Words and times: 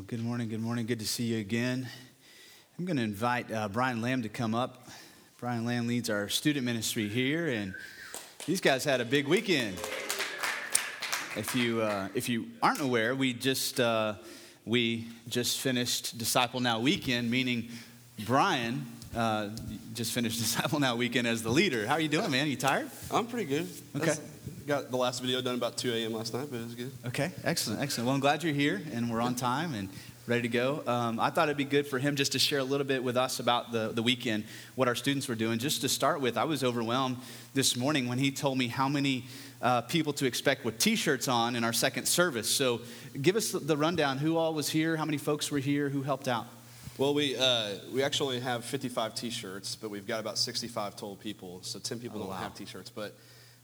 Well, 0.00 0.06
good 0.06 0.24
morning, 0.24 0.48
good 0.48 0.62
morning. 0.62 0.86
Good 0.86 1.00
to 1.00 1.06
see 1.06 1.24
you 1.24 1.40
again. 1.40 1.86
I'm 2.78 2.86
going 2.86 2.96
to 2.96 3.02
invite 3.02 3.52
uh, 3.52 3.68
Brian 3.68 4.00
Lamb 4.00 4.22
to 4.22 4.30
come 4.30 4.54
up. 4.54 4.88
Brian 5.36 5.66
Lamb 5.66 5.86
leads 5.86 6.08
our 6.08 6.30
student 6.30 6.64
ministry 6.64 7.06
here, 7.06 7.48
and 7.48 7.74
these 8.46 8.62
guys 8.62 8.82
had 8.82 9.02
a 9.02 9.04
big 9.04 9.28
weekend. 9.28 9.76
If 11.36 11.54
you, 11.54 11.82
uh, 11.82 12.08
if 12.14 12.30
you 12.30 12.46
aren't 12.62 12.80
aware, 12.80 13.14
we 13.14 13.34
just, 13.34 13.78
uh, 13.78 14.14
we 14.64 15.06
just 15.28 15.60
finished 15.60 16.16
Disciple 16.16 16.60
Now 16.60 16.80
weekend, 16.80 17.30
meaning 17.30 17.68
Brian 18.24 18.86
uh, 19.14 19.50
just 19.92 20.12
finished 20.12 20.38
Disciple 20.38 20.80
Now 20.80 20.96
weekend 20.96 21.28
as 21.28 21.42
the 21.42 21.50
leader. 21.50 21.86
How 21.86 21.96
are 21.96 22.00
you 22.00 22.08
doing, 22.08 22.30
man? 22.30 22.46
You 22.46 22.56
tired? 22.56 22.90
I'm 23.10 23.26
pretty 23.26 23.44
good. 23.44 23.68
Okay. 23.94 24.06
That's- 24.06 24.20
got 24.70 24.88
the 24.88 24.96
last 24.96 25.20
video 25.20 25.40
done 25.42 25.56
about 25.56 25.76
2 25.76 25.92
a.m. 25.92 26.12
last 26.12 26.32
night, 26.32 26.46
but 26.48 26.60
it 26.60 26.64
was 26.64 26.74
good. 26.76 26.92
Okay, 27.08 27.32
excellent, 27.42 27.80
excellent. 27.80 28.06
Well, 28.06 28.14
I'm 28.14 28.20
glad 28.20 28.44
you're 28.44 28.54
here 28.54 28.80
and 28.92 29.10
we're 29.10 29.20
on 29.20 29.34
time 29.34 29.74
and 29.74 29.88
ready 30.28 30.42
to 30.42 30.48
go. 30.48 30.84
Um, 30.86 31.18
I 31.18 31.30
thought 31.30 31.48
it'd 31.48 31.56
be 31.56 31.64
good 31.64 31.88
for 31.88 31.98
him 31.98 32.14
just 32.14 32.30
to 32.32 32.38
share 32.38 32.60
a 32.60 32.64
little 32.64 32.86
bit 32.86 33.02
with 33.02 33.16
us 33.16 33.40
about 33.40 33.72
the, 33.72 33.88
the 33.88 34.00
weekend, 34.00 34.44
what 34.76 34.86
our 34.86 34.94
students 34.94 35.26
were 35.26 35.34
doing. 35.34 35.58
Just 35.58 35.80
to 35.80 35.88
start 35.88 36.20
with, 36.20 36.38
I 36.38 36.44
was 36.44 36.62
overwhelmed 36.62 37.16
this 37.52 37.76
morning 37.76 38.06
when 38.06 38.18
he 38.18 38.30
told 38.30 38.58
me 38.58 38.68
how 38.68 38.88
many 38.88 39.24
uh, 39.60 39.80
people 39.80 40.12
to 40.12 40.24
expect 40.24 40.64
with 40.64 40.78
t 40.78 40.94
shirts 40.94 41.26
on 41.26 41.56
in 41.56 41.64
our 41.64 41.72
second 41.72 42.06
service. 42.06 42.48
So 42.48 42.80
give 43.20 43.34
us 43.34 43.50
the 43.50 43.76
rundown 43.76 44.18
who 44.18 44.36
all 44.36 44.54
was 44.54 44.68
here, 44.68 44.96
how 44.96 45.04
many 45.04 45.18
folks 45.18 45.50
were 45.50 45.58
here, 45.58 45.88
who 45.88 46.02
helped 46.02 46.28
out. 46.28 46.46
Well, 46.96 47.12
we, 47.12 47.34
uh, 47.36 47.70
we 47.92 48.04
actually 48.04 48.38
have 48.38 48.64
55 48.64 49.14
T-shirts, 49.14 49.74
but 49.74 49.90
we've 49.90 50.06
got 50.06 50.20
about 50.20 50.36
65 50.36 50.96
total 50.96 51.16
people. 51.16 51.58
So 51.62 51.78
10 51.78 51.98
people 51.98 52.18
Oh, 52.18 52.24
don't 52.24 52.30
wow. 52.30 52.36
have 52.36 52.54
T-shirts, 52.54 52.90
but 52.90 53.14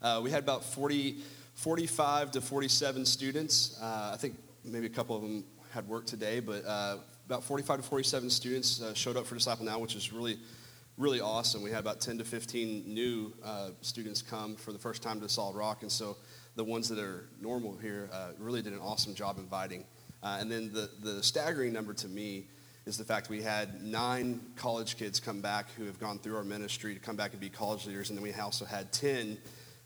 uh, 0.02 0.20
we 0.23 0.30
had 0.30 0.42
about 0.42 0.64
40, 0.64 1.16
45 1.55 2.32
to 2.32 2.41
47 2.41 3.06
students. 3.06 3.78
Uh, 3.80 4.10
I 4.12 4.16
think 4.16 4.36
maybe 4.64 4.86
a 4.86 4.91
couple 4.91 5.16
of 5.16 5.22
them 5.22 5.45
had 5.72 5.88
work 5.88 6.06
today, 6.06 6.41
but 6.41 6.64
uh, 6.66 6.98
about 7.27 7.45
45 7.45 7.78
to 7.78 7.82
47 7.82 8.30
students 8.30 8.82
uh, 8.82 8.95
showed 8.95 9.16
up 9.16 9.27
for 9.27 9.34
Disciple 9.34 9.64
Now, 9.64 9.78
which 9.78 9.97
is 9.97 10.12
really, 10.12 10.39
really 10.98 11.20
awesome. 11.20 11.62
We 11.62 11.70
had 11.70 11.80
about 11.80 12.00
10 12.00 12.19
to 12.19 12.24
15 12.24 12.84
new 12.86 13.33
uh, 13.44 13.70
students 13.80 14.22
come 14.22 14.56
for 14.56 14.72
the 14.72 14.78
first 14.78 15.02
time 15.02 15.20
to 15.20 15.28
Solid 15.28 15.56
Rock, 15.56 15.83
and 15.83 15.91
so 15.91 16.17
the 16.56 16.64
ones 16.64 16.89
that 16.89 16.98
are 16.98 17.28
normal 17.41 17.77
here 17.77 18.08
uh, 18.12 18.28
really 18.39 18.62
did 18.62 18.72
an 18.72 18.80
awesome 18.80 19.14
job 19.14 19.39
inviting. 19.39 19.84
And 20.22 20.50
then 20.50 20.72
the, 20.72 20.91
the 21.05 21.22
staggering 21.22 21.72
number 21.72 21.94
to 21.94 22.08
me 22.08 22.47
is 22.84 22.98
the 22.98 23.05
fact 23.05 23.28
we 23.28 23.42
had 23.42 23.80
nine 23.80 24.41
college 24.56 24.97
kids 24.97 25.20
come 25.20 25.41
back 25.41 25.70
who 25.77 25.84
have 25.84 26.00
gone 26.00 26.19
through 26.19 26.36
our 26.36 26.42
ministry 26.42 26.94
to 26.94 27.00
come 27.00 27.14
back 27.14 27.30
and 27.30 27.41
be 27.41 27.48
college 27.48 27.86
leaders, 27.86 28.11
and 28.11 28.19
then 28.19 28.24
we 28.24 28.33
also 28.33 28.64
had 28.64 28.92
10 28.92 29.39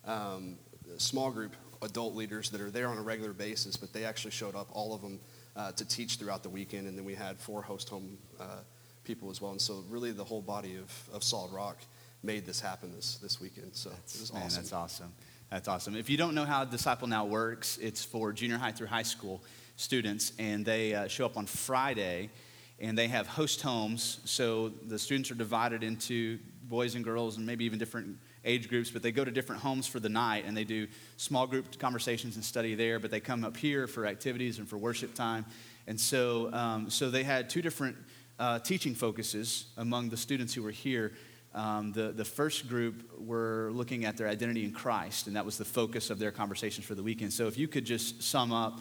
um, 0.04 0.56
small 0.98 1.30
group 1.30 1.54
adult 1.82 2.14
leaders 2.14 2.50
that 2.50 2.60
are 2.60 2.70
there 2.70 2.88
on 2.88 2.98
a 2.98 3.02
regular 3.02 3.32
basis, 3.32 3.76
but 3.76 3.92
they 3.92 4.04
actually 4.04 4.30
showed 4.30 4.54
up, 4.54 4.68
all 4.72 4.94
of 4.94 5.00
them, 5.00 5.20
uh, 5.56 5.72
to 5.72 5.84
teach 5.84 6.16
throughout 6.16 6.42
the 6.42 6.48
weekend, 6.48 6.86
and 6.86 6.96
then 6.96 7.04
we 7.04 7.14
had 7.14 7.38
four 7.38 7.62
host 7.62 7.88
home 7.88 8.18
uh, 8.38 8.58
people 9.04 9.30
as 9.30 9.40
well. 9.40 9.50
And 9.52 9.60
so 9.60 9.84
really 9.88 10.12
the 10.12 10.24
whole 10.24 10.42
body 10.42 10.76
of, 10.76 11.14
of 11.14 11.24
Solid 11.24 11.52
Rock 11.52 11.78
made 12.22 12.44
this 12.44 12.60
happen 12.60 12.92
this, 12.94 13.16
this 13.16 13.40
weekend. 13.40 13.74
So 13.74 13.90
it 13.90 14.20
was 14.20 14.32
Man, 14.32 14.42
awesome. 14.42 14.62
that's 14.62 14.72
awesome. 14.72 15.12
That's 15.50 15.68
awesome. 15.68 15.96
If 15.96 16.08
you 16.08 16.16
don't 16.16 16.34
know 16.34 16.44
how 16.44 16.64
Disciple 16.64 17.08
Now 17.08 17.24
works, 17.24 17.78
it's 17.78 18.04
for 18.04 18.32
junior 18.32 18.58
high 18.58 18.72
through 18.72 18.86
high 18.86 19.02
school 19.02 19.42
students, 19.76 20.32
and 20.38 20.64
they 20.64 20.94
uh, 20.94 21.08
show 21.08 21.24
up 21.26 21.36
on 21.36 21.46
Friday, 21.46 22.30
and 22.78 22.96
they 22.96 23.08
have 23.08 23.26
host 23.26 23.62
homes. 23.62 24.20
So 24.24 24.68
the 24.86 24.98
students 24.98 25.30
are 25.30 25.34
divided 25.34 25.82
into 25.82 26.38
boys 26.68 26.94
and 26.94 27.04
girls, 27.04 27.36
and 27.36 27.46
maybe 27.46 27.64
even 27.64 27.78
different 27.78 28.16
age 28.44 28.68
groups, 28.68 28.90
but 28.90 29.02
they 29.02 29.12
go 29.12 29.24
to 29.24 29.30
different 29.30 29.62
homes 29.62 29.86
for 29.86 30.00
the 30.00 30.08
night, 30.08 30.44
and 30.46 30.56
they 30.56 30.64
do 30.64 30.86
small 31.16 31.46
group 31.46 31.78
conversations 31.78 32.36
and 32.36 32.44
study 32.44 32.74
there. 32.74 32.98
But 32.98 33.10
they 33.10 33.20
come 33.20 33.44
up 33.44 33.56
here 33.56 33.86
for 33.86 34.06
activities 34.06 34.58
and 34.58 34.68
for 34.68 34.78
worship 34.78 35.14
time, 35.14 35.44
and 35.86 35.98
so 36.00 36.52
um, 36.52 36.90
so 36.90 37.10
they 37.10 37.24
had 37.24 37.50
two 37.50 37.62
different 37.62 37.96
uh, 38.38 38.58
teaching 38.58 38.94
focuses 38.94 39.66
among 39.76 40.08
the 40.08 40.16
students 40.16 40.54
who 40.54 40.62
were 40.62 40.70
here. 40.70 41.12
Um, 41.52 41.92
the, 41.92 42.12
the 42.12 42.24
first 42.24 42.68
group 42.68 43.18
were 43.18 43.70
looking 43.72 44.04
at 44.04 44.16
their 44.16 44.28
identity 44.28 44.64
in 44.64 44.72
Christ, 44.72 45.26
and 45.26 45.34
that 45.34 45.44
was 45.44 45.58
the 45.58 45.64
focus 45.64 46.08
of 46.08 46.18
their 46.18 46.30
conversations 46.30 46.86
for 46.86 46.94
the 46.94 47.02
weekend. 47.02 47.32
So, 47.32 47.48
if 47.48 47.58
you 47.58 47.68
could 47.68 47.84
just 47.84 48.22
sum 48.22 48.52
up 48.52 48.78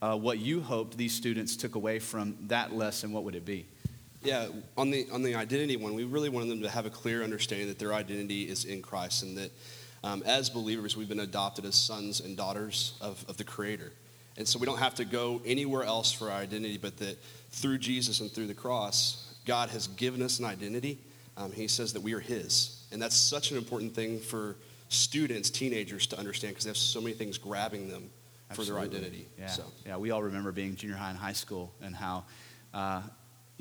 uh, 0.00 0.16
what 0.16 0.38
you 0.38 0.60
hoped 0.60 0.96
these 0.96 1.14
students 1.14 1.56
took 1.56 1.74
away 1.74 1.98
from 1.98 2.36
that 2.48 2.72
lesson, 2.72 3.12
what 3.12 3.24
would 3.24 3.34
it 3.34 3.44
be? 3.44 3.66
Yeah, 4.24 4.48
on 4.76 4.90
the 4.90 5.06
on 5.12 5.22
the 5.22 5.34
identity 5.34 5.76
one, 5.76 5.94
we 5.94 6.04
really 6.04 6.28
wanted 6.28 6.48
them 6.50 6.62
to 6.62 6.68
have 6.68 6.86
a 6.86 6.90
clear 6.90 7.22
understanding 7.22 7.68
that 7.68 7.78
their 7.78 7.92
identity 7.92 8.42
is 8.44 8.64
in 8.64 8.82
Christ, 8.82 9.22
and 9.22 9.36
that 9.38 9.50
um, 10.04 10.22
as 10.24 10.50
believers, 10.50 10.96
we've 10.96 11.08
been 11.08 11.20
adopted 11.20 11.64
as 11.64 11.74
sons 11.74 12.20
and 12.20 12.36
daughters 12.36 12.94
of, 13.00 13.24
of 13.28 13.36
the 13.36 13.44
Creator, 13.44 13.92
and 14.36 14.46
so 14.46 14.58
we 14.58 14.66
don't 14.66 14.78
have 14.78 14.94
to 14.96 15.04
go 15.04 15.40
anywhere 15.44 15.82
else 15.84 16.12
for 16.12 16.30
our 16.30 16.40
identity, 16.40 16.78
but 16.78 16.96
that 16.98 17.18
through 17.50 17.78
Jesus 17.78 18.20
and 18.20 18.30
through 18.30 18.46
the 18.46 18.54
cross, 18.54 19.34
God 19.44 19.70
has 19.70 19.88
given 19.88 20.22
us 20.22 20.38
an 20.38 20.44
identity. 20.44 20.98
Um, 21.36 21.50
he 21.50 21.66
says 21.66 21.92
that 21.94 22.02
we 22.02 22.12
are 22.12 22.20
His, 22.20 22.84
and 22.92 23.00
that's 23.00 23.16
such 23.16 23.50
an 23.50 23.56
important 23.56 23.94
thing 23.94 24.18
for 24.20 24.56
students, 24.88 25.50
teenagers 25.50 26.06
to 26.08 26.18
understand 26.18 26.52
because 26.52 26.64
they 26.64 26.70
have 26.70 26.76
so 26.76 27.00
many 27.00 27.14
things 27.14 27.38
grabbing 27.38 27.88
them 27.88 28.10
for 28.54 28.64
their 28.64 28.78
identity. 28.78 29.26
Yeah, 29.38 29.46
So. 29.46 29.64
yeah. 29.86 29.96
We 29.96 30.10
all 30.10 30.22
remember 30.22 30.52
being 30.52 30.76
junior 30.76 30.96
high 30.96 31.10
and 31.10 31.18
high 31.18 31.32
school, 31.32 31.72
and 31.80 31.94
how, 31.96 32.24
uh, 32.74 33.02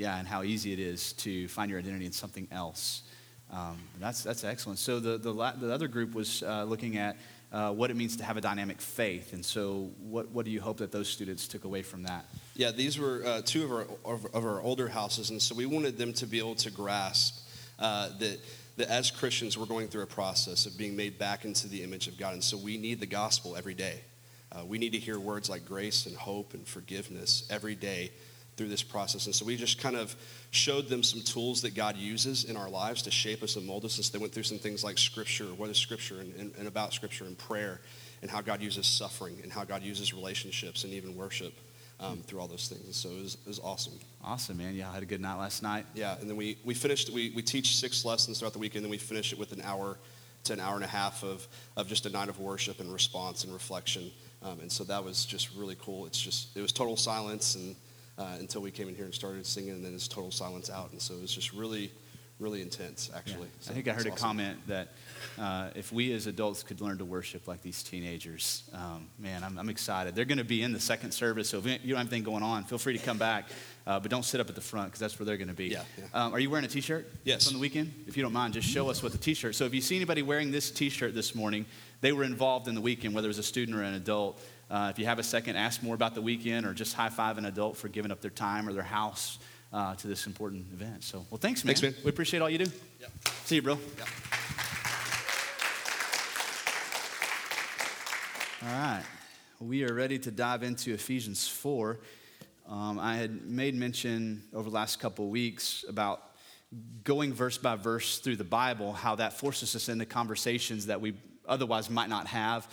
yeah, 0.02 0.18
and 0.18 0.28
how 0.28 0.42
easy 0.42 0.74
it 0.74 0.80
is 0.80 1.14
to 1.14 1.48
find 1.48 1.70
your 1.70 1.80
identity 1.80 2.08
in 2.08 2.12
something 2.12 2.48
else. 2.52 3.04
Um, 3.52 3.78
that's 4.00 4.24
that's 4.24 4.44
excellent. 4.44 4.80
So 4.80 5.00
the 5.00 5.18
the, 5.18 5.32
la- 5.32 5.54
the 5.54 5.72
other 5.72 5.88
group 5.88 6.16
was 6.16 6.42
uh, 6.42 6.64
looking 6.64 6.98
at 6.98 7.18
uh, 7.52 7.72
what 7.72 7.92
it 7.92 7.96
means 7.96 8.18
to 8.18 8.24
have 8.24 8.36
a 8.36 8.42
dynamic 8.42 8.82
faith, 8.82 9.34
and 9.34 9.46
so 9.46 9.92
what 10.00 10.32
what 10.32 10.46
do 10.46 10.52
you 10.52 10.60
hope 10.60 10.78
that 10.78 10.92
those 10.92 11.08
students 11.08 11.48
took 11.48 11.66
away 11.66 11.84
from 11.84 12.04
that? 12.04 12.26
Yeah, 12.56 12.72
these 12.72 12.98
were 12.98 13.22
uh, 13.24 13.42
two 13.46 13.64
of 13.64 13.72
our, 13.72 13.86
of, 14.04 14.26
of 14.34 14.44
our 14.44 14.62
older 14.62 14.88
houses, 14.88 15.30
and 15.30 15.40
so 15.40 15.54
we 15.54 15.68
wanted 15.68 15.98
them 15.98 16.14
to 16.14 16.26
be 16.26 16.40
able 16.40 16.56
to 16.56 16.72
grasp 16.72 17.48
uh, 17.78 18.10
that, 18.20 18.40
that 18.78 18.90
as 18.90 19.12
Christians, 19.12 19.58
we're 19.58 19.66
going 19.66 19.88
through 19.88 20.04
a 20.04 20.08
process 20.08 20.66
of 20.66 20.78
being 20.78 20.96
made 20.96 21.18
back 21.20 21.46
into 21.46 21.68
the 21.68 21.84
image 21.84 22.08
of 22.08 22.18
God, 22.18 22.34
and 22.34 22.44
so 22.44 22.58
we 22.58 22.78
need 22.78 23.00
the 23.00 23.06
gospel 23.06 23.56
every 23.56 23.76
day. 23.76 24.02
Uh, 24.52 24.66
we 24.66 24.78
need 24.78 24.92
to 24.94 25.00
hear 25.00 25.20
words 25.20 25.50
like 25.50 25.66
grace 25.66 26.08
and 26.08 26.16
hope 26.16 26.54
and 26.54 26.68
forgiveness 26.68 27.48
every 27.50 27.76
day 27.76 28.12
through 28.62 28.70
this 28.70 28.84
process. 28.84 29.26
And 29.26 29.34
so 29.34 29.44
we 29.44 29.58
just 29.58 29.80
kind 29.80 29.96
of 29.96 30.16
showed 30.52 30.88
them 30.88 31.02
some 31.02 31.22
tools 31.22 31.64
that 31.64 31.74
God 31.74 31.98
uses 31.98 32.44
in 32.44 32.56
our 32.56 32.70
lives 32.70 33.02
to 33.02 33.12
shape 33.12 33.42
us 33.42 33.56
and 33.56 33.66
mold 33.66 33.86
us. 33.86 33.98
And 33.98 34.06
so 34.06 34.16
they 34.16 34.22
went 34.22 34.34
through 34.34 34.44
some 34.44 34.60
things 34.60 34.84
like 34.84 35.00
Scripture, 35.00 35.46
what 35.46 35.72
is 35.72 35.78
Scripture, 35.78 36.20
and, 36.20 36.32
and, 36.36 36.54
and 36.60 36.68
about 36.68 36.94
Scripture 36.94 37.26
and 37.26 37.36
prayer, 37.36 37.82
and 38.22 38.30
how 38.30 38.40
God 38.40 38.62
uses 38.62 38.86
suffering, 38.86 39.40
and 39.42 39.52
how 39.52 39.64
God 39.64 39.82
uses 39.82 40.14
relationships 40.14 40.84
and 40.84 40.94
even 40.94 41.16
worship 41.16 41.54
um, 42.00 42.20
through 42.20 42.40
all 42.40 42.48
those 42.48 42.68
things. 42.68 42.86
And 42.86 42.94
so 42.94 43.10
it 43.10 43.24
was, 43.24 43.34
it 43.34 43.48
was 43.48 43.60
awesome. 43.60 43.94
Awesome, 44.24 44.58
man. 44.58 44.76
Yeah, 44.76 44.92
I 44.92 44.94
had 44.94 45.02
a 45.02 45.08
good 45.08 45.22
night 45.22 45.40
last 45.40 45.64
night. 45.64 45.88
Yeah, 45.96 46.16
and 46.20 46.30
then 46.30 46.38
we, 46.38 46.60
we 46.64 46.76
finished, 46.76 47.10
we, 47.10 47.32
we 47.36 47.42
teach 47.42 47.78
six 47.78 48.06
lessons 48.06 48.38
throughout 48.38 48.54
the 48.54 48.60
week, 48.60 48.76
and 48.76 48.84
then 48.84 48.92
we 48.92 49.00
finish 49.00 49.34
it 49.34 49.40
with 49.40 49.54
an 49.54 49.62
hour 49.64 49.98
to 50.44 50.54
an 50.54 50.60
hour 50.60 50.76
and 50.76 50.84
a 50.84 50.88
half 50.88 51.24
of, 51.24 51.48
of 51.78 51.88
just 51.88 52.06
a 52.06 52.10
night 52.10 52.30
of 52.30 52.40
worship 52.40 52.80
and 52.80 52.94
response 52.94 53.44
and 53.44 53.54
reflection. 53.54 54.12
Um, 54.44 54.60
and 54.60 54.72
so 54.72 54.84
that 54.84 55.04
was 55.04 55.26
just 55.26 55.50
really 55.56 55.78
cool. 55.80 56.06
It's 56.06 56.22
just, 56.22 56.56
it 56.56 56.62
was 56.62 56.72
total 56.72 56.96
silence 56.96 57.56
and 57.56 57.76
uh, 58.22 58.38
until 58.40 58.62
we 58.62 58.72
came 58.72 58.88
in 58.88 58.96
here 58.96 59.06
and 59.06 59.14
started 59.14 59.46
singing, 59.46 59.72
and 59.72 59.84
then 59.84 59.94
it's 59.94 60.08
total 60.08 60.32
silence 60.32 60.70
out. 60.70 60.92
And 60.92 61.02
so 61.02 61.16
it 61.16 61.22
was 61.22 61.34
just 61.34 61.54
really, 61.54 61.92
really 62.40 62.62
intense, 62.62 63.10
actually. 63.16 63.48
Yeah. 63.48 63.62
So 63.62 63.72
I 63.72 63.74
think 63.74 63.88
I 63.88 63.92
heard 63.94 64.06
it's 64.06 64.16
a 64.16 64.20
comment 64.20 64.60
that 64.68 64.90
uh, 65.40 65.70
if 65.76 65.92
we 65.92 66.14
as 66.14 66.28
adults 66.28 66.62
could 66.64 66.82
learn 66.82 66.98
to 67.00 67.06
worship 67.06 67.48
like 67.48 67.62
these 67.62 67.82
teenagers, 67.82 68.64
um, 68.74 69.08
man, 69.18 69.44
I'm, 69.44 69.58
I'm 69.58 69.70
excited. 69.70 70.14
They're 70.16 70.26
going 70.26 70.38
to 70.38 70.44
be 70.44 70.62
in 70.62 70.72
the 70.72 70.80
second 70.80 71.12
service, 71.12 71.50
so 71.50 71.58
if 71.58 71.66
you 71.66 71.72
don't 71.72 71.90
have 71.90 72.00
anything 72.00 72.24
going 72.24 72.44
on, 72.44 72.64
feel 72.64 72.78
free 72.78 72.98
to 72.98 73.04
come 73.04 73.18
back, 73.18 73.50
uh, 73.88 74.00
but 74.00 74.12
don't 74.12 74.26
sit 74.26 74.40
up 74.40 74.50
at 74.50 74.56
the 74.56 74.62
front 74.62 74.88
because 74.90 75.00
that's 75.00 75.18
where 75.18 75.26
they're 75.26 75.38
going 75.38 75.48
to 75.48 75.54
be. 75.54 75.70
Yeah, 75.70 75.84
yeah. 75.98 76.06
Um, 76.14 76.34
are 76.34 76.40
you 76.40 76.50
wearing 76.50 76.66
a 76.66 76.70
T-shirt? 76.70 77.10
Yes. 77.24 77.48
On 77.48 77.54
the 77.54 77.60
weekend, 77.60 77.92
if 78.08 78.16
you 78.18 78.24
don't 78.24 78.34
mind, 78.34 78.54
just 78.54 78.68
show 78.68 78.90
us 78.90 79.02
what 79.02 79.12
the 79.14 79.18
T-shirt. 79.18 79.56
So 79.56 79.66
if 79.66 79.74
you 79.74 79.82
see 79.82 79.96
anybody 79.96 80.22
wearing 80.22 80.52
this 80.52 80.70
T-shirt 80.70 81.16
this 81.16 81.34
morning, 81.34 81.66
they 82.02 82.12
were 82.12 82.24
involved 82.24 82.68
in 82.68 82.76
the 82.76 82.82
weekend, 82.82 83.14
whether 83.16 83.28
it 83.28 83.30
was 83.30 83.40
a 83.40 83.44
student 83.44 83.78
or 83.78 83.84
an 83.84 83.94
adult. 83.94 84.42
Uh, 84.72 84.88
if 84.90 84.98
you 84.98 85.06
have 85.06 85.20
a 85.20 85.24
second, 85.24 85.58
ask 85.58 85.84
more 85.84 85.94
about 85.94 86.16
the 86.16 86.22
weekend, 86.22 86.66
or 86.66 86.74
just 86.74 86.94
high 86.94 87.10
five 87.10 87.38
an 87.38 87.44
adult 87.44 87.76
for 87.76 87.90
giving 87.90 88.10
up 88.10 88.22
their 88.22 88.32
time 88.32 88.70
or 88.70 88.72
their 88.72 88.82
house 88.82 89.38
uh, 89.74 89.94
to 89.96 90.08
this 90.08 90.28
important 90.28 90.66
event. 90.72 91.04
So, 91.04 91.26
well, 91.30 91.38
thanks, 91.38 91.66
man. 91.66 91.76
Thanks, 91.76 91.82
man. 91.82 91.94
We 92.06 92.10
appreciate 92.10 92.42
all 92.42 92.50
you 92.50 92.60
do. 92.60 92.72
Yeah. 93.02 93.08
See 93.44 93.56
you, 93.56 93.62
bro. 93.62 93.78
Yeah. 93.98 94.06
All 98.64 98.70
right. 98.70 99.04
We 99.60 99.84
are 99.84 99.94
ready 99.94 100.18
to 100.20 100.32
dive 100.32 100.64
into 100.64 100.94
Ephesians 100.94 101.50
4. 101.50 102.00
Um, 102.70 102.98
I 102.98 103.18
had 103.18 103.46
made 103.46 103.76
mention 103.76 104.42
over 104.54 104.70
the 104.70 104.76
last 104.76 105.02
couple 105.02 105.26
of 105.26 105.32
weeks 105.32 105.84
about 105.90 106.24
going 107.04 107.34
verse 107.34 107.58
by 107.58 107.76
verse 107.76 108.20
through 108.20 108.38
the 108.38 108.46
Bible, 108.46 108.94
how 108.94 109.16
that 109.16 109.34
forces 109.34 109.76
us 109.76 109.90
into 109.90 110.06
conversations 110.06 110.86
that 110.86 111.02
we 111.02 111.16
otherwise 111.46 111.90
might 111.90 112.08
not 112.08 112.28
have, 112.28 112.68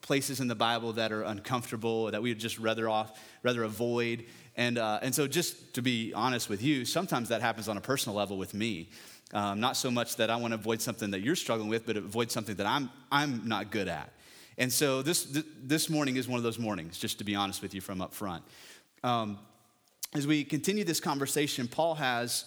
places 0.00 0.40
in 0.40 0.48
the 0.48 0.54
Bible 0.54 0.92
that 0.94 1.12
are 1.12 1.22
uncomfortable, 1.22 2.10
that 2.10 2.22
we 2.22 2.30
would 2.30 2.38
just 2.38 2.58
rather 2.58 2.88
off, 2.88 3.18
rather 3.42 3.64
avoid. 3.64 4.26
And, 4.56 4.78
uh, 4.78 5.00
and 5.02 5.14
so, 5.14 5.26
just 5.26 5.74
to 5.74 5.82
be 5.82 6.12
honest 6.14 6.48
with 6.48 6.62
you, 6.62 6.84
sometimes 6.84 7.28
that 7.30 7.40
happens 7.40 7.68
on 7.68 7.76
a 7.76 7.80
personal 7.80 8.16
level 8.16 8.36
with 8.36 8.54
me. 8.54 8.90
Um, 9.32 9.58
not 9.58 9.76
so 9.76 9.90
much 9.90 10.16
that 10.16 10.30
I 10.30 10.36
want 10.36 10.52
to 10.52 10.56
avoid 10.56 10.80
something 10.80 11.10
that 11.10 11.22
you're 11.22 11.36
struggling 11.36 11.68
with, 11.68 11.86
but 11.86 11.96
avoid 11.96 12.30
something 12.30 12.54
that 12.56 12.66
I'm, 12.66 12.90
I'm 13.10 13.48
not 13.48 13.70
good 13.70 13.88
at. 13.88 14.12
And 14.58 14.72
so 14.72 15.02
this, 15.02 15.24
th- 15.24 15.46
this 15.62 15.90
morning 15.90 16.16
is 16.16 16.28
one 16.28 16.36
of 16.36 16.44
those 16.44 16.58
mornings, 16.58 16.98
just 16.98 17.18
to 17.18 17.24
be 17.24 17.34
honest 17.34 17.60
with 17.60 17.74
you 17.74 17.80
from 17.80 18.00
up 18.00 18.14
front. 18.14 18.44
Um, 19.02 19.38
as 20.14 20.26
we 20.26 20.44
continue 20.44 20.84
this 20.84 21.00
conversation, 21.00 21.66
Paul 21.66 21.96
has 21.96 22.44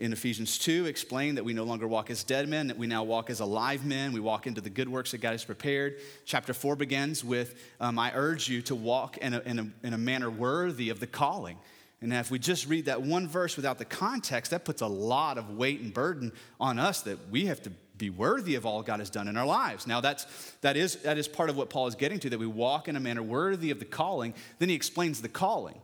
in 0.00 0.14
Ephesians 0.14 0.56
2 0.58 0.86
explained 0.86 1.36
that 1.36 1.44
we 1.44 1.52
no 1.52 1.64
longer 1.64 1.86
walk 1.86 2.10
as 2.10 2.24
dead 2.24 2.48
men, 2.48 2.68
that 2.68 2.78
we 2.78 2.86
now 2.86 3.04
walk 3.04 3.28
as 3.28 3.40
alive 3.40 3.84
men. 3.84 4.12
We 4.12 4.20
walk 4.20 4.46
into 4.46 4.62
the 4.62 4.70
good 4.70 4.88
works 4.88 5.10
that 5.10 5.18
God 5.18 5.32
has 5.32 5.44
prepared. 5.44 5.98
Chapter 6.24 6.54
4 6.54 6.74
begins 6.74 7.22
with 7.22 7.54
um, 7.80 7.98
I 7.98 8.10
urge 8.14 8.48
you 8.48 8.62
to 8.62 8.74
walk 8.74 9.18
in 9.18 9.34
a, 9.34 9.40
in, 9.40 9.58
a, 9.58 9.86
in 9.86 9.92
a 9.92 9.98
manner 9.98 10.30
worthy 10.30 10.88
of 10.88 11.00
the 11.00 11.06
calling. 11.06 11.58
And 12.00 12.14
if 12.14 12.30
we 12.30 12.38
just 12.38 12.66
read 12.66 12.86
that 12.86 13.02
one 13.02 13.28
verse 13.28 13.56
without 13.56 13.76
the 13.76 13.84
context, 13.84 14.52
that 14.52 14.64
puts 14.64 14.80
a 14.80 14.86
lot 14.86 15.36
of 15.36 15.50
weight 15.50 15.80
and 15.80 15.92
burden 15.92 16.32
on 16.58 16.78
us 16.78 17.02
that 17.02 17.18
we 17.30 17.44
have 17.46 17.62
to 17.64 17.72
be 17.98 18.08
worthy 18.08 18.54
of 18.54 18.64
all 18.64 18.82
God 18.82 19.00
has 19.00 19.10
done 19.10 19.28
in 19.28 19.36
our 19.36 19.44
lives. 19.44 19.86
Now, 19.86 20.00
that's, 20.00 20.24
that, 20.62 20.78
is, 20.78 20.96
that 21.02 21.18
is 21.18 21.28
part 21.28 21.50
of 21.50 21.58
what 21.58 21.68
Paul 21.68 21.86
is 21.88 21.94
getting 21.94 22.18
to, 22.20 22.30
that 22.30 22.38
we 22.38 22.46
walk 22.46 22.88
in 22.88 22.96
a 22.96 23.00
manner 23.00 23.22
worthy 23.22 23.70
of 23.70 23.80
the 23.80 23.84
calling. 23.84 24.32
Then 24.58 24.70
he 24.70 24.74
explains 24.74 25.20
the 25.20 25.28
calling. 25.28 25.78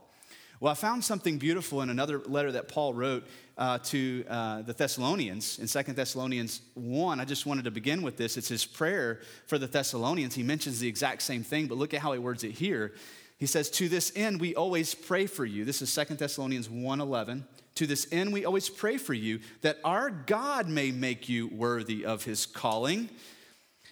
Well, 0.58 0.72
I 0.72 0.74
found 0.74 1.04
something 1.04 1.36
beautiful 1.36 1.82
in 1.82 1.90
another 1.90 2.18
letter 2.20 2.52
that 2.52 2.68
Paul 2.68 2.94
wrote 2.94 3.26
uh, 3.58 3.78
to 3.78 4.24
uh, 4.28 4.62
the 4.62 4.72
Thessalonians 4.72 5.58
in 5.58 5.66
Second 5.66 5.96
Thessalonians 5.96 6.60
1. 6.74 7.20
I 7.20 7.24
just 7.24 7.46
wanted 7.46 7.64
to 7.64 7.70
begin 7.70 8.02
with 8.02 8.16
this. 8.16 8.36
It's 8.36 8.48
his 8.48 8.64
prayer 8.64 9.20
for 9.46 9.58
the 9.58 9.66
Thessalonians. 9.66 10.34
He 10.34 10.42
mentions 10.42 10.80
the 10.80 10.88
exact 10.88 11.22
same 11.22 11.42
thing, 11.42 11.66
but 11.66 11.78
look 11.78 11.94
at 11.94 12.00
how 12.00 12.12
he 12.12 12.18
words 12.18 12.44
it 12.44 12.52
here. 12.52 12.92
He 13.38 13.46
says, 13.46 13.70
To 13.70 13.88
this 13.88 14.12
end, 14.14 14.40
we 14.40 14.54
always 14.54 14.94
pray 14.94 15.26
for 15.26 15.44
you. 15.44 15.64
This 15.64 15.82
is 15.82 15.92
Second 15.92 16.18
Thessalonians 16.18 16.68
1 16.68 17.00
11. 17.00 17.46
To 17.76 17.86
this 17.86 18.06
end, 18.10 18.32
we 18.32 18.44
always 18.44 18.68
pray 18.68 18.96
for 18.96 19.14
you 19.14 19.40
that 19.60 19.78
our 19.84 20.10
God 20.10 20.68
may 20.68 20.90
make 20.90 21.28
you 21.28 21.48
worthy 21.48 22.06
of 22.06 22.24
his 22.24 22.46
calling 22.46 23.10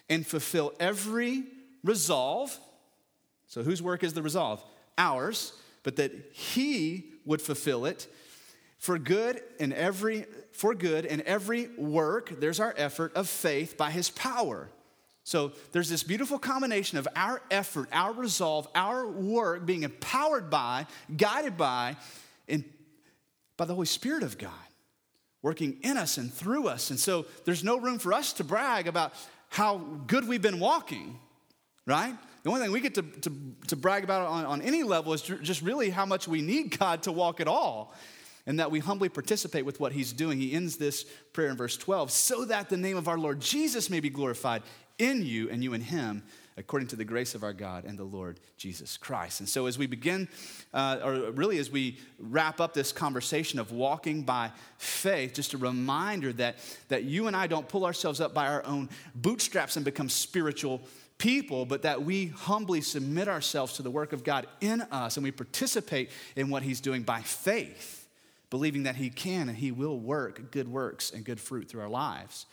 and 0.09 0.25
fulfill 0.25 0.73
every 0.79 1.43
resolve. 1.83 2.57
So, 3.47 3.61
whose 3.61 3.81
work 3.81 4.03
is 4.03 4.13
the 4.13 4.23
resolve? 4.23 4.63
Ours 4.97 5.53
but 5.85 5.95
that 5.97 6.11
he 6.33 7.05
would 7.25 7.41
fulfill 7.41 7.85
it 7.85 8.07
for 8.85 8.99
good 8.99 9.41
in 9.59 9.73
every 9.73 10.25
for 10.51 10.75
good 10.75 11.05
in 11.05 11.21
every 11.25 11.67
work 11.75 12.39
there's 12.39 12.59
our 12.59 12.73
effort 12.77 13.13
of 13.15 13.27
faith 13.27 13.75
by 13.77 13.89
his 13.89 14.09
power. 14.11 14.69
So 15.23 15.53
there's 15.71 15.89
this 15.89 16.03
beautiful 16.03 16.37
combination 16.37 16.99
of 16.99 17.07
our 17.15 17.41
effort 17.49 17.89
our 17.91 18.13
resolve 18.13 18.67
our 18.75 19.07
work 19.07 19.65
being 19.65 19.81
empowered 19.81 20.51
by 20.51 20.85
guided 21.17 21.57
by 21.57 21.97
and 22.47 22.63
by 23.57 23.65
the 23.65 23.73
holy 23.73 23.87
spirit 23.87 24.21
of 24.21 24.37
god 24.37 24.51
working 25.41 25.77
in 25.81 25.97
us 25.97 26.17
and 26.17 26.31
through 26.31 26.67
us. 26.67 26.91
And 26.91 26.99
so 26.99 27.25
there's 27.43 27.63
no 27.63 27.77
room 27.79 27.99
for 27.99 28.13
us 28.13 28.33
to 28.33 28.43
brag 28.43 28.87
about 28.87 29.13
how 29.49 29.77
good 30.07 30.27
we've 30.27 30.41
been 30.41 30.59
walking 30.59 31.19
right? 31.85 32.15
The 32.43 32.49
only 32.49 32.61
thing 32.61 32.71
we 32.71 32.79
get 32.79 32.95
to, 32.95 33.01
to, 33.03 33.31
to 33.67 33.75
brag 33.75 34.03
about 34.03 34.27
on, 34.27 34.45
on 34.45 34.61
any 34.61 34.83
level 34.83 35.13
is 35.13 35.21
just 35.21 35.61
really 35.61 35.89
how 35.89 36.05
much 36.05 36.27
we 36.27 36.41
need 36.41 36.77
God 36.77 37.03
to 37.03 37.11
walk 37.11 37.39
at 37.39 37.47
all 37.47 37.93
and 38.45 38.59
that 38.59 38.71
we 38.71 38.79
humbly 38.79 39.09
participate 39.09 39.65
with 39.65 39.79
what 39.79 39.91
he's 39.91 40.13
doing. 40.13 40.39
He 40.39 40.53
ends 40.53 40.77
this 40.77 41.03
prayer 41.33 41.49
in 41.49 41.57
verse 41.57 41.77
12 41.77 42.11
so 42.11 42.45
that 42.45 42.69
the 42.69 42.77
name 42.77 42.97
of 42.97 43.07
our 43.07 43.17
Lord 43.17 43.39
Jesus 43.39 43.89
may 43.89 43.99
be 43.99 44.09
glorified 44.09 44.61
in 44.97 45.25
you 45.25 45.49
and 45.49 45.63
you 45.63 45.73
in 45.73 45.81
him, 45.81 46.23
according 46.57 46.87
to 46.87 46.95
the 46.95 47.03
grace 47.03 47.35
of 47.35 47.43
our 47.43 47.53
God 47.53 47.83
and 47.83 47.97
the 47.99 48.05
Lord 48.05 48.39
Jesus 48.57 48.95
Christ. 48.95 49.41
And 49.41 49.49
so, 49.49 49.65
as 49.65 49.77
we 49.77 49.87
begin, 49.87 50.29
uh, 50.73 50.99
or 51.03 51.31
really 51.31 51.57
as 51.57 51.69
we 51.69 51.97
wrap 52.17 52.61
up 52.61 52.73
this 52.73 52.91
conversation 52.91 53.59
of 53.59 53.71
walking 53.71 54.23
by 54.23 54.51
faith, 54.77 55.33
just 55.33 55.53
a 55.53 55.57
reminder 55.57 56.31
that, 56.33 56.55
that 56.87 57.03
you 57.03 57.27
and 57.27 57.35
I 57.35 57.47
don't 57.47 57.67
pull 57.67 57.85
ourselves 57.85 58.21
up 58.21 58.33
by 58.33 58.47
our 58.47 58.65
own 58.65 58.89
bootstraps 59.15 59.75
and 59.75 59.83
become 59.83 60.07
spiritual 60.07 60.81
people, 61.17 61.65
but 61.65 61.81
that 61.83 62.03
we 62.03 62.27
humbly 62.27 62.81
submit 62.81 63.27
ourselves 63.27 63.73
to 63.73 63.81
the 63.81 63.91
work 63.91 64.13
of 64.13 64.23
God 64.23 64.47
in 64.61 64.81
us 64.81 65.17
and 65.17 65.23
we 65.23 65.31
participate 65.31 66.09
in 66.35 66.49
what 66.49 66.63
He's 66.63 66.81
doing 66.81 67.03
by 67.03 67.21
faith, 67.21 68.04
believing 68.49 68.83
that 68.83 68.95
He 68.95 69.09
can 69.09 69.49
and 69.49 69.57
He 69.57 69.71
will 69.71 69.99
work 69.99 70.51
good 70.51 70.67
works 70.67 71.11
and 71.11 71.23
good 71.23 71.39
fruit 71.39 71.69
through 71.69 71.81
our 71.81 71.89
lives. 71.89 72.45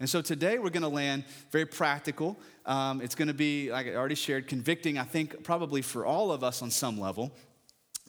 And 0.00 0.08
so 0.08 0.22
today 0.22 0.58
we're 0.58 0.70
going 0.70 0.82
to 0.82 0.88
land 0.88 1.24
very 1.50 1.66
practical. 1.66 2.38
Um, 2.64 3.02
it's 3.02 3.14
going 3.14 3.28
to 3.28 3.34
be, 3.34 3.70
like 3.70 3.86
I 3.86 3.94
already 3.94 4.14
shared, 4.14 4.48
convicting, 4.48 4.96
I 4.96 5.04
think, 5.04 5.44
probably 5.44 5.82
for 5.82 6.06
all 6.06 6.32
of 6.32 6.42
us 6.42 6.62
on 6.62 6.70
some 6.70 6.98
level. 6.98 7.32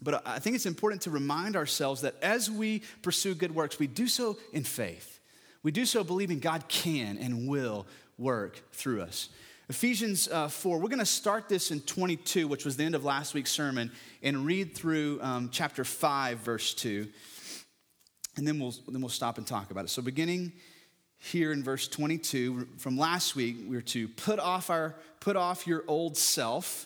But 0.01 0.25
I 0.25 0.39
think 0.39 0.55
it's 0.55 0.65
important 0.65 1.01
to 1.03 1.11
remind 1.11 1.55
ourselves 1.55 2.01
that 2.01 2.15
as 2.23 2.49
we 2.49 2.81
pursue 3.01 3.35
good 3.35 3.53
works, 3.53 3.77
we 3.77 3.87
do 3.87 4.07
so 4.07 4.37
in 4.53 4.63
faith. 4.63 5.19
We 5.63 5.71
do 5.71 5.85
so 5.85 6.03
believing 6.03 6.39
God 6.39 6.67
can 6.69 7.17
and 7.17 7.47
will 7.47 7.85
work 8.17 8.63
through 8.71 9.01
us. 9.01 9.29
Ephesians 9.71 10.27
uh, 10.27 10.49
4, 10.49 10.79
we're 10.79 10.89
going 10.89 10.99
to 10.99 11.05
start 11.05 11.47
this 11.47 11.71
in 11.71 11.79
22, 11.79 12.45
which 12.45 12.65
was 12.65 12.75
the 12.75 12.83
end 12.83 12.93
of 12.93 13.05
last 13.05 13.33
week's 13.33 13.51
sermon, 13.51 13.89
and 14.21 14.45
read 14.45 14.75
through 14.75 15.17
um, 15.21 15.47
chapter 15.49 15.85
5, 15.85 16.39
verse 16.39 16.73
2. 16.73 17.07
And 18.35 18.45
then 18.45 18.59
we'll, 18.59 18.73
then 18.89 18.99
we'll 18.99 19.07
stop 19.07 19.37
and 19.37 19.47
talk 19.47 19.71
about 19.71 19.85
it. 19.85 19.87
So, 19.87 20.01
beginning 20.01 20.51
here 21.19 21.53
in 21.53 21.63
verse 21.63 21.87
22, 21.87 22.67
from 22.79 22.97
last 22.97 23.37
week, 23.37 23.59
we 23.65 23.77
are 23.77 23.81
to 23.81 24.09
put 24.09 24.39
off, 24.39 24.69
our, 24.69 24.97
put 25.21 25.37
off 25.37 25.65
your 25.65 25.85
old 25.87 26.17
self, 26.17 26.85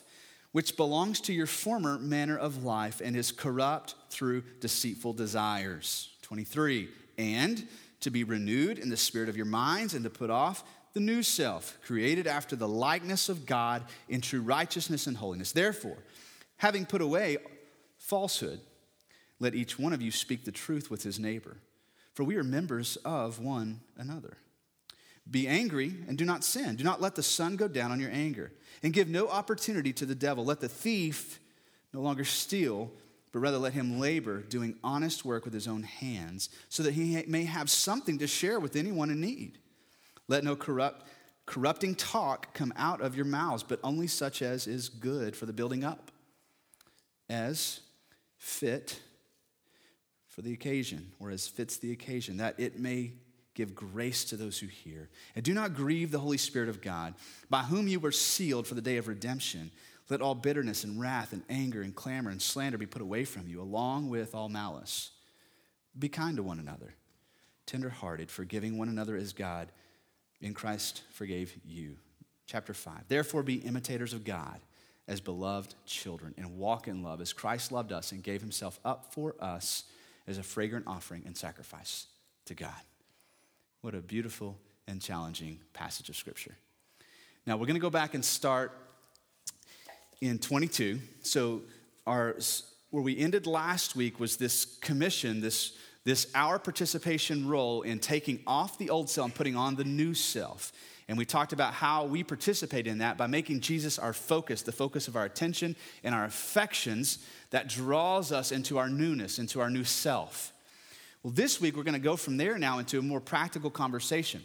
which 0.52 0.76
belongs 0.76 1.20
to 1.22 1.32
your 1.32 1.48
former 1.48 1.98
manner 1.98 2.38
of 2.38 2.62
life 2.62 3.02
and 3.04 3.16
is 3.16 3.32
corrupt 3.32 3.96
through 4.10 4.44
deceitful 4.60 5.12
desires. 5.12 6.10
23, 6.22 6.88
and 7.18 7.66
to 7.98 8.10
be 8.10 8.22
renewed 8.22 8.78
in 8.78 8.90
the 8.90 8.96
spirit 8.96 9.28
of 9.28 9.36
your 9.36 9.46
minds 9.46 9.92
and 9.92 10.04
to 10.04 10.10
put 10.10 10.30
off 10.30 10.62
the 10.96 11.00
new 11.02 11.22
self, 11.22 11.76
created 11.84 12.26
after 12.26 12.56
the 12.56 12.66
likeness 12.66 13.28
of 13.28 13.44
God 13.44 13.84
in 14.08 14.22
true 14.22 14.40
righteousness 14.40 15.06
and 15.06 15.14
holiness. 15.14 15.52
Therefore, 15.52 15.98
having 16.56 16.86
put 16.86 17.02
away 17.02 17.36
falsehood, 17.98 18.60
let 19.38 19.54
each 19.54 19.78
one 19.78 19.92
of 19.92 20.00
you 20.00 20.10
speak 20.10 20.46
the 20.46 20.50
truth 20.50 20.90
with 20.90 21.02
his 21.02 21.18
neighbor, 21.18 21.58
for 22.14 22.24
we 22.24 22.36
are 22.36 22.42
members 22.42 22.96
of 23.04 23.38
one 23.38 23.80
another. 23.98 24.38
Be 25.30 25.46
angry 25.46 25.92
and 26.08 26.16
do 26.16 26.24
not 26.24 26.42
sin. 26.42 26.76
Do 26.76 26.84
not 26.84 27.02
let 27.02 27.14
the 27.14 27.22
sun 27.22 27.56
go 27.56 27.68
down 27.68 27.92
on 27.92 28.00
your 28.00 28.10
anger, 28.10 28.50
and 28.82 28.94
give 28.94 29.06
no 29.06 29.28
opportunity 29.28 29.92
to 29.92 30.06
the 30.06 30.14
devil. 30.14 30.46
Let 30.46 30.60
the 30.60 30.68
thief 30.70 31.40
no 31.92 32.00
longer 32.00 32.24
steal, 32.24 32.90
but 33.32 33.40
rather 33.40 33.58
let 33.58 33.74
him 33.74 34.00
labor, 34.00 34.40
doing 34.40 34.76
honest 34.82 35.26
work 35.26 35.44
with 35.44 35.52
his 35.52 35.68
own 35.68 35.82
hands, 35.82 36.48
so 36.70 36.82
that 36.82 36.94
he 36.94 37.22
may 37.28 37.44
have 37.44 37.68
something 37.68 38.16
to 38.16 38.26
share 38.26 38.58
with 38.58 38.76
anyone 38.76 39.10
in 39.10 39.20
need. 39.20 39.58
Let 40.28 40.44
no 40.44 40.56
corrupt, 40.56 41.06
corrupting 41.46 41.94
talk 41.94 42.54
come 42.54 42.72
out 42.76 43.00
of 43.00 43.16
your 43.16 43.24
mouths, 43.24 43.62
but 43.62 43.80
only 43.84 44.06
such 44.06 44.42
as 44.42 44.66
is 44.66 44.88
good 44.88 45.36
for 45.36 45.46
the 45.46 45.52
building 45.52 45.84
up, 45.84 46.10
as 47.28 47.80
fit 48.36 49.00
for 50.28 50.42
the 50.42 50.52
occasion, 50.52 51.12
or 51.18 51.30
as 51.30 51.48
fits 51.48 51.78
the 51.78 51.92
occasion, 51.92 52.36
that 52.38 52.58
it 52.58 52.78
may 52.78 53.12
give 53.54 53.74
grace 53.74 54.24
to 54.26 54.36
those 54.36 54.58
who 54.58 54.66
hear. 54.66 55.08
And 55.34 55.44
do 55.44 55.54
not 55.54 55.74
grieve 55.74 56.10
the 56.10 56.18
Holy 56.18 56.36
Spirit 56.36 56.68
of 56.68 56.82
God, 56.82 57.14
by 57.48 57.62
whom 57.62 57.88
you 57.88 57.98
were 57.98 58.12
sealed 58.12 58.66
for 58.66 58.74
the 58.74 58.82
day 58.82 58.98
of 58.98 59.08
redemption. 59.08 59.70
Let 60.10 60.20
all 60.20 60.34
bitterness 60.34 60.84
and 60.84 61.00
wrath 61.00 61.32
and 61.32 61.42
anger 61.48 61.82
and 61.82 61.94
clamor 61.94 62.30
and 62.30 62.40
slander 62.40 62.78
be 62.78 62.86
put 62.86 63.02
away 63.02 63.24
from 63.24 63.48
you, 63.48 63.62
along 63.62 64.10
with 64.10 64.34
all 64.34 64.48
malice. 64.48 65.10
Be 65.98 66.08
kind 66.10 66.36
to 66.36 66.42
one 66.42 66.60
another, 66.60 66.94
tenderhearted, 67.64 68.30
forgiving 68.30 68.76
one 68.76 68.88
another 68.88 69.16
as 69.16 69.32
God 69.32 69.72
in 70.40 70.54
Christ 70.54 71.02
forgave 71.12 71.54
you. 71.64 71.96
Chapter 72.46 72.74
5. 72.74 73.08
Therefore, 73.08 73.42
be 73.42 73.56
imitators 73.56 74.12
of 74.12 74.24
God 74.24 74.60
as 75.08 75.20
beloved 75.20 75.74
children 75.84 76.34
and 76.36 76.58
walk 76.58 76.88
in 76.88 77.02
love 77.02 77.20
as 77.20 77.32
Christ 77.32 77.72
loved 77.72 77.92
us 77.92 78.12
and 78.12 78.22
gave 78.22 78.40
himself 78.40 78.78
up 78.84 79.12
for 79.12 79.34
us 79.40 79.84
as 80.26 80.38
a 80.38 80.42
fragrant 80.42 80.86
offering 80.86 81.22
and 81.26 81.36
sacrifice 81.36 82.06
to 82.46 82.54
God. 82.54 82.70
What 83.80 83.94
a 83.94 84.00
beautiful 84.00 84.58
and 84.88 85.00
challenging 85.00 85.60
passage 85.72 86.08
of 86.08 86.16
Scripture. 86.16 86.56
Now, 87.46 87.56
we're 87.56 87.66
going 87.66 87.74
to 87.74 87.80
go 87.80 87.90
back 87.90 88.14
and 88.14 88.24
start 88.24 88.72
in 90.20 90.38
22. 90.38 91.00
So, 91.22 91.62
our, 92.06 92.36
where 92.90 93.02
we 93.02 93.18
ended 93.18 93.46
last 93.46 93.96
week 93.96 94.18
was 94.18 94.36
this 94.36 94.64
commission, 94.80 95.40
this 95.40 95.76
this 96.06 96.28
our 96.36 96.56
participation 96.60 97.48
role 97.48 97.82
in 97.82 97.98
taking 97.98 98.38
off 98.46 98.78
the 98.78 98.90
old 98.90 99.10
self 99.10 99.24
and 99.24 99.34
putting 99.34 99.56
on 99.56 99.74
the 99.74 99.82
new 99.82 100.14
self. 100.14 100.72
And 101.08 101.18
we 101.18 101.24
talked 101.24 101.52
about 101.52 101.74
how 101.74 102.04
we 102.04 102.22
participate 102.22 102.86
in 102.86 102.98
that 102.98 103.18
by 103.18 103.26
making 103.26 103.60
Jesus 103.60 103.98
our 103.98 104.12
focus, 104.12 104.62
the 104.62 104.70
focus 104.70 105.08
of 105.08 105.16
our 105.16 105.24
attention 105.24 105.74
and 106.04 106.14
our 106.14 106.24
affections 106.24 107.18
that 107.50 107.68
draws 107.68 108.30
us 108.30 108.52
into 108.52 108.78
our 108.78 108.88
newness, 108.88 109.40
into 109.40 109.60
our 109.60 109.68
new 109.68 109.82
self. 109.82 110.52
Well, 111.24 111.32
this 111.32 111.60
week 111.60 111.76
we're 111.76 111.82
going 111.82 111.94
to 111.94 111.98
go 111.98 112.14
from 112.14 112.36
there 112.36 112.56
now 112.56 112.78
into 112.78 113.00
a 113.00 113.02
more 113.02 113.20
practical 113.20 113.68
conversation. 113.68 114.44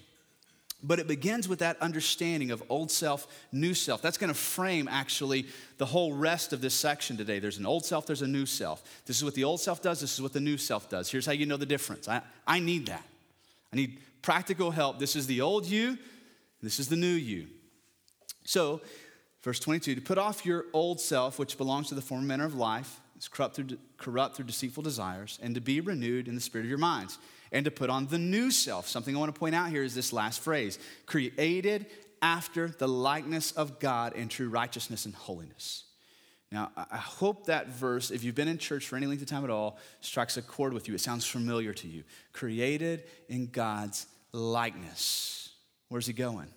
But 0.84 1.00
it 1.00 1.08
begins 1.08 1.48
with 1.48 1.60
that 1.60 1.80
understanding 1.80 2.50
of 2.50 2.64
old 2.70 2.90
self, 2.90 3.28
new 3.52 3.74
self. 3.74 4.02
That's 4.02 4.18
going 4.18 4.34
to 4.34 4.40
frame 4.40 4.88
actually 4.88 5.46
the 5.78 5.86
whole 5.86 6.14
rest 6.14 6.54
of 6.54 6.62
this 6.62 6.74
section 6.74 7.18
today. 7.18 7.40
There's 7.40 7.60
an 7.60 7.68
old 7.68 7.86
self, 7.86 8.08
there's 8.08 8.24
a 8.24 8.28
new 8.28 8.48
self. 8.48 8.84
This 9.06 9.18
is 9.18 9.24
what 9.24 9.36
the 9.36 9.44
old 9.44 9.60
self 9.60 9.82
does, 9.82 10.02
this 10.02 10.14
is 10.14 10.22
what 10.22 10.34
the 10.34 10.40
new 10.40 10.58
self 10.58 10.90
does. 10.90 11.12
Here's 11.12 11.26
how 11.26 11.34
you 11.34 11.46
know 11.46 11.58
the 11.58 11.66
difference. 11.68 12.08
I, 12.08 12.22
I 12.48 12.60
need 12.60 12.88
that. 12.88 13.06
I 13.72 13.76
need 13.76 14.00
practical 14.22 14.72
help. 14.72 15.00
This 15.00 15.16
is 15.16 15.28
the 15.28 15.42
old 15.42 15.66
you, 15.66 15.98
this 16.62 16.80
is 16.80 16.90
the 16.90 16.96
new 16.96 17.08
you. 17.08 17.48
So, 18.44 18.82
verse 19.44 19.60
22 19.60 19.96
to 19.96 20.02
put 20.02 20.18
off 20.18 20.46
your 20.46 20.66
old 20.74 21.00
self, 21.00 21.38
which 21.38 21.58
belongs 21.58 21.90
to 21.90 21.96
the 21.96 22.02
former 22.02 22.26
manner 22.26 22.46
of 22.46 22.56
life, 22.56 23.00
It's 23.16 23.28
corrupt 23.28 23.56
through, 23.56 23.78
corrupt 23.98 24.36
through 24.36 24.46
deceitful 24.46 24.84
desires, 24.84 25.40
and 25.44 25.54
to 25.54 25.62
be 25.62 25.80
renewed 25.80 26.28
in 26.28 26.36
the 26.36 26.42
spirit 26.42 26.66
of 26.66 26.70
your 26.70 26.80
minds, 26.80 27.20
and 27.52 27.66
to 27.66 27.72
put 27.72 27.90
on 27.90 28.08
the 28.08 28.18
new 28.18 28.52
self. 28.52 28.88
Something 28.88 29.16
I 29.16 29.20
want 29.20 29.34
to 29.34 29.40
point 29.40 29.56
out 29.56 29.70
here 29.70 29.84
is 29.84 29.94
this 29.94 30.14
last 30.14 30.42
phrase 30.42 30.80
created 31.06 31.86
after 32.22 32.68
the 32.68 32.88
likeness 32.88 33.52
of 33.52 33.80
God 33.80 34.14
in 34.14 34.30
true 34.30 34.50
righteousness 34.50 35.06
and 35.06 35.16
holiness. 35.16 35.86
Now, 36.52 36.72
I 36.76 36.98
hope 36.98 37.46
that 37.46 37.70
verse, 37.70 38.12
if 38.12 38.24
you've 38.24 38.36
been 38.36 38.50
in 38.50 38.58
church 38.58 38.86
for 38.86 38.98
any 38.98 39.06
length 39.06 39.22
of 39.22 39.30
time 39.30 39.46
at 39.46 39.50
all, 39.50 39.78
strikes 40.02 40.36
a 40.36 40.42
chord 40.42 40.74
with 40.74 40.90
you. 40.90 40.94
It 40.94 41.00
sounds 41.00 41.26
familiar 41.26 41.74
to 41.74 41.88
you. 41.88 42.04
Created 42.34 43.06
in 43.30 43.48
God's 43.48 44.06
likeness. 44.34 45.50
Where's 45.88 46.08
he 46.08 46.14
going? 46.14 46.48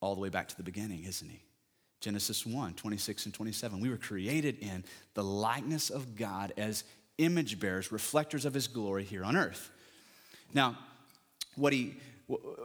All 0.00 0.14
the 0.14 0.20
way 0.20 0.28
back 0.28 0.46
to 0.48 0.56
the 0.56 0.62
beginning, 0.62 1.04
isn't 1.04 1.28
he? 1.28 1.42
Genesis 2.00 2.46
1 2.46 2.74
26 2.74 3.24
and 3.26 3.34
27. 3.34 3.80
We 3.80 3.90
were 3.90 3.96
created 3.96 4.58
in 4.60 4.84
the 5.14 5.24
likeness 5.24 5.90
of 5.90 6.14
God 6.14 6.52
as 6.56 6.84
image 7.18 7.58
bearers, 7.58 7.90
reflectors 7.90 8.44
of 8.44 8.54
his 8.54 8.68
glory 8.68 9.02
here 9.02 9.24
on 9.24 9.36
earth. 9.36 9.70
Now, 10.54 10.78
what 11.56 11.72
he 11.72 11.96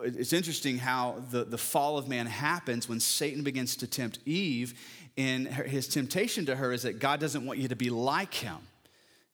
it's 0.03 0.33
interesting 0.33 0.77
how 0.77 1.23
the, 1.29 1.43
the 1.43 1.57
fall 1.57 1.97
of 1.97 2.07
man 2.07 2.25
happens 2.25 2.89
when 2.89 2.99
Satan 2.99 3.43
begins 3.43 3.75
to 3.77 3.87
tempt 3.87 4.19
Eve, 4.25 4.73
and 5.17 5.47
his 5.47 5.87
temptation 5.87 6.45
to 6.47 6.55
her 6.55 6.71
is 6.71 6.83
that 6.83 6.99
God 6.99 7.19
doesn't 7.19 7.45
want 7.45 7.59
you 7.59 7.67
to 7.67 7.75
be 7.75 7.89
like 7.89 8.33
him. 8.33 8.57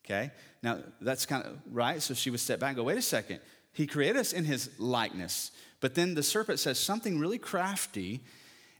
Okay? 0.05 0.31
Now, 0.61 0.79
that's 0.99 1.25
kind 1.25 1.45
of 1.45 1.57
right. 1.71 2.01
So 2.01 2.13
she 2.13 2.29
would 2.29 2.39
step 2.39 2.59
back 2.59 2.69
and 2.69 2.77
go, 2.77 2.83
wait 2.83 2.97
a 2.97 3.01
second. 3.01 3.39
He 3.73 3.87
created 3.87 4.17
us 4.17 4.33
in 4.33 4.43
his 4.43 4.69
likeness. 4.79 5.51
But 5.79 5.95
then 5.95 6.15
the 6.15 6.23
serpent 6.23 6.59
says 6.59 6.79
something 6.79 7.19
really 7.19 7.37
crafty 7.37 8.21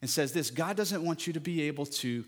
and 0.02 0.10
says 0.10 0.34
this 0.34 0.50
God 0.50 0.76
doesn't 0.76 1.04
want 1.04 1.28
you 1.28 1.34
to 1.34 1.40
be 1.40 1.62
able 1.64 1.86
to 1.86 2.26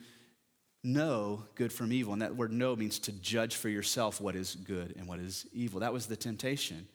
know 0.84 1.44
good 1.56 1.74
from 1.74 1.92
evil. 1.92 2.14
And 2.14 2.22
that 2.22 2.36
word 2.36 2.54
know 2.54 2.76
means 2.76 3.00
to 3.00 3.12
judge 3.12 3.56
for 3.56 3.70
yourself 3.70 4.22
what 4.22 4.36
is 4.36 4.56
good 4.56 4.96
and 4.98 5.08
what 5.08 5.20
is 5.20 5.46
evil. 5.52 5.80
That 5.80 5.92
was 5.92 6.06
the 6.06 6.16
temptation. 6.16 6.88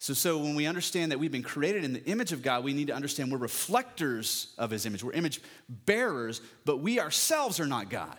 So, 0.00 0.14
so 0.14 0.38
when 0.38 0.54
we 0.54 0.66
understand 0.66 1.12
that 1.12 1.18
we've 1.18 1.30
been 1.30 1.42
created 1.42 1.84
in 1.84 1.92
the 1.92 2.02
image 2.06 2.32
of 2.32 2.42
God, 2.42 2.64
we 2.64 2.72
need 2.72 2.86
to 2.86 2.94
understand 2.94 3.30
we're 3.30 3.36
reflectors 3.36 4.54
of 4.56 4.70
his 4.70 4.86
image. 4.86 5.04
We're 5.04 5.12
image 5.12 5.42
bearers, 5.68 6.40
but 6.64 6.78
we 6.78 6.98
ourselves 6.98 7.60
are 7.60 7.66
not 7.66 7.90
God. 7.90 8.16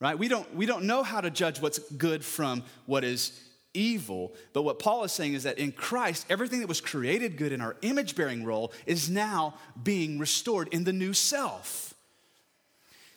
Right? 0.00 0.18
We 0.18 0.28
don't, 0.28 0.54
we 0.54 0.66
don't 0.66 0.84
know 0.84 1.02
how 1.02 1.22
to 1.22 1.30
judge 1.30 1.62
what's 1.62 1.78
good 1.78 2.22
from 2.22 2.62
what 2.84 3.04
is 3.04 3.40
evil. 3.72 4.34
But 4.52 4.62
what 4.62 4.78
Paul 4.78 5.02
is 5.02 5.12
saying 5.12 5.32
is 5.32 5.44
that 5.44 5.58
in 5.58 5.72
Christ, 5.72 6.26
everything 6.28 6.60
that 6.60 6.68
was 6.68 6.82
created 6.82 7.38
good 7.38 7.52
in 7.52 7.62
our 7.62 7.76
image 7.80 8.14
bearing 8.14 8.44
role 8.44 8.70
is 8.84 9.08
now 9.08 9.54
being 9.82 10.18
restored 10.18 10.68
in 10.68 10.84
the 10.84 10.92
new 10.92 11.14
self. 11.14 11.94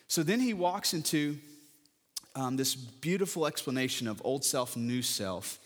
So 0.08 0.22
then 0.22 0.40
he 0.40 0.54
walks 0.54 0.94
into 0.94 1.36
um, 2.34 2.56
this 2.56 2.74
beautiful 2.74 3.46
explanation 3.46 4.08
of 4.08 4.22
old 4.24 4.46
self, 4.46 4.78
new 4.78 5.02
self 5.02 5.58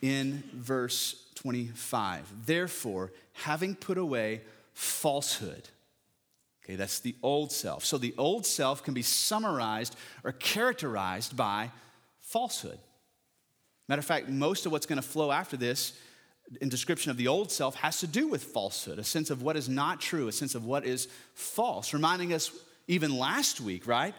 in 0.00 0.44
verse 0.54 1.27
25. 1.42 2.46
Therefore, 2.46 3.12
having 3.32 3.74
put 3.74 3.96
away 3.96 4.40
falsehood. 4.74 5.68
Okay, 6.64 6.74
that's 6.74 6.98
the 6.98 7.14
old 7.22 7.52
self. 7.52 7.84
So 7.84 7.96
the 7.96 8.14
old 8.18 8.44
self 8.44 8.82
can 8.82 8.92
be 8.92 9.02
summarized 9.02 9.96
or 10.24 10.32
characterized 10.32 11.36
by 11.36 11.70
falsehood. 12.20 12.78
Matter 13.88 14.00
of 14.00 14.04
fact, 14.04 14.28
most 14.28 14.66
of 14.66 14.72
what's 14.72 14.86
going 14.86 15.00
to 15.00 15.08
flow 15.08 15.30
after 15.30 15.56
this 15.56 15.92
in 16.60 16.68
description 16.68 17.10
of 17.10 17.16
the 17.16 17.28
old 17.28 17.52
self 17.52 17.76
has 17.76 18.00
to 18.00 18.06
do 18.06 18.26
with 18.26 18.42
falsehood, 18.42 18.98
a 18.98 19.04
sense 19.04 19.30
of 19.30 19.42
what 19.42 19.56
is 19.56 19.68
not 19.68 20.00
true, 20.00 20.28
a 20.28 20.32
sense 20.32 20.54
of 20.54 20.64
what 20.64 20.84
is 20.84 21.08
false, 21.34 21.94
reminding 21.94 22.32
us 22.32 22.50
even 22.88 23.16
last 23.16 23.60
week, 23.60 23.86
right? 23.86 24.14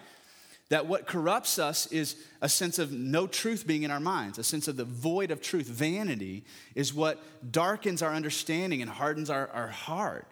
That 0.69 0.85
what 0.85 1.07
corrupts 1.07 1.57
us 1.57 1.87
is 1.87 2.15
a 2.41 2.49
sense 2.49 2.77
of 2.77 2.91
no 2.91 3.25
truth 3.25 3.65
being 3.65 3.83
in 3.83 3.91
our 3.91 3.99
minds, 3.99 4.37
a 4.37 4.43
sense 4.43 4.67
of 4.67 4.77
the 4.77 4.85
void 4.85 5.31
of 5.31 5.41
truth. 5.41 5.67
Vanity 5.67 6.43
is 6.75 6.93
what 6.93 7.21
darkens 7.51 8.01
our 8.01 8.13
understanding 8.13 8.81
and 8.81 8.89
hardens 8.89 9.29
our, 9.29 9.49
our 9.49 9.67
heart. 9.67 10.27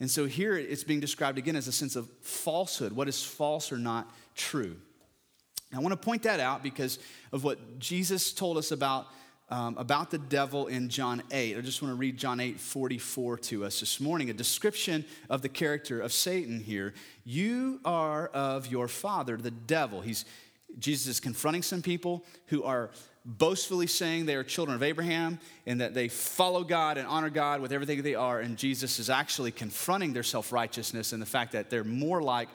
And 0.00 0.10
so 0.10 0.24
here 0.24 0.56
it's 0.56 0.82
being 0.82 1.00
described 1.00 1.36
again 1.36 1.56
as 1.56 1.68
a 1.68 1.72
sense 1.72 1.94
of 1.94 2.08
falsehood. 2.22 2.92
What 2.92 3.06
is 3.06 3.22
false 3.22 3.70
or 3.70 3.76
not 3.76 4.10
true? 4.34 4.76
I 5.74 5.78
want 5.78 5.92
to 5.92 5.96
point 5.96 6.22
that 6.24 6.40
out 6.40 6.62
because 6.62 6.98
of 7.32 7.44
what 7.44 7.78
Jesus 7.78 8.32
told 8.32 8.56
us 8.56 8.72
about 8.72 9.06
um, 9.50 9.76
about 9.76 10.10
the 10.10 10.18
devil 10.18 10.68
in 10.68 10.88
John 10.88 11.22
8. 11.30 11.56
I 11.56 11.60
just 11.60 11.82
want 11.82 11.92
to 11.92 11.96
read 11.96 12.16
John 12.16 12.40
8 12.40 12.60
44 12.60 13.38
to 13.38 13.64
us 13.64 13.80
this 13.80 14.00
morning, 14.00 14.30
a 14.30 14.32
description 14.32 15.04
of 15.28 15.42
the 15.42 15.48
character 15.48 16.00
of 16.00 16.12
Satan 16.12 16.60
here. 16.60 16.94
You 17.24 17.80
are 17.84 18.28
of 18.28 18.68
your 18.68 18.88
father, 18.88 19.36
the 19.36 19.50
devil. 19.50 20.00
He's, 20.00 20.24
Jesus 20.78 21.08
is 21.08 21.20
confronting 21.20 21.62
some 21.62 21.82
people 21.82 22.24
who 22.46 22.62
are 22.62 22.90
boastfully 23.24 23.86
saying 23.86 24.26
they 24.26 24.36
are 24.36 24.44
children 24.44 24.74
of 24.74 24.82
Abraham 24.82 25.38
and 25.66 25.80
that 25.80 25.94
they 25.94 26.08
follow 26.08 26.64
God 26.64 26.96
and 26.96 27.06
honor 27.06 27.30
God 27.30 27.60
with 27.60 27.72
everything 27.72 28.02
they 28.02 28.14
are. 28.14 28.40
And 28.40 28.56
Jesus 28.56 28.98
is 28.98 29.10
actually 29.10 29.50
confronting 29.50 30.12
their 30.12 30.22
self 30.22 30.52
righteousness 30.52 31.12
and 31.12 31.20
the 31.20 31.26
fact 31.26 31.52
that 31.52 31.70
they're 31.70 31.84
more 31.84 32.22
like 32.22 32.48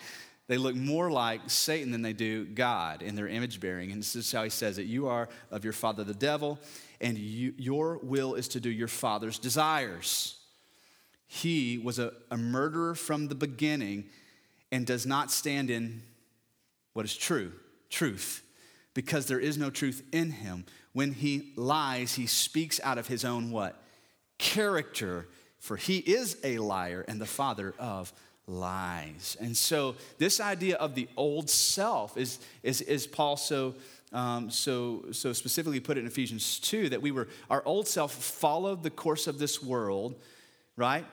they 0.48 0.58
look 0.58 0.76
more 0.76 1.10
like 1.10 1.42
Satan 1.48 1.92
than 1.92 2.04
they 2.04 2.14
do 2.14 2.46
God 2.46 3.02
in 3.02 3.16
their 3.16 3.28
image 3.28 3.60
bearing. 3.60 3.92
And 3.92 4.00
this 4.00 4.16
is 4.16 4.32
how 4.32 4.44
he 4.44 4.50
says 4.50 4.78
it 4.78 4.86
You 4.86 5.08
are 5.08 5.28
of 5.52 5.64
your 5.64 5.74
father, 5.74 6.04
the 6.04 6.14
devil, 6.14 6.60
and 7.02 7.18
you, 7.18 7.54
your 7.58 8.00
will 8.02 8.36
is 8.36 8.48
to 8.50 8.60
do 8.60 8.70
your 8.70 8.88
father's 8.88 9.40
desires. 9.40 10.38
He 11.28 11.78
was 11.78 12.00
a, 12.00 12.14
a 12.32 12.38
murderer 12.38 12.96
from 12.96 13.28
the 13.28 13.36
beginning 13.36 14.06
and 14.72 14.86
does 14.86 15.06
not 15.06 15.32
stand 15.32 15.70
in 15.70 16.04
what 16.94 17.06
is 17.06 17.16
true, 17.16 17.52
truth, 17.90 18.44
because 18.94 19.26
there 19.28 19.40
is 19.40 19.58
no 19.58 19.70
truth 19.70 20.04
in 20.12 20.32
him. 20.32 20.66
When 20.94 21.12
he 21.12 21.52
lies, 21.56 22.16
he 22.16 22.26
speaks 22.26 22.80
out 22.84 22.98
of 22.98 23.08
his 23.08 23.26
own 23.26 23.52
what? 23.52 23.82
Character, 24.38 25.28
for 25.60 25.76
he 25.76 25.98
is 25.98 26.38
a 26.44 26.58
liar 26.60 27.04
and 27.08 27.20
the 27.20 27.26
father 27.26 27.74
of 27.78 28.14
lies. 28.48 29.36
And 29.40 29.58
so, 29.58 29.96
this 30.18 30.40
idea 30.40 30.76
of 30.78 30.96
the 30.96 31.08
old 31.18 31.50
self 31.50 32.18
is, 32.18 32.40
is, 32.64 32.82
is 32.82 33.08
Paul 33.08 33.38
so, 33.38 33.76
um, 34.16 34.50
so, 34.50 35.04
so 35.12 35.34
specifically 35.34 35.82
put 35.82 35.98
it 35.98 36.00
in 36.00 36.08
Ephesians 36.08 36.60
2 36.62 36.90
that 36.90 37.02
we 37.02 37.12
were, 37.12 37.28
our 37.50 37.62
old 37.66 37.86
self 37.86 38.14
followed 38.14 38.82
the 38.82 38.90
course 38.90 39.28
of 39.28 39.40
this 39.40 39.62
world, 39.62 40.16
right? 40.78 41.06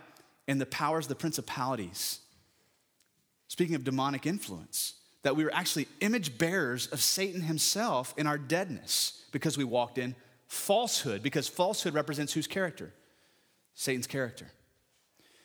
And 0.47 0.61
the 0.61 0.67
powers, 0.67 1.09
the 1.09 1.17
principalities. 1.17 2.21
Speaking 3.49 3.75
of 3.75 3.83
demonic 3.83 4.25
influence, 4.25 4.95
that 5.25 5.35
we 5.35 5.43
were 5.43 5.53
actually 5.53 5.89
image 6.01 6.39
bearers 6.39 6.87
of 6.87 7.03
Satan 7.03 7.41
himself 7.41 8.15
in 8.17 8.29
our 8.29 8.39
deadness 8.39 9.25
because 9.33 9.59
we 9.59 9.65
walked 9.65 9.99
in 9.99 10.15
falsehood, 10.47 11.25
because 11.25 11.49
falsehood 11.49 11.95
represents 11.95 12.33
whose 12.33 12.47
character? 12.47 12.93
Satan's 13.75 14.07
character. 14.07 14.47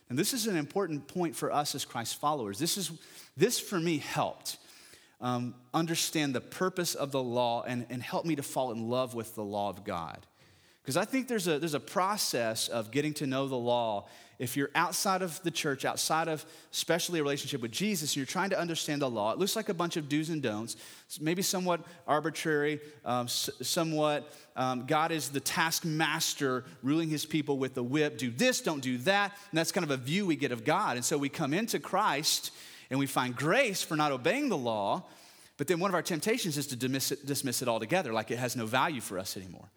And 0.10 0.18
this 0.18 0.32
is 0.32 0.46
an 0.46 0.58
important 0.58 1.08
point 1.08 1.36
for 1.36 1.52
us 1.52 1.74
as 1.74 1.86
Christ 1.86 2.18
followers. 2.18 2.60
This, 2.60 2.78
is, 2.78 2.92
this 3.36 3.60
for 3.60 3.80
me, 3.80 3.98
helped 3.98 4.58
um, 5.20 5.56
understand 5.74 6.36
the 6.36 6.42
purpose 6.42 6.96
of 6.96 7.12
the 7.12 7.22
law 7.22 7.64
and, 7.64 7.86
and 7.90 8.02
help 8.02 8.26
me 8.26 8.36
to 8.36 8.44
fall 8.44 8.72
in 8.72 8.90
love 8.90 9.16
with 9.16 9.36
the 9.36 9.44
law 9.44 9.70
of 9.70 9.84
God. 9.84 10.26
Because 10.88 10.96
I 10.96 11.04
think 11.04 11.28
there's 11.28 11.50
a, 11.50 11.60
there's 11.60 11.74
a 11.74 11.82
process 11.82 12.70
of 12.70 12.92
getting 12.92 13.14
to 13.16 13.28
know 13.28 13.48
the 13.50 13.58
law. 13.58 14.08
If 14.40 14.56
you're 14.56 14.70
outside 14.74 15.22
of 15.22 15.42
the 15.44 15.52
church, 15.52 15.84
outside 15.84 16.30
of 16.30 16.46
especially 16.72 17.20
a 17.20 17.24
relationship 17.24 17.62
with 17.62 17.72
Jesus, 17.72 18.12
and 18.12 18.18
you're 18.18 18.26
trying 18.26 18.52
to 18.52 18.60
understand 18.60 19.02
the 19.02 19.10
law, 19.10 19.34
it 19.34 19.38
looks 19.38 19.58
like 19.58 19.68
a 19.68 19.74
bunch 19.74 19.98
of 19.98 20.08
do's 20.08 20.30
and 20.30 20.42
don'ts, 20.42 20.78
maybe 21.20 21.42
somewhat 21.42 21.82
arbitrary, 22.08 22.80
um, 23.04 23.28
somewhat 23.28 24.32
um, 24.56 24.86
God 24.86 25.12
is 25.12 25.28
the 25.28 25.42
taskmaster 25.42 26.64
ruling 26.82 27.10
his 27.10 27.26
people 27.26 27.58
with 27.58 27.74
the 27.74 27.84
whip. 27.84 28.18
Do 28.18 28.32
this, 28.32 28.62
don't 28.62 28.82
do 28.82 28.98
that. 29.00 29.34
And 29.52 29.58
that's 29.58 29.74
kind 29.74 29.84
of 29.84 29.92
a 29.92 29.98
view 29.98 30.26
we 30.26 30.38
get 30.38 30.54
of 30.54 30.64
God. 30.64 30.96
And 30.96 31.04
so 31.04 31.18
we 31.18 31.28
come 31.28 31.54
into 31.54 31.80
Christ 31.80 32.52
and 32.89 33.00
we 33.00 33.08
find 33.08 33.36
grace 33.36 33.82
for 33.82 33.96
not 33.96 34.12
obeying 34.12 34.50
the 34.50 34.58
law, 34.58 35.03
but 35.58 35.67
then 35.67 35.79
one 35.79 35.89
of 35.89 35.96
our 35.96 36.01
temptations 36.01 36.58
is 36.58 36.67
to 36.67 36.75
dismiss 36.75 37.12
it, 37.12 37.25
dismiss 37.25 37.62
it 37.62 37.67
altogether, 37.67 38.13
like 38.13 38.32
it 38.32 38.38
has 38.38 38.56
no 38.56 38.65
value 38.65 39.01
for 39.01 39.17
us 39.17 39.36
anymore. 39.36 39.70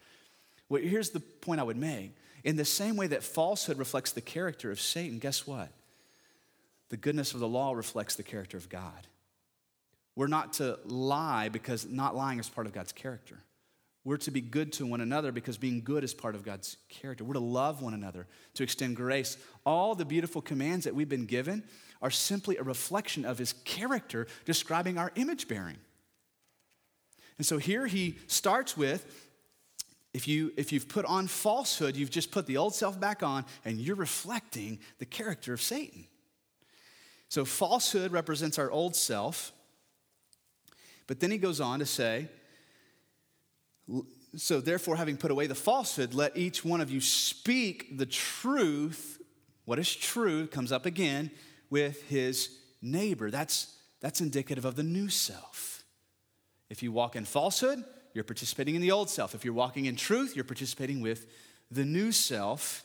Well, 0.68 0.82
here's 0.82 1.10
the 1.10 1.20
point 1.20 1.60
I 1.60 1.64
would 1.64 1.76
make. 1.76 2.14
In 2.44 2.56
the 2.56 2.64
same 2.64 2.96
way 2.96 3.06
that 3.08 3.22
falsehood 3.22 3.78
reflects 3.78 4.12
the 4.12 4.20
character 4.20 4.70
of 4.70 4.80
Satan, 4.80 5.18
guess 5.18 5.46
what? 5.46 5.70
The 6.90 6.96
goodness 6.96 7.34
of 7.34 7.40
the 7.40 7.48
law 7.48 7.72
reflects 7.72 8.16
the 8.16 8.22
character 8.22 8.56
of 8.56 8.68
God. 8.68 9.06
We're 10.16 10.26
not 10.26 10.54
to 10.54 10.78
lie 10.84 11.48
because 11.48 11.86
not 11.86 12.16
lying 12.16 12.38
is 12.38 12.48
part 12.48 12.66
of 12.66 12.72
God's 12.72 12.92
character. 12.92 13.38
We're 14.04 14.16
to 14.18 14.30
be 14.30 14.40
good 14.40 14.72
to 14.74 14.86
one 14.86 15.00
another 15.00 15.30
because 15.30 15.58
being 15.58 15.82
good 15.82 16.04
is 16.04 16.14
part 16.14 16.34
of 16.34 16.44
God's 16.44 16.78
character. 16.88 17.22
We're 17.22 17.34
to 17.34 17.40
love 17.40 17.82
one 17.82 17.94
another, 17.94 18.26
to 18.54 18.62
extend 18.62 18.96
grace. 18.96 19.36
All 19.66 19.94
the 19.94 20.06
beautiful 20.06 20.40
commands 20.40 20.84
that 20.86 20.94
we've 20.94 21.08
been 21.08 21.26
given 21.26 21.64
are 22.02 22.10
simply 22.10 22.56
a 22.56 22.62
reflection 22.62 23.24
of 23.24 23.38
his 23.38 23.52
character, 23.64 24.26
describing 24.44 24.98
our 24.98 25.12
image 25.16 25.48
bearing. 25.48 25.78
And 27.38 27.46
so 27.46 27.58
here 27.58 27.86
he 27.86 28.18
starts 28.26 28.76
with 28.76 29.28
if, 30.12 30.26
you, 30.26 30.52
if 30.56 30.72
you've 30.72 30.88
put 30.88 31.04
on 31.04 31.28
falsehood, 31.28 31.96
you've 31.96 32.10
just 32.10 32.32
put 32.32 32.46
the 32.46 32.56
old 32.56 32.74
self 32.74 32.98
back 32.98 33.22
on 33.22 33.44
and 33.64 33.78
you're 33.78 33.96
reflecting 33.96 34.80
the 34.98 35.06
character 35.06 35.52
of 35.52 35.62
Satan. 35.62 36.06
So 37.28 37.44
falsehood 37.44 38.10
represents 38.10 38.58
our 38.58 38.70
old 38.70 38.96
self. 38.96 39.52
But 41.06 41.20
then 41.20 41.30
he 41.30 41.38
goes 41.38 41.60
on 41.60 41.78
to 41.78 41.86
say, 41.86 42.28
so 44.36 44.60
therefore, 44.60 44.96
having 44.96 45.16
put 45.16 45.30
away 45.32 45.46
the 45.46 45.54
falsehood, 45.56 46.14
let 46.14 46.36
each 46.36 46.64
one 46.64 46.80
of 46.80 46.90
you 46.90 47.00
speak 47.00 47.98
the 47.98 48.06
truth. 48.06 49.20
What 49.64 49.78
is 49.78 49.94
true 49.94 50.46
comes 50.46 50.70
up 50.70 50.86
again 50.86 51.30
with 51.70 52.08
his 52.08 52.50
neighbor. 52.82 53.30
That's, 53.30 53.74
that's 54.00 54.20
indicative 54.20 54.64
of 54.64 54.76
the 54.76 54.82
new 54.82 55.08
self. 55.08 55.84
If 56.68 56.82
you 56.82 56.92
walk 56.92 57.16
in 57.16 57.24
falsehood, 57.24 57.84
you're 58.12 58.24
participating 58.24 58.74
in 58.74 58.82
the 58.82 58.90
old 58.90 59.08
self. 59.08 59.34
If 59.34 59.44
you're 59.44 59.54
walking 59.54 59.86
in 59.86 59.96
truth, 59.96 60.34
you're 60.34 60.44
participating 60.44 61.00
with 61.00 61.26
the 61.70 61.84
new 61.84 62.12
self. 62.12 62.84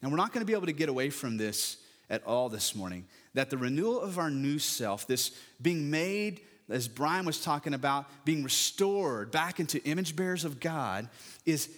Now, 0.00 0.10
we're 0.10 0.16
not 0.16 0.32
going 0.32 0.42
to 0.42 0.46
be 0.46 0.52
able 0.52 0.66
to 0.66 0.72
get 0.72 0.88
away 0.88 1.10
from 1.10 1.36
this 1.36 1.78
at 2.08 2.24
all 2.24 2.48
this 2.48 2.74
morning. 2.74 3.06
That 3.34 3.50
the 3.50 3.58
renewal 3.58 4.00
of 4.00 4.18
our 4.18 4.30
new 4.30 4.58
self, 4.58 5.06
this 5.06 5.32
being 5.60 5.90
made, 5.90 6.40
as 6.68 6.86
Brian 6.86 7.26
was 7.26 7.40
talking 7.42 7.74
about, 7.74 8.06
being 8.24 8.44
restored 8.44 9.30
back 9.30 9.58
into 9.58 9.82
image 9.84 10.14
bearers 10.14 10.44
of 10.44 10.60
God, 10.60 11.08
is 11.44 11.68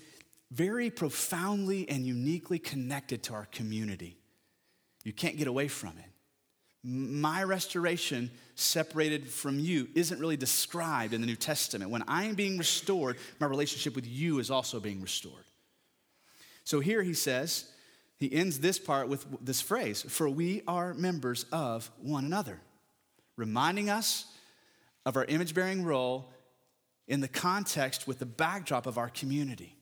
very 0.51 0.91
profoundly 0.91 1.89
and 1.89 2.05
uniquely 2.05 2.59
connected 2.59 3.23
to 3.25 3.35
our 3.35 3.47
community. 3.47 4.20
You 5.05 5.13
can't 5.13 5.37
get 5.37 5.47
away 5.47 5.69
from 5.69 5.91
it. 5.91 6.05
My 6.83 7.43
restoration 7.43 8.31
separated 8.55 9.29
from 9.29 9.59
you 9.59 9.89
isn't 9.95 10.19
really 10.19 10.37
described 10.37 11.13
in 11.13 11.21
the 11.21 11.27
New 11.27 11.37
Testament. 11.37 11.91
When 11.91 12.05
I 12.09 12.25
am 12.25 12.35
being 12.35 12.57
restored, 12.57 13.17
my 13.39 13.47
relationship 13.47 13.95
with 13.95 14.07
you 14.07 14.39
is 14.39 14.51
also 14.51 14.81
being 14.81 15.03
restored. 15.03 15.45
So 16.65 16.81
here 16.81 17.03
he 17.03 17.15
says, 17.15 17.71
he 18.17 18.33
ends 18.33 18.61
this 18.61 18.79
part 18.79 19.09
with 19.09 19.27
this 19.45 19.61
phrase 19.61 20.03
For 20.03 20.29
we 20.29 20.63
are 20.67 20.95
members 20.95 21.45
of 21.53 21.91
one 22.01 22.25
another, 22.25 22.61
reminding 23.37 23.91
us 23.91 24.27
of 25.05 25.17
our 25.17 25.25
image 25.25 25.55
bearing 25.55 25.85
role 25.85 26.31
in 27.09 27.21
the 27.21 27.29
context 27.29 28.07
with 28.07 28.19
the 28.19 28.27
backdrop 28.27 28.87
of 28.87 28.99
our 28.99 29.09
community. 29.09 29.75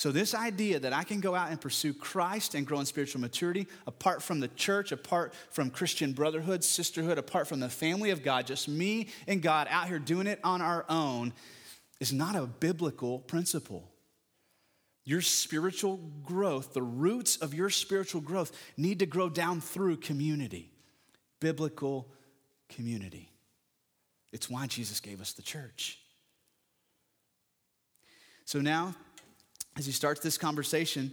So, 0.00 0.10
this 0.10 0.34
idea 0.34 0.80
that 0.80 0.94
I 0.94 1.04
can 1.04 1.20
go 1.20 1.34
out 1.34 1.50
and 1.50 1.60
pursue 1.60 1.92
Christ 1.92 2.54
and 2.54 2.66
grow 2.66 2.80
in 2.80 2.86
spiritual 2.86 3.20
maturity 3.20 3.66
apart 3.86 4.22
from 4.22 4.40
the 4.40 4.48
church, 4.48 4.92
apart 4.92 5.34
from 5.50 5.68
Christian 5.68 6.14
brotherhood, 6.14 6.64
sisterhood, 6.64 7.18
apart 7.18 7.46
from 7.46 7.60
the 7.60 7.68
family 7.68 8.08
of 8.08 8.22
God, 8.22 8.46
just 8.46 8.66
me 8.66 9.08
and 9.28 9.42
God 9.42 9.68
out 9.68 9.88
here 9.88 9.98
doing 9.98 10.26
it 10.26 10.40
on 10.42 10.62
our 10.62 10.86
own, 10.88 11.34
is 12.00 12.14
not 12.14 12.34
a 12.34 12.46
biblical 12.46 13.18
principle. 13.18 13.90
Your 15.04 15.20
spiritual 15.20 15.98
growth, 16.24 16.72
the 16.72 16.80
roots 16.80 17.36
of 17.36 17.52
your 17.52 17.68
spiritual 17.68 18.22
growth, 18.22 18.52
need 18.78 19.00
to 19.00 19.06
grow 19.06 19.28
down 19.28 19.60
through 19.60 19.98
community, 19.98 20.72
biblical 21.40 22.08
community. 22.70 23.30
It's 24.32 24.48
why 24.48 24.66
Jesus 24.66 24.98
gave 24.98 25.20
us 25.20 25.34
the 25.34 25.42
church. 25.42 25.98
So 28.46 28.62
now, 28.62 28.96
as 29.76 29.86
he 29.86 29.92
starts 29.92 30.20
this 30.20 30.36
conversation 30.36 31.12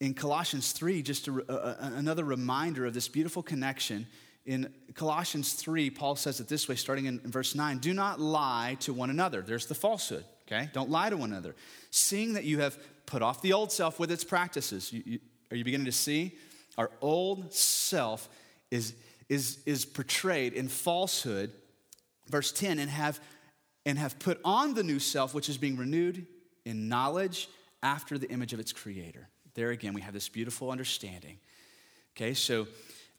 in 0.00 0.14
Colossians 0.14 0.72
3, 0.72 1.02
just 1.02 1.28
a, 1.28 1.52
a, 1.52 1.96
another 1.96 2.24
reminder 2.24 2.86
of 2.86 2.94
this 2.94 3.08
beautiful 3.08 3.42
connection. 3.42 4.06
In 4.44 4.72
Colossians 4.94 5.54
3, 5.54 5.90
Paul 5.90 6.16
says 6.16 6.40
it 6.40 6.48
this 6.48 6.68
way, 6.68 6.74
starting 6.74 7.06
in, 7.06 7.20
in 7.24 7.30
verse 7.30 7.54
9 7.54 7.78
Do 7.78 7.94
not 7.94 8.20
lie 8.20 8.76
to 8.80 8.92
one 8.92 9.10
another. 9.10 9.42
There's 9.42 9.66
the 9.66 9.74
falsehood, 9.74 10.24
okay? 10.46 10.68
Don't 10.72 10.90
lie 10.90 11.10
to 11.10 11.16
one 11.16 11.30
another. 11.30 11.54
Seeing 11.90 12.34
that 12.34 12.44
you 12.44 12.58
have 12.58 12.78
put 13.06 13.22
off 13.22 13.40
the 13.42 13.52
old 13.52 13.72
self 13.72 13.98
with 13.98 14.10
its 14.10 14.24
practices. 14.24 14.92
You, 14.92 15.02
you, 15.06 15.18
are 15.50 15.56
you 15.56 15.64
beginning 15.64 15.86
to 15.86 15.92
see? 15.92 16.36
Our 16.76 16.90
old 17.00 17.54
self 17.54 18.28
is, 18.70 18.94
is, 19.28 19.60
is 19.64 19.84
portrayed 19.84 20.52
in 20.52 20.68
falsehood. 20.68 21.52
Verse 22.28 22.50
10 22.52 22.78
and 22.78 22.90
have, 22.90 23.20
and 23.86 23.98
have 23.98 24.18
put 24.18 24.40
on 24.44 24.74
the 24.74 24.82
new 24.82 24.98
self, 24.98 25.34
which 25.34 25.48
is 25.48 25.56
being 25.56 25.76
renewed 25.76 26.26
in 26.64 26.88
knowledge 26.88 27.48
after 27.84 28.18
the 28.18 28.28
image 28.30 28.52
of 28.52 28.58
its 28.58 28.72
creator. 28.72 29.28
There 29.54 29.70
again, 29.70 29.94
we 29.94 30.00
have 30.00 30.14
this 30.14 30.28
beautiful 30.28 30.70
understanding. 30.70 31.38
Okay, 32.16 32.34
so 32.34 32.66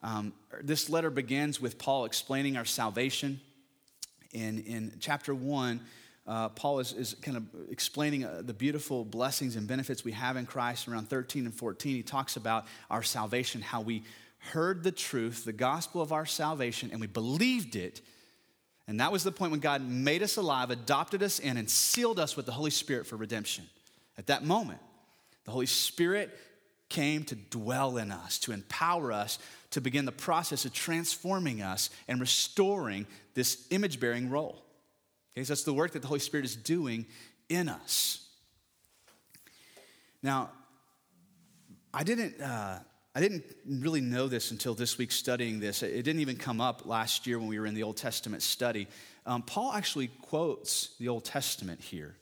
um, 0.03 0.33
this 0.61 0.89
letter 0.89 1.09
begins 1.09 1.61
with 1.61 1.77
Paul 1.77 2.03
explaining 2.03 2.57
our 2.57 2.65
salvation. 2.65 3.39
In, 4.33 4.59
in 4.63 4.97
chapter 4.99 5.33
1, 5.33 5.79
uh, 6.27 6.49
Paul 6.49 6.79
is, 6.79 6.91
is 6.93 7.13
kind 7.21 7.37
of 7.37 7.43
explaining 7.69 8.25
uh, 8.25 8.41
the 8.43 8.53
beautiful 8.53 9.05
blessings 9.05 9.55
and 9.55 9.67
benefits 9.67 10.03
we 10.03 10.11
have 10.11 10.35
in 10.35 10.45
Christ. 10.45 10.87
Around 10.87 11.09
13 11.09 11.45
and 11.45 11.53
14, 11.53 11.95
he 11.95 12.03
talks 12.03 12.35
about 12.35 12.65
our 12.89 13.03
salvation, 13.03 13.61
how 13.61 13.81
we 13.81 14.03
heard 14.51 14.83
the 14.83 14.91
truth, 14.91 15.45
the 15.45 15.53
gospel 15.53 16.01
of 16.01 16.11
our 16.11 16.25
salvation, 16.25 16.89
and 16.91 16.99
we 16.99 17.07
believed 17.07 17.75
it. 17.75 18.01
And 18.87 18.99
that 18.99 19.11
was 19.11 19.23
the 19.23 19.31
point 19.31 19.51
when 19.51 19.59
God 19.59 19.87
made 19.87 20.23
us 20.23 20.37
alive, 20.37 20.71
adopted 20.71 21.23
us 21.23 21.39
in, 21.39 21.57
and 21.57 21.69
sealed 21.69 22.19
us 22.19 22.35
with 22.35 22.45
the 22.45 22.51
Holy 22.51 22.71
Spirit 22.71 23.07
for 23.07 23.15
redemption. 23.15 23.65
At 24.17 24.27
that 24.27 24.43
moment, 24.43 24.79
the 25.45 25.51
Holy 25.51 25.65
Spirit 25.65 26.37
came 26.89 27.23
to 27.25 27.35
dwell 27.35 27.97
in 27.97 28.11
us, 28.11 28.39
to 28.39 28.51
empower 28.51 29.11
us 29.11 29.39
to 29.71 29.81
begin 29.81 30.05
the 30.05 30.11
process 30.11 30.65
of 30.65 30.73
transforming 30.73 31.61
us 31.61 31.89
and 32.07 32.21
restoring 32.21 33.05
this 33.33 33.67
image 33.71 33.99
bearing 33.99 34.29
role. 34.29 34.63
Okay, 35.33 35.43
so 35.43 35.51
that's 35.53 35.63
the 35.63 35.73
work 35.73 35.91
that 35.91 36.01
the 36.01 36.07
Holy 36.07 36.19
Spirit 36.19 36.45
is 36.45 36.55
doing 36.55 37.05
in 37.49 37.67
us. 37.67 38.25
Now, 40.23 40.51
I 41.93 42.03
didn't, 42.03 42.41
uh, 42.41 42.79
I 43.13 43.19
didn't 43.19 43.43
really 43.67 44.01
know 44.01 44.27
this 44.27 44.51
until 44.51 44.73
this 44.73 44.97
week 44.97 45.11
studying 45.11 45.59
this. 45.59 45.83
It 45.83 46.03
didn't 46.03 46.21
even 46.21 46.37
come 46.37 46.61
up 46.61 46.85
last 46.85 47.27
year 47.27 47.37
when 47.37 47.47
we 47.47 47.59
were 47.59 47.65
in 47.65 47.73
the 47.73 47.83
Old 47.83 47.97
Testament 47.97 48.43
study. 48.43 48.87
Um, 49.25 49.41
Paul 49.41 49.73
actually 49.73 50.07
quotes 50.07 50.95
the 50.99 51.09
Old 51.09 51.25
Testament 51.25 51.81
here. 51.81 52.15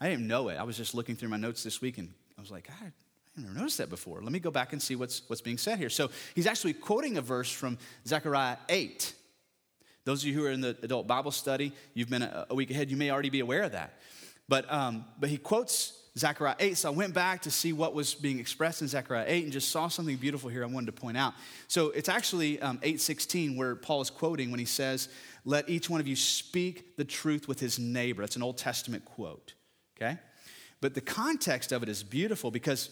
I 0.00 0.08
didn't 0.08 0.26
know 0.26 0.48
it. 0.48 0.56
I 0.56 0.62
was 0.62 0.76
just 0.76 0.94
looking 0.94 1.16
through 1.16 1.30
my 1.30 1.36
notes 1.36 1.62
this 1.62 1.80
week 1.80 1.98
and 1.98 2.12
I 2.36 2.40
was 2.40 2.50
like, 2.50 2.70
I, 2.82 2.86
I 2.86 3.40
never 3.40 3.54
noticed 3.54 3.78
that 3.78 3.90
before. 3.90 4.22
Let 4.22 4.32
me 4.32 4.38
go 4.38 4.50
back 4.50 4.72
and 4.72 4.82
see 4.82 4.96
what's, 4.96 5.22
what's 5.28 5.40
being 5.40 5.58
said 5.58 5.78
here. 5.78 5.90
So 5.90 6.10
he's 6.34 6.46
actually 6.46 6.74
quoting 6.74 7.16
a 7.16 7.22
verse 7.22 7.50
from 7.50 7.78
Zechariah 8.06 8.56
8. 8.68 9.14
Those 10.04 10.22
of 10.22 10.28
you 10.28 10.34
who 10.34 10.44
are 10.44 10.50
in 10.50 10.60
the 10.60 10.76
adult 10.82 11.06
Bible 11.06 11.32
study, 11.32 11.72
you've 11.94 12.08
been 12.08 12.22
a, 12.22 12.54
week 12.54 12.70
ahead, 12.70 12.90
you 12.90 12.96
may 12.96 13.10
already 13.10 13.30
be 13.30 13.40
aware 13.40 13.62
of 13.62 13.72
that. 13.72 13.98
But, 14.48 14.70
um, 14.72 15.04
but 15.18 15.28
he 15.28 15.36
quotes 15.36 16.04
Zechariah 16.16 16.54
8. 16.58 16.76
So 16.78 16.92
I 16.92 16.94
went 16.94 17.12
back 17.12 17.42
to 17.42 17.50
see 17.50 17.72
what 17.72 17.92
was 17.92 18.14
being 18.14 18.38
expressed 18.38 18.82
in 18.82 18.88
Zechariah 18.88 19.24
8 19.26 19.44
and 19.44 19.52
just 19.52 19.70
saw 19.70 19.88
something 19.88 20.16
beautiful 20.16 20.48
here 20.48 20.62
I 20.62 20.66
wanted 20.66 20.86
to 20.86 20.92
point 20.92 21.16
out. 21.16 21.34
So 21.68 21.90
it's 21.90 22.08
actually 22.08 22.60
um, 22.60 22.78
8.16 22.78 23.56
where 23.56 23.74
Paul 23.74 24.00
is 24.00 24.10
quoting 24.10 24.50
when 24.50 24.60
he 24.60 24.64
says, 24.64 25.08
let 25.44 25.68
each 25.68 25.90
one 25.90 26.00
of 26.00 26.06
you 26.06 26.16
speak 26.16 26.96
the 26.96 27.04
truth 27.04 27.48
with 27.48 27.60
his 27.60 27.78
neighbor. 27.78 28.22
That's 28.22 28.36
an 28.36 28.42
Old 28.42 28.58
Testament 28.58 29.04
quote, 29.04 29.54
okay? 29.96 30.18
But 30.80 30.94
the 30.94 31.00
context 31.00 31.72
of 31.72 31.82
it 31.82 31.88
is 31.88 32.02
beautiful 32.02 32.50
because 32.50 32.90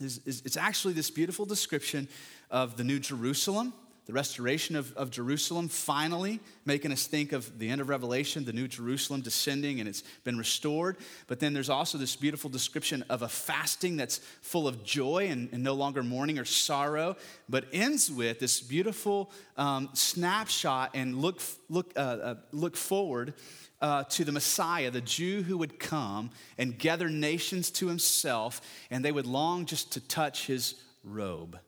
it's 0.00 0.56
actually 0.56 0.94
this 0.94 1.10
beautiful 1.10 1.46
description 1.46 2.08
of 2.50 2.76
the 2.76 2.84
New 2.84 2.98
Jerusalem– 2.98 3.72
the 4.06 4.12
restoration 4.12 4.76
of, 4.76 4.96
of 4.96 5.10
Jerusalem, 5.10 5.66
finally 5.66 6.38
making 6.64 6.92
us 6.92 7.08
think 7.08 7.32
of 7.32 7.58
the 7.58 7.68
end 7.68 7.80
of 7.80 7.88
Revelation, 7.88 8.44
the 8.44 8.52
new 8.52 8.68
Jerusalem 8.68 9.20
descending 9.20 9.80
and 9.80 9.88
it's 9.88 10.02
been 10.22 10.38
restored. 10.38 10.96
But 11.26 11.40
then 11.40 11.52
there's 11.52 11.68
also 11.68 11.98
this 11.98 12.14
beautiful 12.14 12.48
description 12.48 13.04
of 13.10 13.22
a 13.22 13.28
fasting 13.28 13.96
that's 13.96 14.18
full 14.42 14.68
of 14.68 14.84
joy 14.84 15.26
and, 15.28 15.48
and 15.52 15.64
no 15.64 15.74
longer 15.74 16.04
mourning 16.04 16.38
or 16.38 16.44
sorrow, 16.44 17.16
but 17.48 17.64
ends 17.72 18.08
with 18.08 18.38
this 18.38 18.60
beautiful 18.60 19.32
um, 19.56 19.88
snapshot 19.92 20.90
and 20.94 21.20
look, 21.20 21.40
look, 21.68 21.92
uh, 21.96 22.00
uh, 22.00 22.34
look 22.52 22.76
forward 22.76 23.34
uh, 23.80 24.04
to 24.04 24.24
the 24.24 24.32
Messiah, 24.32 24.90
the 24.90 25.00
Jew 25.00 25.42
who 25.42 25.58
would 25.58 25.78
come 25.78 26.30
and 26.58 26.78
gather 26.78 27.08
nations 27.08 27.70
to 27.72 27.88
himself, 27.88 28.60
and 28.90 29.04
they 29.04 29.12
would 29.12 29.26
long 29.26 29.66
just 29.66 29.92
to 29.92 30.00
touch 30.00 30.46
his 30.46 30.74
robe. 31.04 31.58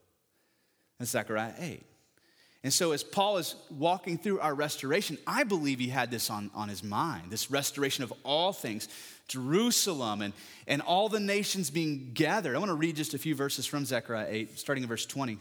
That's 0.99 1.11
Zechariah 1.11 1.55
8. 1.59 1.85
And 2.65 2.73
so, 2.73 2.91
as 2.91 3.05
Paul 3.05 3.37
is 3.37 3.55
walking 3.71 4.19
through 4.19 4.41
our 4.41 4.53
restoration, 4.53 5.17
I 5.27 5.45
believe 5.45 5.79
he 5.79 5.89
had 5.89 6.11
this 6.11 6.29
on, 6.29 6.51
on 6.55 6.69
his 6.69 6.83
mind 6.83 7.31
this 7.31 7.51
restoration 7.51 8.03
of 8.03 8.13
all 8.25 8.53
things, 8.53 8.89
Jerusalem 9.29 10.23
and, 10.23 10.35
and 10.67 10.83
all 10.83 11.09
the 11.09 11.21
nations 11.21 11.71
being 11.71 12.11
gathered. 12.15 12.57
I 12.57 12.59
want 12.59 12.71
to 12.71 12.75
read 12.75 12.97
just 12.97 13.15
a 13.15 13.19
few 13.19 13.35
verses 13.35 13.65
from 13.65 13.85
Zechariah 13.85 14.27
8, 14.29 14.59
starting 14.59 14.83
in 14.83 14.89
verse 14.89 15.07
20. 15.07 15.39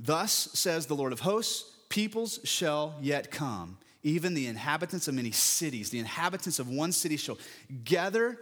Thus 0.00 0.48
says 0.54 0.86
the 0.86 0.96
Lord 0.96 1.12
of 1.12 1.20
hosts, 1.20 1.70
peoples 1.88 2.40
shall 2.44 2.96
yet 3.00 3.30
come, 3.30 3.78
even 4.02 4.34
the 4.34 4.46
inhabitants 4.46 5.08
of 5.08 5.14
many 5.14 5.30
cities. 5.30 5.90
The 5.90 5.98
inhabitants 5.98 6.58
of 6.58 6.68
one 6.68 6.92
city 6.92 7.16
shall 7.16 7.38
gather 7.84 8.38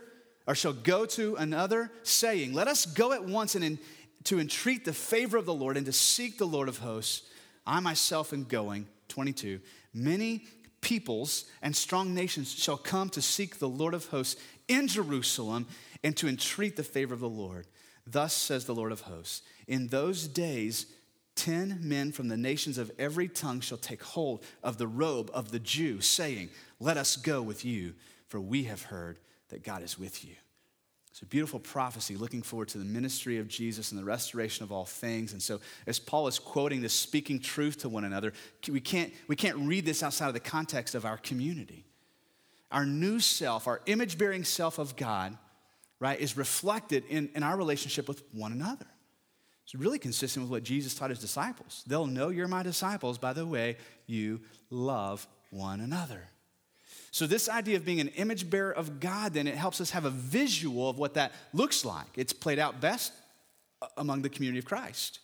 or 0.47 0.55
shall 0.55 0.73
go 0.73 1.05
to 1.05 1.37
another, 1.37 1.91
saying, 2.03 2.55
Let 2.55 2.69
us 2.69 2.87
go 2.87 3.13
at 3.13 3.25
once 3.25 3.55
and, 3.55 3.79
to 4.25 4.41
entreat 4.41 4.85
the 4.85 4.93
favor 4.93 5.37
of 5.37 5.47
the 5.47 5.55
Lord 5.55 5.77
and 5.77 5.87
to 5.87 5.93
seek 5.93 6.39
the 6.39 6.47
Lord 6.47 6.69
of 6.69 6.79
hosts. 6.79 7.23
I 7.67 7.81
myself 7.81 8.33
am 8.33 8.45
going, 8.45 8.87
22. 9.09 9.61
Many 9.93 10.45
peoples 10.81 11.45
and 11.61 11.75
strong 11.75 12.15
nations 12.15 12.53
shall 12.53 12.77
come 12.77 13.11
to 13.11 13.23
seek 13.23 13.59
the 13.59 13.69
Lord 13.69 13.95
of 13.95 14.07
hosts 14.07 14.41
in 14.69 14.89
Jerusalem 14.89 15.67
and 16.03 16.17
to 16.17 16.29
entreat 16.29 16.77
the 16.77 16.83
favor 16.83 17.15
of 17.15 17.21
the 17.21 17.29
Lord. 17.29 17.67
Thus 18.07 18.33
says 18.33 18.65
the 18.65 18.75
Lord 18.75 18.93
of 18.93 19.03
hosts 19.03 19.43
In 19.67 19.89
those 19.89 20.29
days, 20.29 20.87
ten 21.39 21.79
men 21.81 22.11
from 22.11 22.27
the 22.27 22.37
nations 22.37 22.79
of 22.79 22.91
every 22.99 23.29
tongue 23.29 23.61
shall 23.61 23.79
take 23.79 24.03
hold 24.03 24.43
of 24.63 24.77
the 24.77 24.89
robe 24.89 25.31
of 25.33 25.53
the 25.53 25.61
Jew, 25.61 26.01
saying, 26.01 26.51
Let 26.81 26.97
us 26.97 27.17
go 27.17 27.41
with 27.41 27.65
you, 27.65 27.95
for 28.27 28.41
we 28.41 28.65
have 28.65 28.83
heard 28.83 29.19
that 29.51 29.63
God 29.63 29.83
is 29.83 29.99
with 29.99 30.25
you. 30.25 30.35
It's 31.13 31.23
a 31.23 31.27
beautiful 31.27 31.61
prophecy 31.61 32.17
looking 32.17 32.43
forward 32.43 32.69
to 32.69 32.79
the 32.79 32.85
ministry 32.85 33.39
of 33.39 33.47
Jesus 33.47 33.93
and 33.93 34.01
the 34.01 34.05
restoration 34.05 34.65
of 34.65 34.73
all 34.73 34.85
things. 34.85 35.33
And 35.33 35.41
so, 35.41 35.61
as 35.87 35.99
Paul 35.99 36.27
is 36.27 36.39
quoting 36.39 36.81
this, 36.81 36.93
speaking 36.93 37.39
truth 37.39 37.79
to 37.79 37.89
one 37.89 38.05
another, 38.05 38.33
we 38.69 38.81
can't, 38.81 39.13
we 39.29 39.37
can't 39.37 39.57
read 39.59 39.85
this 39.85 40.03
outside 40.03 40.29
of 40.29 40.35
the 40.35 40.41
context 40.41 40.97
of 40.97 41.05
our 41.05 41.17
community. 41.17 41.85
Our 42.73 42.85
new 42.85 43.21
self, 43.21 43.67
our 43.67 43.81
image 43.87 44.19
bearing 44.19 44.45
self 44.45 44.79
of 44.79 44.97
God, 44.97 45.37
right, 46.01 46.21
is 46.21 46.37
reflected 46.37 47.05
in, 47.09 47.31
in 47.35 47.43
our 47.43 47.57
relationship 47.57 48.09
with 48.09 48.23
one 48.33 48.53
another. 48.53 48.87
It's 49.69 49.75
really 49.75 49.99
consistent 49.99 50.45
with 50.45 50.51
what 50.51 50.63
Jesus 50.63 50.95
taught 50.95 51.11
his 51.11 51.19
disciples. 51.19 51.85
They'll 51.87 52.07
know 52.07 52.31
you're 52.31 52.49
my 52.49 52.63
disciples 52.63 53.19
by 53.19 53.35
the 53.35 53.45
way 53.45 53.77
you 54.07 54.41
love 54.71 55.27
one 55.51 55.83
another. 55.83 56.23
So, 57.11 57.27
this 57.27 57.51
idea 57.51 57.77
of 57.77 57.85
being 57.85 58.01
an 58.01 58.09
image 58.09 58.49
bearer 58.49 58.73
of 58.73 58.99
God, 58.99 59.35
then 59.35 59.47
it 59.47 59.57
helps 59.57 59.83
us 59.83 59.91
have 59.91 60.07
a 60.07 60.11
visual 60.11 60.89
of 60.89 60.97
what 60.97 61.13
that 61.15 61.33
looks 61.53 61.85
like. 61.85 62.07
It's 62.17 62.33
played 62.33 62.59
out 62.59 62.81
best 62.81 63.13
among 63.99 64.23
the 64.23 64.31
community 64.31 64.59
of 64.59 64.65
Christ. 64.65 65.19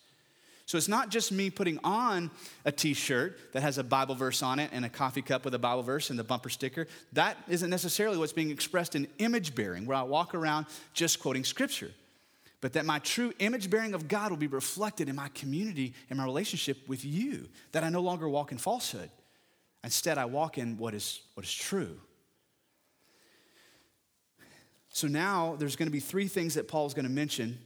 So, 0.67 0.77
it's 0.77 0.87
not 0.87 1.09
just 1.09 1.31
me 1.31 1.49
putting 1.49 1.79
on 1.83 2.29
a 2.65 2.71
t 2.71 2.93
shirt 2.93 3.51
that 3.53 3.63
has 3.63 3.79
a 3.79 3.83
Bible 3.83 4.13
verse 4.13 4.43
on 4.43 4.59
it 4.59 4.69
and 4.71 4.85
a 4.85 4.89
coffee 4.89 5.23
cup 5.23 5.43
with 5.43 5.55
a 5.55 5.59
Bible 5.59 5.81
verse 5.81 6.11
and 6.11 6.19
the 6.19 6.23
bumper 6.23 6.49
sticker. 6.49 6.85
That 7.13 7.35
isn't 7.47 7.71
necessarily 7.71 8.19
what's 8.19 8.31
being 8.31 8.51
expressed 8.51 8.93
in 8.95 9.07
image 9.17 9.55
bearing, 9.55 9.87
where 9.87 9.97
I 9.97 10.03
walk 10.03 10.35
around 10.35 10.67
just 10.93 11.19
quoting 11.19 11.43
scripture. 11.43 11.89
But 12.65 12.73
that 12.73 12.83
my 12.83 12.97
true 12.97 13.31
image 13.37 13.69
bearing 13.69 13.93
of 13.93 14.07
God 14.07 14.31
will 14.31 14.39
be 14.39 14.47
reflected 14.47 15.07
in 15.07 15.15
my 15.15 15.27
community 15.35 15.93
and 16.09 16.17
my 16.17 16.25
relationship 16.25 16.89
with 16.89 17.05
you, 17.05 17.47
that 17.73 17.83
I 17.83 17.89
no 17.89 18.01
longer 18.01 18.27
walk 18.27 18.51
in 18.51 18.57
falsehood 18.57 19.11
Instead, 19.83 20.17
I 20.17 20.25
walk 20.25 20.57
in 20.57 20.75
what 20.79 20.95
is, 20.95 21.21
what 21.35 21.45
is 21.45 21.53
true. 21.53 21.99
So 24.89 25.05
now 25.05 25.55
there's 25.59 25.75
going 25.75 25.85
to 25.85 25.93
be 25.93 25.99
three 25.99 26.27
things 26.27 26.55
that 26.55 26.67
Paul 26.67 26.87
is 26.87 26.95
going 26.95 27.05
to 27.05 27.11
mention 27.11 27.59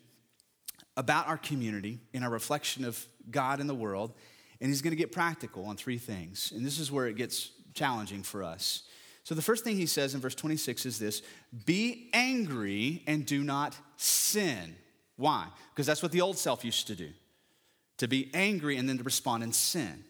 about 0.98 1.30
our 1.30 1.38
community 1.38 2.00
in 2.12 2.22
our 2.22 2.30
reflection 2.30 2.84
of 2.84 3.02
God 3.32 3.62
in 3.62 3.68
the 3.68 3.74
world. 3.76 4.12
And 4.60 4.70
he's 4.70 4.82
going 4.82 4.92
to 4.92 4.98
get 4.98 5.14
practical 5.14 5.64
on 5.64 5.78
three 5.78 5.98
things. 5.98 6.52
And 6.54 6.66
this 6.66 6.78
is 6.78 6.92
where 6.92 7.08
it 7.08 7.16
gets 7.16 7.52
challenging 7.74 8.22
for 8.22 8.44
us. 8.44 8.84
So 9.24 9.34
the 9.34 9.42
first 9.42 9.64
thing 9.64 9.78
he 9.78 9.86
says 9.86 10.14
in 10.14 10.20
verse 10.20 10.36
26 10.36 10.86
is 10.86 11.00
this 11.00 11.22
Be 11.66 12.10
angry 12.12 13.02
and 13.08 13.26
do 13.26 13.46
not 13.46 13.78
sin. 13.96 14.76
Why? 15.20 15.48
Because 15.76 15.86
that's 15.86 16.02
what 16.02 16.14
the 16.14 16.22
old 16.22 16.38
self 16.38 16.64
used 16.64 16.88
to 16.88 16.96
do 16.96 17.10
to 17.98 18.08
be 18.08 18.32
angry 18.34 18.78
and 18.78 18.88
then 18.88 18.98
to 18.98 19.04
respond 19.04 19.44
in 19.44 19.52
sin. 19.52 20.06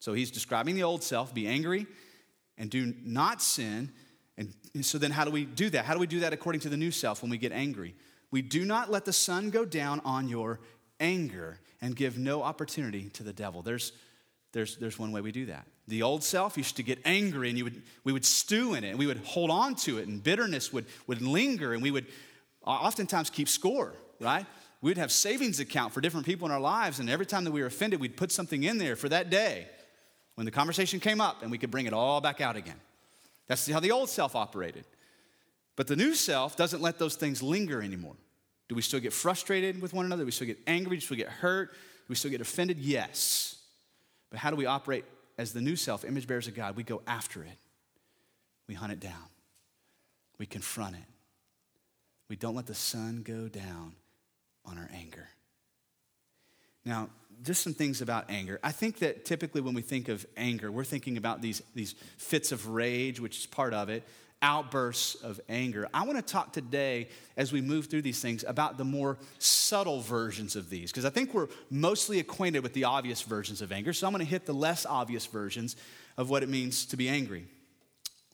So 0.00 0.12
he's 0.12 0.32
describing 0.32 0.74
the 0.74 0.82
old 0.82 1.04
self 1.04 1.32
be 1.32 1.46
angry 1.46 1.86
and 2.58 2.68
do 2.68 2.92
not 3.04 3.40
sin. 3.40 3.92
And, 4.36 4.52
so 4.82 4.98
then, 4.98 5.12
how 5.12 5.24
do 5.24 5.30
we 5.30 5.44
do 5.44 5.70
that? 5.70 5.84
How 5.84 5.94
do 5.94 6.00
we 6.00 6.06
do 6.08 6.20
that 6.20 6.32
according 6.32 6.62
to 6.62 6.68
the 6.68 6.76
new 6.76 6.90
self 6.90 7.22
when 7.22 7.30
we 7.30 7.38
get 7.38 7.52
angry? 7.52 7.94
We 8.32 8.42
do 8.42 8.64
not 8.64 8.90
let 8.90 9.04
the 9.04 9.12
sun 9.12 9.50
go 9.50 9.64
down 9.64 10.00
on 10.04 10.28
your 10.28 10.58
anger 10.98 11.60
and 11.80 11.94
give 11.94 12.18
no 12.18 12.42
opportunity 12.42 13.08
to 13.10 13.22
the 13.22 13.32
devil. 13.32 13.62
There's, 13.62 13.92
there's, 14.52 14.76
there's 14.78 14.98
one 14.98 15.12
way 15.12 15.20
we 15.20 15.30
do 15.30 15.46
that. 15.46 15.66
The 15.86 16.02
old 16.02 16.24
self 16.24 16.56
used 16.56 16.76
to 16.76 16.82
get 16.82 16.98
angry 17.04 17.50
and 17.50 17.58
you 17.58 17.64
would, 17.64 17.82
we 18.02 18.12
would 18.12 18.24
stew 18.24 18.74
in 18.74 18.82
it 18.82 18.90
and 18.90 18.98
we 18.98 19.06
would 19.06 19.18
hold 19.18 19.50
on 19.50 19.76
to 19.76 19.98
it 19.98 20.08
and 20.08 20.22
bitterness 20.22 20.72
would, 20.72 20.86
would 21.06 21.22
linger 21.22 21.72
and 21.72 21.82
we 21.82 21.90
would 21.90 22.06
oftentimes 22.64 23.30
keep 23.30 23.48
score, 23.48 23.94
right? 24.20 24.46
We'd 24.82 24.98
have 24.98 25.12
savings 25.12 25.60
account 25.60 25.92
for 25.92 26.00
different 26.00 26.26
people 26.26 26.46
in 26.46 26.52
our 26.52 26.60
lives 26.60 27.00
and 27.00 27.10
every 27.10 27.26
time 27.26 27.44
that 27.44 27.50
we 27.50 27.60
were 27.60 27.66
offended, 27.66 28.00
we'd 28.00 28.16
put 28.16 28.32
something 28.32 28.62
in 28.62 28.78
there 28.78 28.96
for 28.96 29.08
that 29.08 29.30
day 29.30 29.66
when 30.36 30.44
the 30.44 30.50
conversation 30.50 31.00
came 31.00 31.20
up 31.20 31.42
and 31.42 31.50
we 31.50 31.58
could 31.58 31.70
bring 31.70 31.86
it 31.86 31.92
all 31.92 32.20
back 32.20 32.40
out 32.40 32.56
again. 32.56 32.80
That's 33.46 33.68
how 33.68 33.80
the 33.80 33.90
old 33.90 34.08
self 34.08 34.36
operated. 34.36 34.84
But 35.76 35.86
the 35.86 35.96
new 35.96 36.14
self 36.14 36.56
doesn't 36.56 36.82
let 36.82 36.98
those 36.98 37.16
things 37.16 37.42
linger 37.42 37.82
anymore. 37.82 38.16
Do 38.68 38.74
we 38.74 38.82
still 38.82 39.00
get 39.00 39.12
frustrated 39.12 39.82
with 39.82 39.92
one 39.92 40.06
another? 40.06 40.22
Do 40.22 40.26
we 40.26 40.32
still 40.32 40.46
get 40.46 40.58
angry? 40.66 40.96
Do 40.96 41.00
we 41.00 41.00
still 41.00 41.16
get 41.16 41.28
hurt? 41.28 41.72
Do 41.72 41.78
we 42.08 42.14
still 42.14 42.30
get 42.30 42.40
offended? 42.40 42.78
Yes. 42.78 43.56
But 44.30 44.38
how 44.38 44.50
do 44.50 44.56
we 44.56 44.66
operate 44.66 45.04
as 45.36 45.52
the 45.52 45.60
new 45.60 45.76
self, 45.76 46.04
image 46.04 46.26
bearers 46.26 46.46
of 46.46 46.54
God? 46.54 46.76
We 46.76 46.84
go 46.84 47.02
after 47.06 47.42
it, 47.42 47.58
we 48.68 48.74
hunt 48.74 48.92
it 48.92 49.00
down, 49.00 49.28
we 50.38 50.46
confront 50.46 50.94
it. 50.94 51.02
We 52.28 52.36
don't 52.36 52.54
let 52.54 52.66
the 52.66 52.74
sun 52.74 53.22
go 53.24 53.48
down 53.48 53.94
on 54.70 54.78
our 54.78 54.90
anger. 54.94 55.28
Now, 56.84 57.10
just 57.42 57.62
some 57.62 57.74
things 57.74 58.02
about 58.02 58.30
anger. 58.30 58.60
I 58.62 58.72
think 58.72 58.98
that 58.98 59.24
typically 59.24 59.60
when 59.60 59.74
we 59.74 59.82
think 59.82 60.08
of 60.08 60.26
anger, 60.36 60.70
we're 60.70 60.84
thinking 60.84 61.16
about 61.16 61.40
these, 61.40 61.62
these 61.74 61.94
fits 62.18 62.52
of 62.52 62.68
rage, 62.68 63.18
which 63.18 63.38
is 63.38 63.46
part 63.46 63.72
of 63.72 63.88
it, 63.88 64.04
outbursts 64.42 65.16
of 65.16 65.40
anger. 65.48 65.88
I 65.92 66.04
want 66.04 66.16
to 66.16 66.22
talk 66.22 66.52
today, 66.52 67.08
as 67.36 67.52
we 67.52 67.60
move 67.60 67.86
through 67.86 68.02
these 68.02 68.20
things, 68.20 68.44
about 68.46 68.78
the 68.78 68.84
more 68.84 69.18
subtle 69.38 70.00
versions 70.00 70.56
of 70.56 70.70
these, 70.70 70.90
because 70.90 71.04
I 71.04 71.10
think 71.10 71.34
we're 71.34 71.48
mostly 71.70 72.20
acquainted 72.20 72.62
with 72.62 72.72
the 72.72 72.84
obvious 72.84 73.22
versions 73.22 73.62
of 73.62 73.72
anger. 73.72 73.92
So 73.92 74.06
I'm 74.06 74.12
going 74.12 74.24
to 74.24 74.30
hit 74.30 74.46
the 74.46 74.54
less 74.54 74.86
obvious 74.86 75.26
versions 75.26 75.76
of 76.16 76.30
what 76.30 76.42
it 76.42 76.48
means 76.48 76.86
to 76.86 76.96
be 76.96 77.08
angry. 77.08 77.46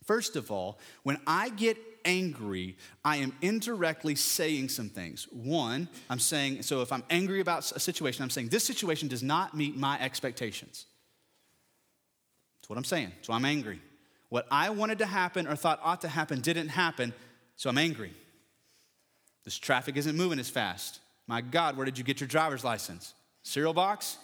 First 0.05 0.37
of 0.37 0.53
all, 0.53 0.79
when 1.03 1.19
I 1.27 1.49
get 1.49 1.77
angry, 2.07 2.77
I 3.05 3.19
am 3.19 3.35
indirectly 3.43 4.15
saying 4.15 4.71
some 4.71 4.89
things. 4.89 5.29
One, 5.31 5.89
I'm 6.09 6.19
saying, 6.19 6.63
so 6.63 6.81
if 6.81 6.93
I'm 6.93 7.05
angry 7.11 7.41
about 7.41 7.71
a 7.73 7.81
situation, 7.81 8.23
I'm 8.23 8.31
saying, 8.31 8.49
this 8.49 8.65
situation 8.65 9.09
does 9.09 9.23
not 9.23 9.55
meet 9.55 9.77
my 9.77 10.01
expectations. 10.01 10.87
That's 12.57 12.71
what 12.71 12.79
I'm 12.79 12.85
saying. 12.85 13.13
So 13.21 13.35
I'm 13.35 13.45
angry. 13.45 13.81
What 14.29 14.47
I 14.51 14.71
wanted 14.71 14.99
to 14.99 15.07
happen 15.07 15.47
or 15.47 15.57
thought 15.57 15.81
ought 15.83 16.01
to 16.01 16.09
happen 16.09 16.41
didn't 16.41 16.69
happen, 16.69 17.13
so 17.57 17.69
I'm 17.69 17.79
angry. 17.79 18.13
This 19.45 19.59
traffic 19.59 19.97
isn't 19.97 20.17
moving 20.17 20.39
as 20.39 20.49
fast. 20.49 21.01
My 21.27 21.41
God, 21.41 21.77
where 21.77 21.85
did 21.85 21.99
you 21.99 22.05
get 22.05 22.21
your 22.21 22.29
driver's 22.29 22.65
license? 22.65 23.15
Cereal 23.43 23.75
box? 23.75 24.19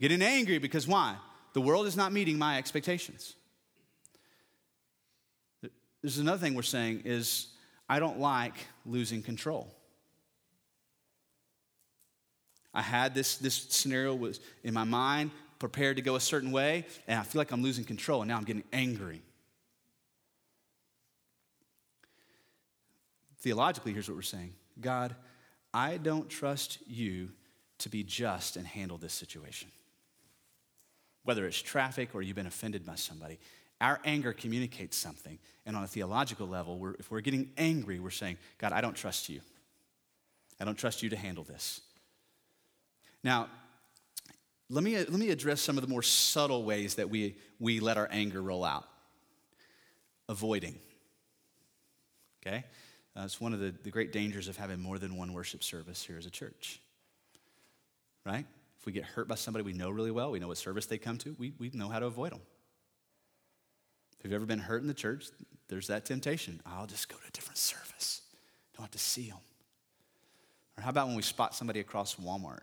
Getting 0.00 0.22
angry 0.22 0.58
because 0.58 0.86
why? 0.86 1.16
The 1.52 1.60
world 1.60 1.86
is 1.86 1.96
not 1.96 2.12
meeting 2.12 2.38
my 2.38 2.58
expectations. 2.58 3.34
There's 6.02 6.18
another 6.18 6.38
thing 6.38 6.54
we're 6.54 6.62
saying 6.62 7.02
is 7.04 7.46
I 7.88 8.00
don't 8.00 8.18
like 8.18 8.54
losing 8.84 9.22
control. 9.22 9.72
I 12.74 12.82
had 12.82 13.14
this, 13.14 13.36
this 13.36 13.54
scenario 13.54 14.14
was 14.14 14.40
in 14.64 14.74
my 14.74 14.84
mind, 14.84 15.30
prepared 15.58 15.96
to 15.96 16.02
go 16.02 16.16
a 16.16 16.20
certain 16.20 16.50
way, 16.50 16.84
and 17.06 17.20
I 17.20 17.22
feel 17.22 17.38
like 17.38 17.52
I'm 17.52 17.62
losing 17.62 17.84
control, 17.84 18.22
and 18.22 18.28
now 18.28 18.36
I'm 18.36 18.44
getting 18.44 18.64
angry. 18.72 19.22
Theologically, 23.40 23.92
here's 23.92 24.08
what 24.08 24.16
we're 24.16 24.22
saying 24.22 24.54
God, 24.80 25.14
I 25.72 25.98
don't 25.98 26.28
trust 26.28 26.78
you 26.88 27.30
to 27.78 27.88
be 27.88 28.02
just 28.02 28.56
and 28.56 28.66
handle 28.66 28.98
this 28.98 29.12
situation. 29.12 29.70
Whether 31.24 31.46
it's 31.46 31.60
traffic 31.60 32.14
or 32.14 32.22
you've 32.22 32.36
been 32.36 32.46
offended 32.46 32.84
by 32.84 32.96
somebody, 32.96 33.38
our 33.82 34.00
anger 34.04 34.32
communicates 34.32 34.96
something. 34.96 35.38
And 35.66 35.76
on 35.76 35.82
a 35.82 35.88
theological 35.88 36.46
level, 36.46 36.78
we're, 36.78 36.94
if 36.94 37.10
we're 37.10 37.20
getting 37.20 37.50
angry, 37.58 37.98
we're 37.98 38.10
saying, 38.10 38.38
God, 38.58 38.72
I 38.72 38.80
don't 38.80 38.94
trust 38.94 39.28
you. 39.28 39.40
I 40.60 40.64
don't 40.64 40.78
trust 40.78 41.02
you 41.02 41.10
to 41.10 41.16
handle 41.16 41.44
this. 41.44 41.80
Now, 43.24 43.48
let 44.70 44.84
me, 44.84 44.96
let 44.96 45.12
me 45.12 45.30
address 45.30 45.60
some 45.60 45.76
of 45.76 45.82
the 45.82 45.88
more 45.88 46.02
subtle 46.02 46.64
ways 46.64 46.94
that 46.94 47.10
we, 47.10 47.36
we 47.58 47.80
let 47.80 47.98
our 47.98 48.08
anger 48.10 48.40
roll 48.40 48.64
out. 48.64 48.86
Avoiding. 50.28 50.78
Okay? 52.46 52.64
Uh, 53.16 53.22
it's 53.24 53.40
one 53.40 53.52
of 53.52 53.60
the, 53.60 53.74
the 53.82 53.90
great 53.90 54.12
dangers 54.12 54.46
of 54.46 54.56
having 54.56 54.80
more 54.80 54.98
than 54.98 55.16
one 55.16 55.32
worship 55.32 55.62
service 55.62 56.02
here 56.02 56.16
as 56.16 56.24
a 56.24 56.30
church. 56.30 56.80
Right? 58.24 58.46
If 58.78 58.86
we 58.86 58.92
get 58.92 59.04
hurt 59.04 59.26
by 59.26 59.34
somebody 59.34 59.64
we 59.64 59.72
know 59.72 59.90
really 59.90 60.12
well, 60.12 60.30
we 60.30 60.38
know 60.38 60.48
what 60.48 60.56
service 60.56 60.86
they 60.86 60.98
come 60.98 61.18
to, 61.18 61.34
we, 61.38 61.52
we 61.58 61.70
know 61.74 61.88
how 61.88 61.98
to 61.98 62.06
avoid 62.06 62.30
them. 62.30 62.40
If 64.22 64.26
you've 64.26 64.34
ever 64.34 64.46
been 64.46 64.60
hurt 64.60 64.82
in 64.82 64.86
the 64.86 64.94
church, 64.94 65.26
there's 65.66 65.88
that 65.88 66.04
temptation. 66.04 66.60
I'll 66.64 66.86
just 66.86 67.08
go 67.08 67.16
to 67.16 67.22
a 67.26 67.30
different 67.32 67.58
service. 67.58 68.22
Don't 68.76 68.84
have 68.84 68.92
to 68.92 68.98
see 68.98 69.28
them. 69.30 69.40
Or 70.78 70.82
how 70.84 70.90
about 70.90 71.08
when 71.08 71.16
we 71.16 71.22
spot 71.22 71.56
somebody 71.56 71.80
across 71.80 72.14
Walmart? 72.14 72.60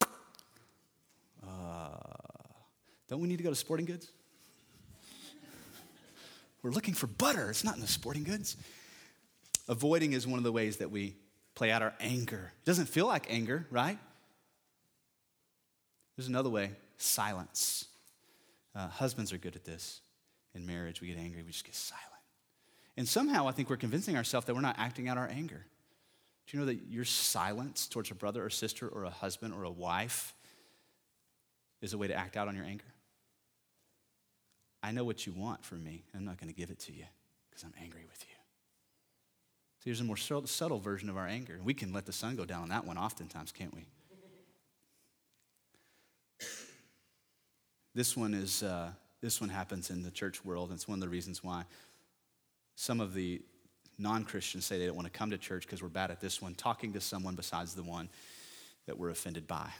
Uh, 0.00 1.98
don't 3.10 3.20
we 3.20 3.28
need 3.28 3.36
to 3.36 3.42
go 3.42 3.50
to 3.50 3.54
sporting 3.54 3.84
goods? 3.84 4.08
We're 6.62 6.70
looking 6.70 6.94
for 6.94 7.08
butter. 7.08 7.50
It's 7.50 7.62
not 7.62 7.74
in 7.74 7.82
the 7.82 7.86
sporting 7.86 8.24
goods. 8.24 8.56
Avoiding 9.68 10.14
is 10.14 10.26
one 10.26 10.38
of 10.38 10.44
the 10.44 10.52
ways 10.52 10.78
that 10.78 10.90
we 10.90 11.14
play 11.54 11.70
out 11.70 11.82
our 11.82 11.92
anger. 12.00 12.52
It 12.62 12.64
doesn't 12.64 12.86
feel 12.86 13.06
like 13.06 13.26
anger, 13.28 13.66
right? 13.70 13.98
There's 16.16 16.28
another 16.28 16.48
way 16.48 16.70
silence. 16.96 17.84
Uh, 18.74 18.88
husbands 18.88 19.30
are 19.30 19.38
good 19.38 19.56
at 19.56 19.66
this 19.66 20.00
in 20.54 20.66
marriage, 20.66 21.00
we 21.00 21.08
get 21.08 21.18
angry, 21.18 21.42
we 21.42 21.52
just 21.52 21.64
get 21.64 21.74
silent. 21.74 22.04
And 22.96 23.08
somehow 23.08 23.48
I 23.48 23.52
think 23.52 23.68
we're 23.70 23.76
convincing 23.76 24.16
ourselves 24.16 24.46
that 24.46 24.54
we're 24.54 24.60
not 24.60 24.76
acting 24.78 25.08
out 25.08 25.18
our 25.18 25.28
anger. 25.28 25.66
Do 26.46 26.56
you 26.56 26.60
know 26.60 26.66
that 26.66 26.86
your 26.88 27.04
silence 27.04 27.88
towards 27.88 28.10
a 28.10 28.14
brother 28.14 28.44
or 28.44 28.50
sister 28.50 28.86
or 28.86 29.04
a 29.04 29.10
husband 29.10 29.54
or 29.54 29.64
a 29.64 29.70
wife 29.70 30.34
is 31.80 31.92
a 31.92 31.98
way 31.98 32.06
to 32.06 32.14
act 32.14 32.36
out 32.36 32.48
on 32.48 32.54
your 32.54 32.64
anger? 32.64 32.84
I 34.82 34.92
know 34.92 35.04
what 35.04 35.26
you 35.26 35.32
want 35.32 35.64
from 35.64 35.82
me, 35.82 36.04
I'm 36.14 36.24
not 36.24 36.38
going 36.38 36.52
to 36.52 36.54
give 36.54 36.70
it 36.70 36.78
to 36.80 36.92
you 36.92 37.04
because 37.48 37.64
I'm 37.64 37.72
angry 37.82 38.04
with 38.08 38.22
you. 38.28 38.34
So 39.78 39.84
here's 39.86 40.00
a 40.00 40.04
more 40.04 40.16
subtle 40.16 40.78
version 40.78 41.08
of 41.08 41.16
our 41.16 41.26
anger. 41.26 41.58
We 41.62 41.74
can 41.74 41.92
let 41.92 42.06
the 42.06 42.12
sun 42.12 42.36
go 42.36 42.44
down 42.44 42.62
on 42.62 42.68
that 42.68 42.86
one 42.86 42.98
oftentimes, 42.98 43.52
can't 43.52 43.74
we? 43.74 43.86
This 47.94 48.16
one 48.16 48.34
is 48.34 48.62
uh, 48.62 48.90
this 49.24 49.40
one 49.40 49.48
happens 49.48 49.88
in 49.88 50.02
the 50.02 50.10
church 50.10 50.44
world, 50.44 50.68
and 50.68 50.76
it's 50.76 50.86
one 50.86 50.96
of 50.96 51.00
the 51.00 51.08
reasons 51.08 51.42
why 51.42 51.64
some 52.74 53.00
of 53.00 53.14
the 53.14 53.40
non-Christians 53.98 54.66
say 54.66 54.78
they 54.78 54.84
don't 54.84 54.96
want 54.96 55.10
to 55.10 55.18
come 55.18 55.30
to 55.30 55.38
church 55.38 55.62
because 55.62 55.82
we're 55.82 55.88
bad 55.88 56.10
at 56.10 56.20
this 56.20 56.42
one, 56.42 56.54
talking 56.54 56.92
to 56.92 57.00
someone 57.00 57.34
besides 57.34 57.74
the 57.74 57.82
one 57.82 58.10
that 58.84 58.98
we're 58.98 59.08
offended 59.08 59.46
by. 59.46 59.70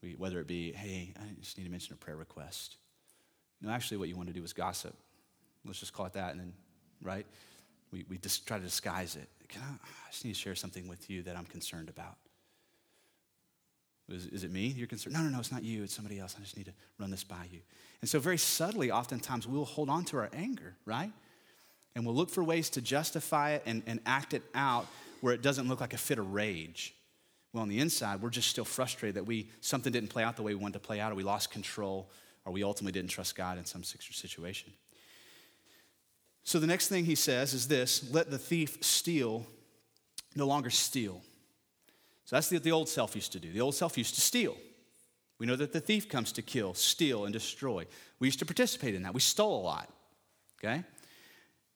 We, 0.00 0.12
whether 0.12 0.38
it 0.38 0.46
be, 0.46 0.70
hey, 0.70 1.12
I 1.16 1.24
just 1.40 1.58
need 1.58 1.64
to 1.64 1.70
mention 1.70 1.94
a 1.94 1.96
prayer 1.96 2.16
request. 2.16 2.76
No, 3.60 3.70
actually, 3.70 3.96
what 3.96 4.08
you 4.08 4.14
want 4.14 4.28
to 4.28 4.34
do 4.34 4.44
is 4.44 4.52
gossip. 4.52 4.94
Let's 5.66 5.80
just 5.80 5.92
call 5.92 6.06
it 6.06 6.12
that, 6.12 6.30
and 6.30 6.40
then, 6.40 6.52
right? 7.02 7.26
We, 7.90 8.04
we 8.08 8.16
just 8.16 8.46
try 8.46 8.58
to 8.58 8.64
disguise 8.64 9.16
it. 9.16 9.28
Can 9.48 9.62
I, 9.62 9.72
I 9.72 10.10
just 10.12 10.24
need 10.24 10.34
to 10.34 10.40
share 10.40 10.54
something 10.54 10.86
with 10.86 11.10
you 11.10 11.22
that 11.22 11.36
I'm 11.36 11.46
concerned 11.46 11.88
about. 11.88 12.16
Is, 14.10 14.26
is, 14.26 14.44
it 14.44 14.50
me 14.50 14.66
you're 14.66 14.86
concerned? 14.86 15.14
No, 15.14 15.22
no, 15.22 15.28
no, 15.28 15.38
it's 15.38 15.52
not 15.52 15.62
you. 15.62 15.82
It's 15.82 15.94
somebody 15.94 16.18
else. 16.18 16.34
I 16.36 16.42
just 16.42 16.56
need 16.56 16.66
to 16.66 16.72
run 16.98 17.10
this 17.10 17.24
by 17.24 17.46
you. 17.52 17.60
And 18.00 18.08
so, 18.08 18.18
very 18.18 18.38
subtly, 18.38 18.90
oftentimes, 18.90 19.46
we'll 19.46 19.64
hold 19.64 19.88
on 19.88 20.04
to 20.06 20.16
our 20.18 20.30
anger, 20.32 20.74
right? 20.84 21.12
And 21.94 22.06
we'll 22.06 22.14
look 22.14 22.30
for 22.30 22.42
ways 22.42 22.70
to 22.70 22.80
justify 22.80 23.52
it 23.52 23.62
and, 23.66 23.82
and 23.86 24.00
act 24.06 24.34
it 24.34 24.42
out 24.54 24.86
where 25.20 25.34
it 25.34 25.42
doesn't 25.42 25.68
look 25.68 25.80
like 25.80 25.92
a 25.92 25.98
fit 25.98 26.18
of 26.18 26.32
rage. 26.32 26.94
Well, 27.52 27.62
on 27.62 27.68
the 27.68 27.80
inside, 27.80 28.22
we're 28.22 28.30
just 28.30 28.48
still 28.48 28.64
frustrated 28.64 29.16
that 29.16 29.26
we 29.26 29.48
something 29.60 29.92
didn't 29.92 30.10
play 30.10 30.22
out 30.22 30.36
the 30.36 30.42
way 30.42 30.54
we 30.54 30.60
wanted 30.60 30.74
to 30.74 30.86
play 30.86 31.00
out, 31.00 31.12
or 31.12 31.14
we 31.14 31.24
lost 31.24 31.50
control, 31.50 32.08
or 32.44 32.52
we 32.52 32.62
ultimately 32.62 32.92
didn't 32.92 33.10
trust 33.10 33.34
God 33.34 33.58
in 33.58 33.64
some 33.64 33.82
situation. 33.82 34.72
So 36.42 36.58
the 36.58 36.66
next 36.66 36.88
thing 36.88 37.04
he 37.04 37.14
says 37.14 37.54
is 37.54 37.68
this 37.68 38.10
let 38.12 38.30
the 38.30 38.38
thief 38.38 38.78
steal, 38.80 39.46
no 40.34 40.46
longer 40.46 40.70
steal. 40.70 41.22
So 42.30 42.36
that's 42.36 42.52
what 42.52 42.62
the 42.62 42.70
old 42.70 42.88
self 42.88 43.16
used 43.16 43.32
to 43.32 43.40
do. 43.40 43.50
The 43.50 43.60
old 43.60 43.74
self 43.74 43.98
used 43.98 44.14
to 44.14 44.20
steal. 44.20 44.56
We 45.40 45.46
know 45.46 45.56
that 45.56 45.72
the 45.72 45.80
thief 45.80 46.08
comes 46.08 46.30
to 46.34 46.42
kill, 46.42 46.74
steal, 46.74 47.24
and 47.24 47.32
destroy. 47.32 47.86
We 48.20 48.28
used 48.28 48.38
to 48.38 48.46
participate 48.46 48.94
in 48.94 49.02
that. 49.02 49.12
We 49.12 49.20
stole 49.20 49.60
a 49.60 49.64
lot, 49.64 49.90
okay? 50.62 50.84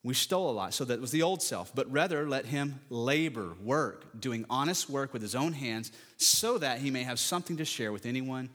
We 0.01 0.13
stole 0.13 0.49
a 0.49 0.53
lot, 0.53 0.73
so 0.73 0.85
that 0.85 1.01
was 1.01 1.11
the 1.11 1.23
old 1.23 1.41
self. 1.41 1.75
But 1.75 1.91
rather, 1.91 2.25
let 2.29 2.45
him 2.45 2.79
labor, 2.89 3.53
work, 3.61 4.21
doing 4.21 4.45
honest 4.49 4.89
work 4.89 5.11
with 5.11 5.21
his 5.21 5.35
own 5.35 5.51
hands, 5.51 5.91
so 6.15 6.57
that 6.59 6.79
he 6.79 6.89
may 6.89 7.03
have 7.03 7.19
something 7.19 7.57
to 7.57 7.65
share 7.65 7.91
with 7.91 8.05
anyone 8.05 8.49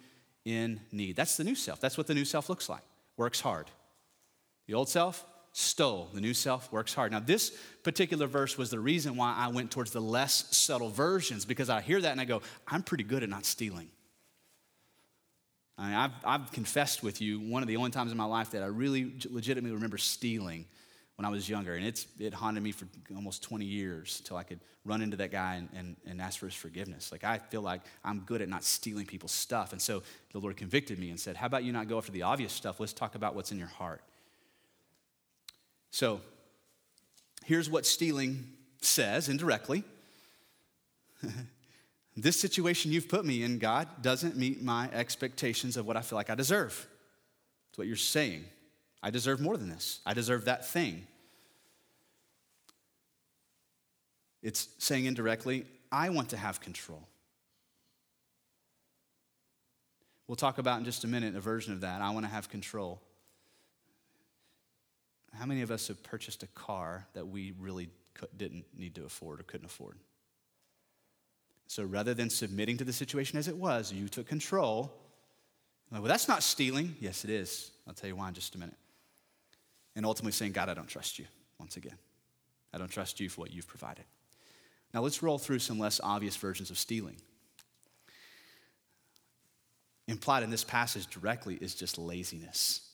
in 0.46 0.80
need. 0.92 1.16
That's 1.16 1.36
the 1.36 1.44
new 1.44 1.54
self. 1.54 1.82
That's 1.82 1.98
what 1.98 2.06
the 2.06 2.14
new 2.14 2.24
self 2.24 2.48
looks 2.48 2.70
like. 2.70 2.82
Works 3.18 3.42
hard. 3.42 3.66
The 4.68 4.72
old 4.72 4.88
self, 4.88 5.26
stole. 5.52 6.08
The 6.12 6.20
new 6.20 6.34
self 6.34 6.70
works 6.72 6.94
hard. 6.94 7.12
Now, 7.12 7.20
this 7.20 7.50
particular 7.82 8.26
verse 8.26 8.56
was 8.56 8.70
the 8.70 8.80
reason 8.80 9.16
why 9.16 9.34
I 9.36 9.48
went 9.48 9.70
towards 9.70 9.90
the 9.90 10.00
less 10.00 10.56
subtle 10.56 10.90
versions 10.90 11.44
because 11.44 11.68
I 11.70 11.80
hear 11.80 12.00
that 12.00 12.12
and 12.12 12.20
I 12.20 12.24
go, 12.24 12.42
I'm 12.68 12.82
pretty 12.82 13.04
good 13.04 13.22
at 13.22 13.28
not 13.28 13.44
stealing. 13.44 13.88
I 15.76 15.86
mean, 15.86 15.94
I've, 15.94 16.12
I've 16.24 16.52
confessed 16.52 17.02
with 17.02 17.22
you 17.22 17.40
one 17.40 17.62
of 17.62 17.68
the 17.68 17.76
only 17.78 17.90
times 17.90 18.12
in 18.12 18.18
my 18.18 18.24
life 18.24 18.50
that 18.50 18.62
I 18.62 18.66
really 18.66 19.14
legitimately 19.30 19.74
remember 19.74 19.96
stealing 19.96 20.66
when 21.16 21.24
I 21.24 21.30
was 21.30 21.48
younger. 21.48 21.74
And 21.74 21.86
it's, 21.86 22.06
it 22.18 22.34
haunted 22.34 22.62
me 22.62 22.70
for 22.70 22.86
almost 23.14 23.42
20 23.42 23.64
years 23.64 24.20
until 24.20 24.36
I 24.36 24.42
could 24.42 24.60
run 24.84 25.02
into 25.02 25.16
that 25.16 25.30
guy 25.32 25.56
and, 25.56 25.68
and, 25.74 25.96
and 26.06 26.20
ask 26.20 26.38
for 26.38 26.46
his 26.46 26.54
forgiveness. 26.54 27.10
Like, 27.10 27.24
I 27.24 27.38
feel 27.38 27.62
like 27.62 27.80
I'm 28.04 28.20
good 28.20 28.42
at 28.42 28.48
not 28.48 28.62
stealing 28.62 29.06
people's 29.06 29.32
stuff. 29.32 29.72
And 29.72 29.80
so 29.80 30.02
the 30.32 30.38
Lord 30.38 30.56
convicted 30.56 30.98
me 30.98 31.10
and 31.10 31.18
said, 31.18 31.36
How 31.36 31.46
about 31.46 31.64
you 31.64 31.72
not 31.72 31.88
go 31.88 31.98
after 31.98 32.12
the 32.12 32.22
obvious 32.22 32.52
stuff? 32.52 32.78
Let's 32.78 32.92
talk 32.92 33.14
about 33.14 33.34
what's 33.34 33.52
in 33.52 33.58
your 33.58 33.68
heart. 33.68 34.02
So, 35.90 36.20
here's 37.44 37.68
what 37.68 37.87
stealing 37.87 38.46
says 38.81 39.29
indirectly 39.29 39.85
This 42.16 42.38
situation 42.38 42.92
you've 42.92 43.09
put 43.09 43.24
me 43.24 43.42
in, 43.42 43.59
God, 43.59 43.88
doesn't 44.03 44.37
meet 44.37 44.62
my 44.62 44.90
expectations 44.92 45.76
of 45.76 45.87
what 45.87 45.96
I 45.96 46.03
feel 46.03 46.16
like 46.16 46.29
I 46.29 46.35
deserve. 46.35 46.87
That's 47.68 47.79
what 47.79 47.87
you're 47.87 47.96
saying. 47.96 48.44
I 49.03 49.11
deserve 49.11 49.40
more 49.40 49.57
than 49.57 49.70
this, 49.70 50.00
I 50.05 50.14
deserve 50.14 50.44
that 50.44 50.68
thing. 50.68 51.07
It's 54.42 54.68
saying 54.79 55.05
indirectly, 55.05 55.66
I 55.92 56.09
want 56.11 56.31
to 56.31 56.37
have 56.37 56.61
control. 56.61 57.03
We'll 60.26 60.37
talk 60.37 60.59
about 60.59 60.79
in 60.79 60.85
just 60.85 61.05
a 61.05 61.09
minute 61.09 61.35
a 61.35 61.40
version 61.40 61.72
of 61.72 61.81
that. 61.83 62.00
I 62.00 62.11
want 62.11 62.24
to 62.24 62.33
have 62.33 62.48
control. 62.48 63.00
How 65.38 65.46
many 65.46 65.62
of 65.62 65.70
us 65.70 65.88
have 65.88 66.02
purchased 66.02 66.42
a 66.42 66.46
car 66.48 67.06
that 67.14 67.26
we 67.26 67.52
really 67.58 67.88
didn't 68.36 68.64
need 68.76 68.94
to 68.96 69.04
afford 69.04 69.40
or 69.40 69.44
couldn't 69.44 69.66
afford? 69.66 69.96
So 71.66 71.84
rather 71.84 72.14
than 72.14 72.30
submitting 72.30 72.78
to 72.78 72.84
the 72.84 72.92
situation 72.92 73.38
as 73.38 73.46
it 73.46 73.56
was, 73.56 73.92
you 73.92 74.08
took 74.08 74.26
control. 74.26 74.92
Like, 75.92 76.02
well, 76.02 76.08
that's 76.08 76.26
not 76.26 76.42
stealing. 76.42 76.96
Yes, 77.00 77.24
it 77.24 77.30
is. 77.30 77.70
I'll 77.86 77.94
tell 77.94 78.08
you 78.08 78.16
why 78.16 78.28
in 78.28 78.34
just 78.34 78.54
a 78.56 78.58
minute. 78.58 78.74
And 79.94 80.04
ultimately 80.04 80.32
saying, 80.32 80.52
God, 80.52 80.68
I 80.68 80.74
don't 80.74 80.88
trust 80.88 81.18
you 81.18 81.26
once 81.58 81.76
again. 81.76 81.96
I 82.72 82.78
don't 82.78 82.90
trust 82.90 83.20
you 83.20 83.28
for 83.28 83.42
what 83.42 83.52
you've 83.52 83.68
provided. 83.68 84.04
Now 84.92 85.02
let's 85.02 85.22
roll 85.22 85.38
through 85.38 85.60
some 85.60 85.78
less 85.78 86.00
obvious 86.02 86.36
versions 86.36 86.70
of 86.70 86.78
stealing. 86.78 87.16
Implied 90.08 90.42
in 90.42 90.50
this 90.50 90.64
passage 90.64 91.06
directly 91.06 91.54
is 91.54 91.76
just 91.76 91.98
laziness. 91.98 92.89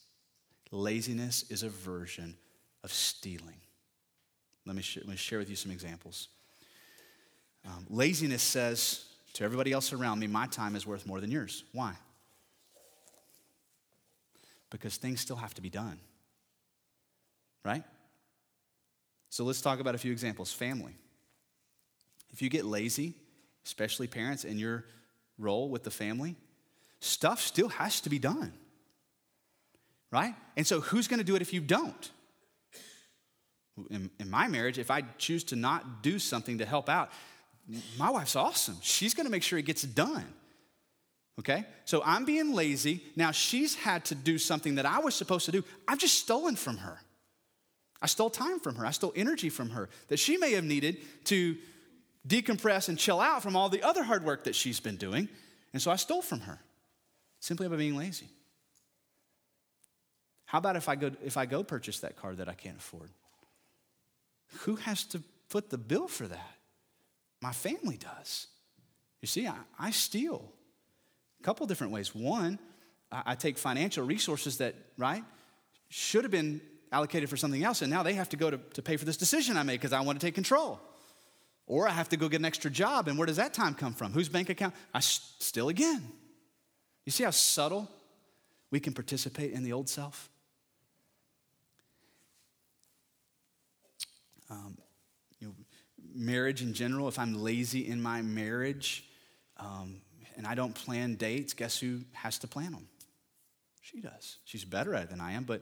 Laziness 0.71 1.45
is 1.49 1.63
a 1.63 1.69
version 1.69 2.35
of 2.83 2.91
stealing. 2.91 3.59
Let 4.65 4.75
me, 4.75 4.81
sh- 4.81 4.97
let 4.97 5.07
me 5.07 5.15
share 5.15 5.39
with 5.39 5.49
you 5.49 5.55
some 5.55 5.71
examples. 5.71 6.27
Um, 7.65 7.85
laziness 7.89 8.43
says 8.43 9.05
to 9.33 9.43
everybody 9.43 9.71
else 9.71 9.93
around 9.93 10.19
me, 10.19 10.27
my 10.27 10.47
time 10.47 10.75
is 10.75 10.85
worth 10.85 11.05
more 11.05 11.21
than 11.21 11.31
yours. 11.31 11.63
Why? 11.71 11.93
Because 14.69 14.97
things 14.97 15.21
still 15.21 15.37
have 15.37 15.53
to 15.53 15.61
be 15.61 15.69
done. 15.69 15.99
Right? 17.63 17.83
So 19.29 19.43
let's 19.43 19.61
talk 19.61 19.79
about 19.79 19.95
a 19.95 19.97
few 19.97 20.11
examples. 20.11 20.51
Family. 20.51 20.95
If 22.31 22.41
you 22.41 22.49
get 22.49 22.65
lazy, 22.65 23.13
especially 23.65 24.07
parents 24.07 24.43
in 24.43 24.57
your 24.57 24.85
role 25.37 25.69
with 25.69 25.83
the 25.83 25.91
family, 25.91 26.35
stuff 26.99 27.41
still 27.41 27.69
has 27.69 28.01
to 28.01 28.09
be 28.09 28.19
done 28.19 28.53
right? 30.11 30.33
And 30.55 30.65
so, 30.65 30.81
who's 30.81 31.07
going 31.07 31.19
to 31.19 31.25
do 31.25 31.35
it 31.35 31.41
if 31.41 31.53
you 31.53 31.61
don't? 31.61 32.11
In, 33.89 34.09
in, 34.19 34.29
my 34.29 34.47
marriage, 34.47 34.79
if 34.79 34.89
I 34.89 35.01
choose 35.17 35.43
to 35.45 35.55
not 35.55 36.01
do 36.01 36.17
something 36.17 36.57
to 36.57 36.65
help 36.65 36.89
out, 36.89 37.11
my 37.97 38.09
wife's 38.09 38.35
awesome. 38.35 38.77
She's 38.81 39.13
going 39.13 39.25
to 39.25 39.31
make 39.31 39.43
sure 39.43 39.59
it 39.59 39.65
gets 39.65 39.83
done. 39.83 40.25
Okay? 41.39 41.65
So 41.85 42.01
I'm 42.03 42.25
being 42.25 42.53
lazy. 42.53 43.03
Now 43.15 43.31
she's 43.31 43.75
had 43.75 44.05
to 44.05 44.15
do 44.15 44.37
something 44.37 44.75
that 44.75 44.85
I 44.85 44.99
was 44.99 45.13
supposed 45.13 45.45
to 45.45 45.51
do. 45.51 45.63
I've 45.87 45.99
just 45.99 46.15
stolen 46.15 46.55
from 46.55 46.77
her. 46.77 46.97
I 48.01 48.07
stole 48.07 48.29
time 48.29 48.59
from 48.59 48.75
her. 48.75 48.85
I 48.85 48.91
stole 48.91 49.13
energy 49.15 49.49
from 49.49 49.71
her 49.71 49.89
that 50.07 50.17
she 50.17 50.37
may 50.37 50.53
have 50.53 50.63
needed 50.63 50.97
to 51.25 51.57
decompress 52.27 52.89
and 52.89 52.97
chill 52.97 53.19
out 53.19 53.41
from 53.41 53.55
all 53.55 53.69
the 53.69 53.83
other 53.83 54.03
hard 54.03 54.23
work 54.23 54.43
that 54.45 54.55
she's 54.55 54.79
been 54.79 54.97
doing. 54.97 55.29
And 55.73 55.81
so 55.81 55.91
I 55.91 55.95
stole 55.95 56.21
from 56.21 56.41
her 56.41 56.59
simply 57.39 57.67
by 57.67 57.75
being 57.75 57.95
lazy. 57.95 58.27
How 60.47 60.59
about 60.59 60.77
if 60.77 60.87
I 60.87 60.95
go, 60.95 61.11
if 61.23 61.35
I 61.35 61.45
go 61.45 61.61
purchase 61.61 61.99
that 61.99 62.15
car 62.15 62.33
that 62.33 62.47
I 62.47 62.53
can't 62.53 62.77
afford? 62.77 63.09
Who 64.61 64.77
has 64.77 65.03
to 65.07 65.21
foot 65.49 65.69
the 65.69 65.77
bill 65.77 66.07
for 66.07 66.25
that? 66.25 66.55
My 67.41 67.51
family 67.51 67.97
does. 67.97 68.47
You 69.21 69.27
see, 69.27 69.45
I, 69.45 69.55
I 69.77 69.91
steal 69.91 70.49
a 71.39 71.43
couple 71.43 71.67
different 71.67 71.91
ways. 71.91 72.15
One, 72.15 72.59
I, 73.11 73.23
I 73.25 73.35
take 73.35 73.57
financial 73.57 74.05
resources 74.05 74.57
that, 74.59 74.73
right, 74.97 75.23
should 75.89 76.23
have 76.23 76.31
been 76.31 76.61
allocated 76.93 77.29
for 77.29 77.35
something 77.35 77.65
else, 77.65 77.81
and 77.81 77.91
now 77.91 78.01
they 78.01 78.13
have 78.13 78.29
to 78.29 78.37
go 78.37 78.49
to, 78.49 78.57
to 78.57 78.81
pay 78.81 78.95
for 78.95 79.03
this 79.03 79.17
decision 79.17 79.57
I 79.57 79.63
made 79.63 79.81
because 79.81 79.91
I 79.91 79.99
want 79.99 80.17
to 80.17 80.25
take 80.25 80.35
control. 80.35 80.79
Or 81.65 81.89
I 81.89 81.91
have 81.91 82.07
to 82.09 82.17
go 82.17 82.29
get 82.29 82.39
an 82.39 82.45
extra 82.45 82.71
job, 82.71 83.09
and 83.09 83.17
where 83.17 83.25
does 83.25 83.35
that 83.35 83.53
time 83.53 83.73
come 83.73 83.93
from? 83.93 84.13
Whose 84.13 84.29
bank 84.29 84.49
account? 84.49 84.73
I 84.93 85.01
steal 85.01 85.67
again. 85.67 86.07
You 87.05 87.11
see 87.11 87.25
how 87.25 87.31
subtle 87.31 87.89
we 88.71 88.79
can 88.79 88.93
participate 88.93 89.51
in 89.51 89.63
the 89.63 89.73
old 89.73 89.89
self? 89.89 90.29
Um, 94.49 94.77
you 95.39 95.47
know, 95.47 95.53
marriage 96.13 96.61
in 96.61 96.73
general, 96.73 97.07
if 97.07 97.19
I'm 97.19 97.33
lazy 97.35 97.87
in 97.87 98.01
my 98.01 98.21
marriage 98.21 99.05
um, 99.57 100.01
and 100.35 100.47
I 100.47 100.55
don't 100.55 100.73
plan 100.73 101.15
dates, 101.15 101.53
guess 101.53 101.79
who 101.79 102.01
has 102.13 102.39
to 102.39 102.47
plan 102.47 102.71
them? 102.71 102.87
She 103.81 104.01
does. 104.01 104.37
She's 104.45 104.65
better 104.65 104.93
at 104.95 105.03
it 105.03 105.09
than 105.09 105.21
I 105.21 105.33
am, 105.33 105.43
but 105.43 105.61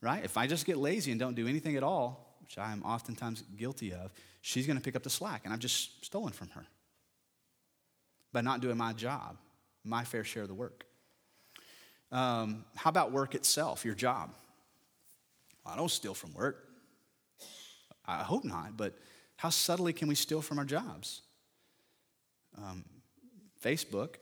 right? 0.00 0.24
If 0.24 0.36
I 0.36 0.46
just 0.46 0.64
get 0.66 0.76
lazy 0.76 1.10
and 1.10 1.18
don't 1.18 1.34
do 1.34 1.46
anything 1.46 1.76
at 1.76 1.82
all, 1.82 2.36
which 2.40 2.58
I 2.58 2.72
am 2.72 2.82
oftentimes 2.82 3.42
guilty 3.56 3.92
of, 3.92 4.12
she's 4.40 4.66
going 4.66 4.76
to 4.76 4.82
pick 4.82 4.96
up 4.96 5.02
the 5.02 5.10
slack, 5.10 5.42
and 5.44 5.52
I've 5.52 5.60
just 5.60 6.04
stolen 6.04 6.32
from 6.32 6.48
her 6.50 6.66
by 8.32 8.40
not 8.40 8.60
doing 8.60 8.76
my 8.76 8.92
job. 8.92 9.36
my 9.84 10.04
fair 10.04 10.24
share 10.24 10.42
of 10.42 10.48
the 10.48 10.54
work. 10.54 10.84
Um, 12.10 12.64
how 12.76 12.90
about 12.90 13.10
work 13.10 13.34
itself, 13.34 13.84
your 13.84 13.94
job? 13.94 14.30
I 15.64 15.76
don't 15.76 15.90
steal 15.90 16.14
from 16.14 16.34
work. 16.34 16.68
I 18.04 18.22
hope 18.22 18.44
not, 18.44 18.76
but 18.76 18.94
how 19.36 19.50
subtly 19.50 19.92
can 19.92 20.08
we 20.08 20.14
steal 20.14 20.42
from 20.42 20.58
our 20.58 20.64
jobs? 20.64 21.22
Um, 22.58 22.84
Facebook, 23.62 24.16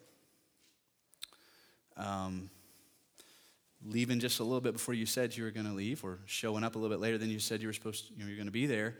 um, 1.96 2.50
leaving 3.84 4.20
just 4.20 4.40
a 4.40 4.44
little 4.44 4.60
bit 4.60 4.72
before 4.72 4.94
you 4.94 5.06
said 5.06 5.36
you 5.36 5.44
were 5.44 5.50
going 5.50 5.66
to 5.66 5.72
leave, 5.72 6.04
or 6.04 6.18
showing 6.26 6.62
up 6.62 6.74
a 6.74 6.78
little 6.78 6.94
bit 6.94 7.00
later 7.00 7.18
than 7.18 7.30
you 7.30 7.38
said 7.38 7.60
you 7.60 7.68
were 7.68 7.72
supposed 7.72 8.08
to, 8.08 8.14
you 8.14 8.26
you're 8.26 8.36
going 8.36 8.46
to 8.46 8.52
be 8.52 8.66
there, 8.66 8.96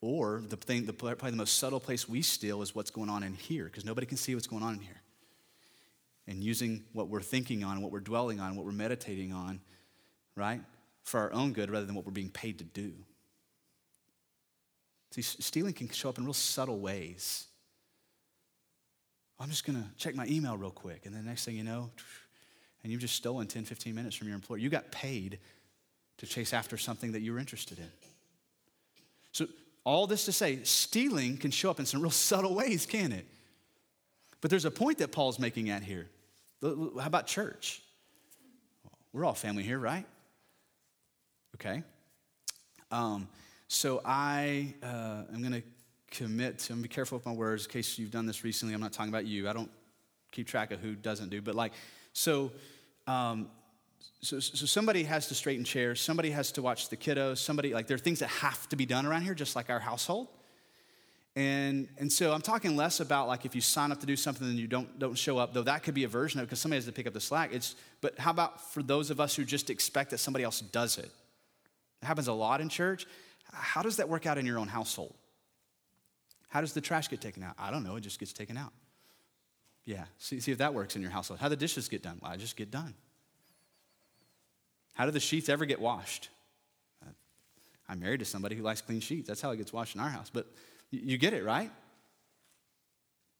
or 0.00 0.42
the 0.48 0.56
thing, 0.56 0.84
the, 0.86 0.92
probably 0.92 1.30
the 1.30 1.36
most 1.36 1.58
subtle 1.58 1.80
place 1.80 2.08
we 2.08 2.22
steal 2.22 2.62
is 2.62 2.74
what's 2.74 2.90
going 2.90 3.08
on 3.08 3.22
in 3.22 3.34
here, 3.34 3.64
because 3.66 3.84
nobody 3.84 4.06
can 4.06 4.16
see 4.16 4.34
what's 4.34 4.46
going 4.46 4.62
on 4.62 4.74
in 4.74 4.80
here. 4.80 5.00
And 6.26 6.42
using 6.42 6.84
what 6.92 7.08
we're 7.08 7.20
thinking 7.20 7.64
on, 7.64 7.82
what 7.82 7.92
we're 7.92 8.00
dwelling 8.00 8.40
on, 8.40 8.56
what 8.56 8.64
we're 8.64 8.72
meditating 8.72 9.32
on, 9.32 9.60
right, 10.36 10.60
for 11.02 11.20
our 11.20 11.32
own 11.32 11.52
good 11.52 11.70
rather 11.70 11.84
than 11.84 11.94
what 11.94 12.06
we're 12.06 12.12
being 12.12 12.30
paid 12.30 12.58
to 12.58 12.64
do. 12.64 12.92
See, 15.12 15.22
stealing 15.22 15.74
can 15.74 15.90
show 15.90 16.08
up 16.08 16.18
in 16.18 16.24
real 16.24 16.32
subtle 16.32 16.80
ways. 16.80 17.46
I'm 19.38 19.50
just 19.50 19.66
going 19.66 19.82
to 19.82 19.88
check 19.98 20.14
my 20.14 20.26
email 20.26 20.56
real 20.56 20.70
quick. 20.70 21.04
And 21.04 21.14
the 21.14 21.20
next 21.20 21.44
thing 21.44 21.56
you 21.56 21.64
know, 21.64 21.90
and 22.82 22.90
you've 22.90 23.00
just 23.00 23.14
stolen 23.14 23.46
10, 23.46 23.64
15 23.64 23.94
minutes 23.94 24.16
from 24.16 24.28
your 24.28 24.34
employer. 24.34 24.58
You 24.58 24.70
got 24.70 24.90
paid 24.90 25.38
to 26.18 26.26
chase 26.26 26.54
after 26.54 26.78
something 26.78 27.12
that 27.12 27.20
you 27.20 27.32
were 27.34 27.38
interested 27.38 27.78
in. 27.78 27.90
So, 29.32 29.46
all 29.84 30.06
this 30.06 30.24
to 30.26 30.32
say, 30.32 30.62
stealing 30.62 31.36
can 31.36 31.50
show 31.50 31.68
up 31.68 31.80
in 31.80 31.86
some 31.86 32.00
real 32.00 32.10
subtle 32.12 32.54
ways, 32.54 32.86
can 32.86 33.12
it? 33.12 33.26
But 34.40 34.50
there's 34.50 34.64
a 34.64 34.70
point 34.70 34.98
that 34.98 35.12
Paul's 35.12 35.38
making 35.38 35.70
at 35.70 35.82
here. 35.82 36.08
How 36.62 36.90
about 37.04 37.26
church? 37.26 37.82
We're 39.12 39.24
all 39.24 39.34
family 39.34 39.62
here, 39.62 39.78
right? 39.78 40.06
Okay. 41.56 41.82
Um, 42.90 43.28
so 43.72 44.02
I 44.04 44.74
uh, 44.82 45.22
am 45.32 45.40
going 45.40 45.54
to 45.54 45.62
commit 46.10 46.58
to, 46.58 46.74
and 46.74 46.82
be 46.82 46.88
careful 46.88 47.16
with 47.16 47.24
my 47.24 47.32
words 47.32 47.64
in 47.64 47.72
case 47.72 47.98
you've 47.98 48.10
done 48.10 48.26
this 48.26 48.44
recently. 48.44 48.74
I'm 48.74 48.82
not 48.82 48.92
talking 48.92 49.08
about 49.08 49.24
you. 49.24 49.48
I 49.48 49.54
don't 49.54 49.70
keep 50.30 50.46
track 50.46 50.72
of 50.72 50.80
who 50.80 50.94
doesn't 50.94 51.30
do, 51.30 51.40
but 51.40 51.54
like, 51.54 51.72
so, 52.12 52.52
um, 53.06 53.48
so, 54.20 54.40
so 54.40 54.66
somebody 54.66 55.04
has 55.04 55.26
to 55.28 55.34
straighten 55.34 55.64
chairs, 55.64 56.02
somebody 56.02 56.30
has 56.30 56.52
to 56.52 56.62
watch 56.62 56.90
the 56.90 56.98
kiddos, 56.98 57.38
somebody, 57.38 57.72
like, 57.72 57.86
there 57.86 57.94
are 57.94 57.98
things 57.98 58.18
that 58.18 58.28
have 58.28 58.68
to 58.68 58.76
be 58.76 58.84
done 58.84 59.06
around 59.06 59.22
here, 59.22 59.34
just 59.34 59.56
like 59.56 59.70
our 59.70 59.80
household. 59.80 60.28
And, 61.34 61.88
and 61.96 62.12
so 62.12 62.30
I'm 62.34 62.42
talking 62.42 62.76
less 62.76 63.00
about 63.00 63.26
like 63.26 63.46
if 63.46 63.54
you 63.54 63.62
sign 63.62 63.90
up 63.90 64.00
to 64.00 64.06
do 64.06 64.16
something 64.16 64.46
and 64.46 64.58
you 64.58 64.66
don't, 64.66 64.98
don't 64.98 65.16
show 65.16 65.38
up, 65.38 65.54
though 65.54 65.62
that 65.62 65.82
could 65.82 65.94
be 65.94 66.04
a 66.04 66.08
version 66.08 66.40
of 66.40 66.44
it 66.44 66.46
because 66.48 66.60
somebody 66.60 66.76
has 66.76 66.84
to 66.84 66.92
pick 66.92 67.06
up 67.06 67.14
the 67.14 67.22
slack. 67.22 67.54
It's, 67.54 67.74
but 68.02 68.18
how 68.18 68.32
about 68.32 68.60
for 68.72 68.82
those 68.82 69.08
of 69.08 69.18
us 69.18 69.34
who 69.34 69.46
just 69.46 69.70
expect 69.70 70.10
that 70.10 70.18
somebody 70.18 70.44
else 70.44 70.60
does 70.60 70.98
it? 70.98 71.10
It 72.02 72.06
happens 72.06 72.28
a 72.28 72.34
lot 72.34 72.60
in 72.60 72.68
church. 72.68 73.06
How 73.52 73.82
does 73.82 73.96
that 73.96 74.08
work 74.08 74.26
out 74.26 74.38
in 74.38 74.46
your 74.46 74.58
own 74.58 74.68
household? 74.68 75.14
How 76.48 76.60
does 76.60 76.72
the 76.72 76.80
trash 76.80 77.08
get 77.08 77.20
taken 77.20 77.42
out? 77.42 77.54
I 77.58 77.70
don't 77.70 77.84
know, 77.84 77.96
it 77.96 78.00
just 78.00 78.18
gets 78.18 78.32
taken 78.32 78.56
out. 78.56 78.72
Yeah, 79.84 80.04
see, 80.18 80.38
see 80.40 80.52
if 80.52 80.58
that 80.58 80.74
works 80.74 80.96
in 80.96 81.02
your 81.02 81.10
household. 81.10 81.40
How 81.40 81.48
the 81.48 81.56
dishes 81.56 81.88
get 81.88 82.02
done? 82.02 82.18
Well, 82.22 82.30
I 82.30 82.36
just 82.36 82.56
get 82.56 82.70
done. 82.70 82.94
How 84.92 85.06
do 85.06 85.10
the 85.10 85.20
sheets 85.20 85.48
ever 85.48 85.64
get 85.64 85.80
washed? 85.80 86.28
Uh, 87.04 87.10
I'm 87.88 88.00
married 88.00 88.20
to 88.20 88.26
somebody 88.26 88.54
who 88.54 88.62
likes 88.62 88.80
clean 88.80 89.00
sheets. 89.00 89.26
That's 89.28 89.40
how 89.40 89.50
it 89.50 89.56
gets 89.56 89.72
washed 89.72 89.94
in 89.94 90.00
our 90.00 90.10
house. 90.10 90.30
But 90.32 90.46
you 90.90 91.16
get 91.18 91.32
it, 91.32 91.44
right? 91.44 91.70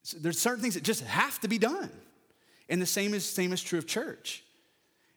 So 0.02 0.16
there's 0.18 0.38
certain 0.38 0.62
things 0.62 0.74
that 0.74 0.82
just 0.82 1.02
have 1.04 1.38
to 1.40 1.48
be 1.48 1.58
done. 1.58 1.90
And 2.68 2.80
the 2.80 2.86
same 2.86 3.14
is, 3.14 3.24
same 3.24 3.52
is 3.52 3.62
true 3.62 3.78
of 3.78 3.86
church. 3.86 4.42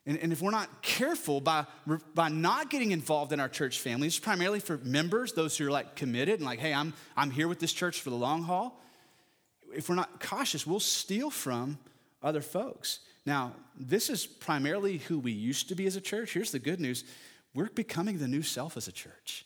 And, 0.06 0.18
and 0.20 0.32
if 0.32 0.42
we're 0.42 0.52
not 0.52 0.82
careful 0.82 1.42
by, 1.42 1.66
by 2.14 2.30
not 2.30 2.70
getting 2.70 2.92
involved 2.92 3.34
in 3.34 3.40
our 3.40 3.50
church 3.50 3.80
family, 3.80 4.08
it's 4.08 4.20
primarily 4.20 4.60
for 4.60 4.78
members, 4.80 5.34
those 5.34 5.58
who 5.58 5.68
are 5.68 5.72
like 5.72 5.96
committed 5.96 6.36
and 6.36 6.46
like, 6.46 6.60
hey, 6.60 6.74
I'm, 6.74 6.94
I'm 7.18 7.32
here 7.32 7.48
with 7.48 7.60
this 7.60 7.74
church 7.74 8.02
for 8.02 8.12
the 8.12 8.16
long 8.16 8.44
haul. 8.44 8.80
If 9.74 9.90
we're 9.90 9.96
not 9.96 10.20
cautious, 10.20 10.66
we'll 10.66 10.80
steal 10.80 11.30
from 11.30 11.80
other 12.22 12.42
folks. 12.42 13.00
Now, 13.26 13.54
this 13.78 14.10
is 14.10 14.26
primarily 14.26 15.00
who 15.00 15.20
we 15.20 15.32
used 15.32 15.70
to 15.70 15.76
be 15.76 15.88
as 15.88 15.96
a 15.96 16.02
church. 16.02 16.34
Here's 16.34 16.52
the 16.52 16.60
good 16.60 16.80
news 16.80 17.04
we're 17.54 17.70
becoming 17.70 18.18
the 18.18 18.28
new 18.28 18.44
self 18.44 18.78
as 18.78 18.88
a 18.88 18.92
church. 18.92 19.46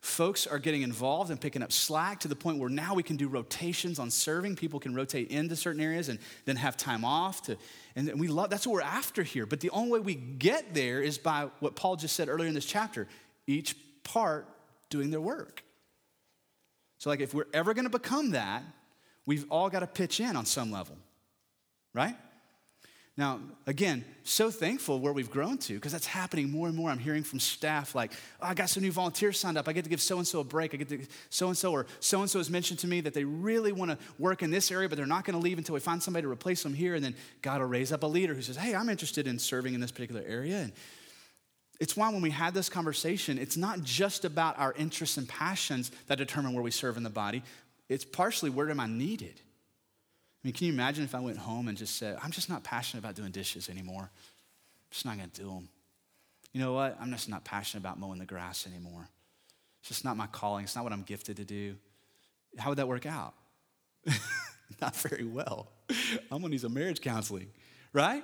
Folks 0.00 0.46
are 0.46 0.60
getting 0.60 0.82
involved 0.82 1.30
and 1.30 1.40
picking 1.40 1.62
up 1.62 1.72
slack 1.72 2.20
to 2.20 2.28
the 2.28 2.36
point 2.36 2.58
where 2.58 2.70
now 2.70 2.94
we 2.94 3.02
can 3.02 3.16
do 3.16 3.28
rotations 3.28 3.98
on 3.98 4.10
serving. 4.10 4.54
People 4.54 4.78
can 4.78 4.94
rotate 4.94 5.28
into 5.30 5.56
certain 5.56 5.80
areas 5.80 6.08
and 6.08 6.20
then 6.44 6.54
have 6.54 6.76
time 6.76 7.04
off. 7.04 7.42
To, 7.42 7.56
and 7.96 8.18
we 8.18 8.28
love 8.28 8.48
that's 8.48 8.64
what 8.64 8.74
we're 8.74 8.82
after 8.82 9.24
here. 9.24 9.44
But 9.44 9.58
the 9.58 9.70
only 9.70 9.90
way 9.92 10.00
we 10.00 10.14
get 10.14 10.72
there 10.72 11.02
is 11.02 11.18
by 11.18 11.48
what 11.58 11.74
Paul 11.74 11.96
just 11.96 12.14
said 12.14 12.28
earlier 12.28 12.46
in 12.46 12.54
this 12.54 12.66
chapter 12.66 13.08
each 13.48 13.74
part 14.04 14.46
doing 14.88 15.10
their 15.10 15.20
work. 15.20 15.64
So, 16.98 17.10
like, 17.10 17.20
if 17.20 17.34
we're 17.34 17.46
ever 17.52 17.74
going 17.74 17.84
to 17.84 17.90
become 17.90 18.32
that, 18.32 18.62
we've 19.26 19.46
all 19.50 19.70
got 19.70 19.80
to 19.80 19.86
pitch 19.86 20.20
in 20.20 20.36
on 20.36 20.46
some 20.46 20.70
level, 20.70 20.96
right? 21.94 22.16
Now, 23.18 23.40
again, 23.66 24.04
so 24.22 24.48
thankful 24.48 25.00
where 25.00 25.12
we've 25.12 25.28
grown 25.28 25.58
to 25.58 25.74
because 25.74 25.90
that's 25.90 26.06
happening 26.06 26.52
more 26.52 26.68
and 26.68 26.76
more. 26.76 26.88
I'm 26.88 27.00
hearing 27.00 27.24
from 27.24 27.40
staff 27.40 27.96
like, 27.96 28.12
oh, 28.40 28.46
I 28.46 28.54
got 28.54 28.70
some 28.70 28.84
new 28.84 28.92
volunteers 28.92 29.40
signed 29.40 29.58
up. 29.58 29.66
I 29.66 29.72
get 29.72 29.82
to 29.82 29.90
give 29.90 30.00
so 30.00 30.18
and 30.18 30.26
so 30.26 30.38
a 30.38 30.44
break. 30.44 30.72
I 30.72 30.76
get 30.76 30.88
to 30.90 31.04
so 31.28 31.48
and 31.48 31.58
so, 31.58 31.72
or 31.72 31.86
so 31.98 32.20
and 32.20 32.30
so 32.30 32.38
has 32.38 32.48
mentioned 32.48 32.78
to 32.78 32.86
me 32.86 33.00
that 33.00 33.14
they 33.14 33.24
really 33.24 33.72
want 33.72 33.90
to 33.90 33.98
work 34.20 34.44
in 34.44 34.52
this 34.52 34.70
area, 34.70 34.88
but 34.88 34.94
they're 34.94 35.04
not 35.04 35.24
going 35.24 35.34
to 35.34 35.42
leave 35.42 35.58
until 35.58 35.74
we 35.74 35.80
find 35.80 36.00
somebody 36.00 36.22
to 36.22 36.30
replace 36.30 36.62
them 36.62 36.72
here. 36.72 36.94
And 36.94 37.04
then 37.04 37.16
God 37.42 37.60
will 37.60 37.66
raise 37.66 37.90
up 37.90 38.04
a 38.04 38.06
leader 38.06 38.34
who 38.34 38.42
says, 38.42 38.54
Hey, 38.54 38.72
I'm 38.76 38.88
interested 38.88 39.26
in 39.26 39.40
serving 39.40 39.74
in 39.74 39.80
this 39.80 39.90
particular 39.90 40.22
area. 40.24 40.58
And 40.58 40.72
it's 41.80 41.96
why 41.96 42.10
when 42.10 42.22
we 42.22 42.30
had 42.30 42.54
this 42.54 42.68
conversation, 42.68 43.36
it's 43.36 43.56
not 43.56 43.82
just 43.82 44.24
about 44.26 44.56
our 44.60 44.74
interests 44.74 45.16
and 45.16 45.28
passions 45.28 45.90
that 46.06 46.18
determine 46.18 46.52
where 46.52 46.62
we 46.62 46.70
serve 46.70 46.96
in 46.96 47.02
the 47.02 47.10
body, 47.10 47.42
it's 47.88 48.04
partially 48.04 48.50
where 48.50 48.70
am 48.70 48.78
I 48.78 48.86
needed. 48.86 49.40
I 50.42 50.46
mean, 50.46 50.54
can 50.54 50.68
you 50.68 50.72
imagine 50.72 51.04
if 51.04 51.14
I 51.14 51.20
went 51.20 51.38
home 51.38 51.68
and 51.68 51.76
just 51.76 51.96
said, 51.96 52.16
I'm 52.22 52.30
just 52.30 52.48
not 52.48 52.62
passionate 52.62 53.02
about 53.02 53.16
doing 53.16 53.32
dishes 53.32 53.68
anymore? 53.68 54.02
I'm 54.02 54.90
just 54.90 55.04
not 55.04 55.16
going 55.16 55.30
to 55.30 55.40
do 55.40 55.48
them. 55.48 55.68
You 56.52 56.60
know 56.60 56.72
what? 56.72 56.96
I'm 57.00 57.10
just 57.10 57.28
not 57.28 57.44
passionate 57.44 57.82
about 57.82 57.98
mowing 57.98 58.18
the 58.18 58.24
grass 58.24 58.66
anymore. 58.66 59.08
It's 59.80 59.88
just 59.88 60.04
not 60.04 60.16
my 60.16 60.26
calling. 60.26 60.64
It's 60.64 60.76
not 60.76 60.84
what 60.84 60.92
I'm 60.92 61.02
gifted 61.02 61.36
to 61.38 61.44
do. 61.44 61.76
How 62.56 62.70
would 62.70 62.78
that 62.78 62.88
work 62.88 63.04
out? 63.04 63.34
not 64.80 64.94
very 64.96 65.24
well. 65.24 65.68
I'm 65.90 66.40
going 66.40 66.44
to 66.44 66.48
need 66.50 66.60
some 66.60 66.74
marriage 66.74 67.00
counseling, 67.00 67.48
right? 67.92 68.22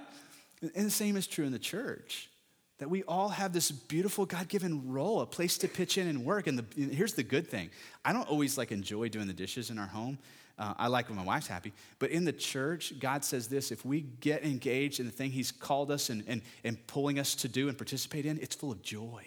And 0.61 0.87
the 0.87 0.91
same 0.91 1.17
is 1.17 1.27
true 1.27 1.45
in 1.45 1.53
the 1.53 1.59
church. 1.59 2.31
That 2.79 2.91
we 2.91 3.05
all 3.05 3.29
have 3.29 3.53
this 3.53 3.71
beautiful 3.71 4.27
God 4.27 4.49
given 4.49 4.91
role, 4.91 5.21
a 5.21 5.27
place 5.27 5.59
to 5.59 5.69
pitch 5.69 5.97
in 5.97 6.09
and 6.09 6.25
work. 6.25 6.49
And, 6.49 6.59
the, 6.59 6.65
and 6.77 6.93
here's 6.93 7.15
the 7.15 7.23
good 7.23 7.49
thing 7.49 7.71
I 8.05 8.13
don't 8.13 8.29
always 8.29 8.59
like 8.59 8.73
enjoy 8.73 9.09
doing 9.09 9.27
the 9.27 9.33
dishes 9.33 9.71
in 9.71 9.79
our 9.79 9.87
home. 9.87 10.19
Uh, 10.59 10.75
I 10.79 10.87
like 10.87 11.09
when 11.09 11.17
my 11.17 11.25
wife's 11.25 11.49
happy. 11.49 11.73
But 11.99 12.11
in 12.11 12.25
the 12.25 12.33
church, 12.33 12.99
God 13.01 13.25
says 13.25 13.49
this 13.49 13.73
if 13.73 13.85
we 13.85 14.03
get 14.03 14.45
engaged 14.45 15.01
in 15.01 15.07
the 15.07 15.13
thing 15.13 15.31
He's 15.31 15.51
called 15.51 15.91
us 15.91 16.11
and, 16.11 16.23
and, 16.27 16.43
and 16.63 16.87
pulling 16.87 17.19
us 17.19 17.35
to 17.37 17.49
do 17.49 17.69
and 17.69 17.77
participate 17.77 18.25
in, 18.25 18.39
it's 18.41 18.55
full 18.55 18.71
of 18.71 18.83
joy. 18.83 19.25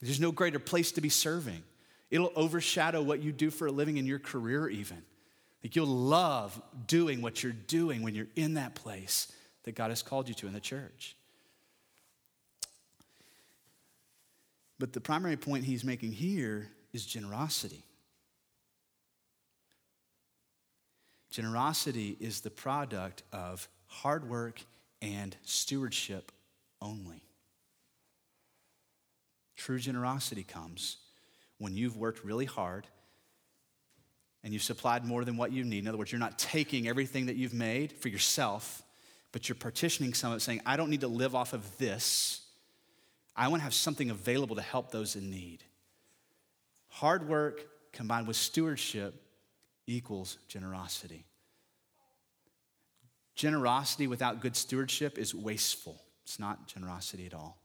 There's 0.00 0.20
no 0.20 0.32
greater 0.32 0.58
place 0.58 0.92
to 0.92 1.00
be 1.00 1.08
serving. 1.08 1.62
It'll 2.10 2.32
overshadow 2.36 3.00
what 3.02 3.22
you 3.22 3.32
do 3.32 3.50
for 3.50 3.66
a 3.66 3.72
living 3.72 3.96
in 3.96 4.04
your 4.04 4.18
career, 4.18 4.68
even. 4.68 5.02
Like 5.62 5.76
you'll 5.76 5.86
love 5.86 6.60
doing 6.86 7.22
what 7.22 7.42
you're 7.42 7.52
doing 7.52 8.02
when 8.02 8.14
you're 8.14 8.26
in 8.36 8.54
that 8.54 8.74
place 8.74 9.32
that 9.62 9.74
God 9.74 9.90
has 9.90 10.02
called 10.02 10.28
you 10.28 10.34
to 10.34 10.46
in 10.46 10.52
the 10.52 10.60
church. 10.60 11.16
But 14.78 14.92
the 14.92 15.00
primary 15.00 15.36
point 15.36 15.64
he's 15.64 15.84
making 15.84 16.12
here 16.12 16.68
is 16.92 17.06
generosity. 17.06 17.84
Generosity 21.32 22.14
is 22.20 22.42
the 22.42 22.50
product 22.50 23.22
of 23.32 23.66
hard 23.86 24.28
work 24.28 24.60
and 25.00 25.34
stewardship 25.44 26.30
only. 26.82 27.22
True 29.56 29.78
generosity 29.78 30.42
comes 30.44 30.98
when 31.56 31.74
you've 31.74 31.96
worked 31.96 32.22
really 32.22 32.44
hard 32.44 32.86
and 34.44 34.52
you've 34.52 34.62
supplied 34.62 35.06
more 35.06 35.24
than 35.24 35.38
what 35.38 35.52
you 35.52 35.64
need. 35.64 35.78
In 35.78 35.88
other 35.88 35.96
words, 35.96 36.12
you're 36.12 36.18
not 36.18 36.38
taking 36.38 36.86
everything 36.86 37.26
that 37.26 37.36
you've 37.36 37.54
made 37.54 37.92
for 37.92 38.08
yourself, 38.08 38.82
but 39.32 39.48
you're 39.48 39.56
partitioning 39.56 40.12
some 40.12 40.32
of 40.32 40.36
it, 40.36 40.40
saying, 40.40 40.60
I 40.66 40.76
don't 40.76 40.90
need 40.90 41.00
to 41.00 41.08
live 41.08 41.34
off 41.34 41.54
of 41.54 41.78
this. 41.78 42.42
I 43.34 43.48
want 43.48 43.60
to 43.60 43.64
have 43.64 43.72
something 43.72 44.10
available 44.10 44.56
to 44.56 44.62
help 44.62 44.90
those 44.90 45.16
in 45.16 45.30
need. 45.30 45.64
Hard 46.88 47.26
work 47.26 47.66
combined 47.92 48.26
with 48.26 48.36
stewardship 48.36 49.14
equals 49.86 50.38
generosity. 50.48 51.24
Generosity 53.34 54.06
without 54.06 54.40
good 54.40 54.56
stewardship 54.56 55.18
is 55.18 55.34
wasteful. 55.34 56.00
It's 56.24 56.38
not 56.38 56.68
generosity 56.68 57.26
at 57.26 57.34
all. 57.34 57.58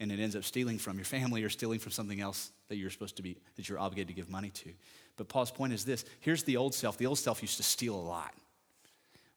And 0.00 0.10
it 0.10 0.18
ends 0.18 0.34
up 0.34 0.44
stealing 0.44 0.78
from 0.78 0.96
your 0.96 1.04
family 1.04 1.44
or 1.44 1.48
stealing 1.48 1.78
from 1.78 1.92
something 1.92 2.20
else 2.20 2.50
that 2.68 2.76
you're 2.76 2.90
supposed 2.90 3.16
to 3.16 3.22
be, 3.22 3.38
that 3.56 3.68
you're 3.68 3.78
obligated 3.78 4.08
to 4.08 4.14
give 4.14 4.28
money 4.28 4.50
to. 4.50 4.70
But 5.16 5.28
Paul's 5.28 5.50
point 5.50 5.72
is 5.72 5.84
this 5.84 6.04
here's 6.20 6.42
the 6.42 6.56
old 6.56 6.74
self. 6.74 6.98
The 6.98 7.06
old 7.06 7.18
self 7.18 7.40
used 7.40 7.56
to 7.58 7.62
steal 7.62 7.94
a 7.94 7.96
lot. 7.96 8.34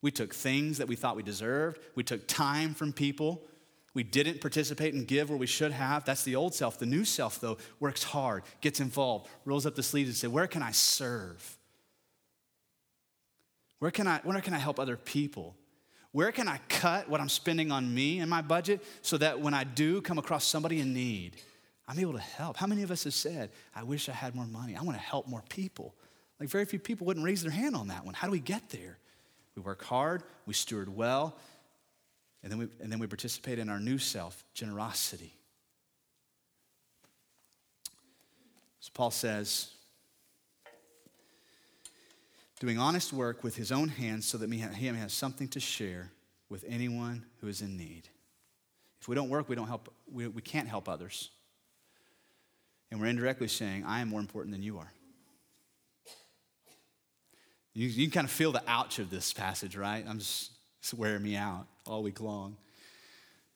We 0.02 0.10
took 0.10 0.34
things 0.34 0.78
that 0.78 0.88
we 0.88 0.96
thought 0.96 1.16
we 1.16 1.22
deserved. 1.22 1.80
We 1.94 2.02
took 2.02 2.26
time 2.26 2.74
from 2.74 2.92
people. 2.92 3.42
We 3.94 4.02
didn't 4.02 4.42
participate 4.42 4.92
and 4.92 5.06
give 5.06 5.30
where 5.30 5.38
we 5.38 5.46
should 5.46 5.72
have. 5.72 6.04
That's 6.04 6.22
the 6.22 6.36
old 6.36 6.54
self. 6.54 6.78
The 6.78 6.84
new 6.84 7.04
self, 7.04 7.40
though, 7.40 7.56
works 7.80 8.02
hard, 8.02 8.42
gets 8.60 8.78
involved, 8.78 9.28
rolls 9.46 9.64
up 9.64 9.74
the 9.74 9.82
sleeves 9.82 10.10
and 10.10 10.16
says, 10.16 10.28
Where 10.28 10.46
can 10.46 10.62
I 10.62 10.72
serve? 10.72 11.55
Where 13.78 13.90
can 13.90 14.06
I, 14.06 14.20
where 14.24 14.40
can 14.40 14.54
I 14.54 14.58
help 14.58 14.80
other 14.80 14.96
people? 14.96 15.56
Where 16.12 16.32
can 16.32 16.48
I 16.48 16.60
cut 16.68 17.10
what 17.10 17.20
I'm 17.20 17.28
spending 17.28 17.70
on 17.70 17.92
me 17.92 18.20
and 18.20 18.30
my 18.30 18.40
budget 18.40 18.82
so 19.02 19.18
that 19.18 19.40
when 19.40 19.52
I 19.52 19.64
do 19.64 20.00
come 20.00 20.18
across 20.18 20.44
somebody 20.44 20.80
in 20.80 20.94
need, 20.94 21.36
I'm 21.86 21.98
able 21.98 22.14
to 22.14 22.18
help? 22.18 22.56
How 22.56 22.66
many 22.66 22.82
of 22.82 22.90
us 22.90 23.04
have 23.04 23.12
said, 23.12 23.50
I 23.74 23.82
wish 23.82 24.08
I 24.08 24.12
had 24.12 24.34
more 24.34 24.46
money? 24.46 24.76
I 24.76 24.82
want 24.82 24.96
to 24.96 25.04
help 25.04 25.28
more 25.28 25.42
people. 25.50 25.94
Like, 26.40 26.48
very 26.48 26.64
few 26.64 26.78
people 26.78 27.06
wouldn't 27.06 27.24
raise 27.24 27.42
their 27.42 27.50
hand 27.50 27.76
on 27.76 27.88
that 27.88 28.04
one. 28.04 28.14
How 28.14 28.26
do 28.26 28.30
we 28.30 28.40
get 28.40 28.70
there? 28.70 28.98
We 29.54 29.62
work 29.62 29.84
hard, 29.84 30.22
we 30.46 30.54
steward 30.54 30.94
well, 30.94 31.36
and 32.42 32.52
then 32.52 32.58
we, 32.58 32.68
and 32.80 32.92
then 32.92 32.98
we 32.98 33.06
participate 33.06 33.58
in 33.58 33.68
our 33.68 33.80
new 33.80 33.98
self, 33.98 34.44
generosity. 34.54 35.34
So 38.80 38.90
Paul 38.94 39.10
says, 39.10 39.70
doing 42.60 42.78
honest 42.78 43.12
work 43.12 43.44
with 43.44 43.56
his 43.56 43.70
own 43.70 43.88
hands 43.88 44.26
so 44.26 44.38
that 44.38 44.50
he 44.50 44.86
has 44.86 45.12
something 45.12 45.48
to 45.48 45.60
share 45.60 46.10
with 46.48 46.64
anyone 46.68 47.24
who 47.40 47.48
is 47.48 47.60
in 47.60 47.76
need. 47.76 48.08
If 49.00 49.08
we 49.08 49.14
don't 49.14 49.28
work, 49.28 49.48
we, 49.48 49.56
don't 49.56 49.68
help, 49.68 49.92
we, 50.10 50.26
we 50.28 50.42
can't 50.42 50.68
help 50.68 50.88
others. 50.88 51.30
And 52.90 53.00
we're 53.00 53.08
indirectly 53.08 53.48
saying, 53.48 53.84
I 53.84 54.00
am 54.00 54.08
more 54.08 54.20
important 54.20 54.52
than 54.52 54.62
you 54.62 54.78
are. 54.78 54.90
You, 57.74 57.88
you 57.88 58.06
can 58.06 58.12
kind 58.12 58.24
of 58.24 58.30
feel 58.30 58.52
the 58.52 58.62
ouch 58.66 58.98
of 58.98 59.10
this 59.10 59.32
passage, 59.32 59.76
right? 59.76 60.04
I'm 60.08 60.18
just, 60.18 60.52
it's 60.80 60.94
wearing 60.94 61.22
me 61.22 61.36
out 61.36 61.66
all 61.84 62.02
week 62.02 62.20
long, 62.20 62.56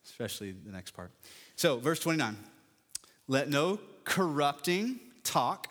especially 0.05 0.51
the 0.51 0.71
next 0.71 0.91
part. 0.91 1.11
So, 1.55 1.79
verse 1.79 1.99
29 1.99 2.37
let 3.27 3.49
no 3.49 3.79
corrupting 4.03 4.99
talk 5.23 5.67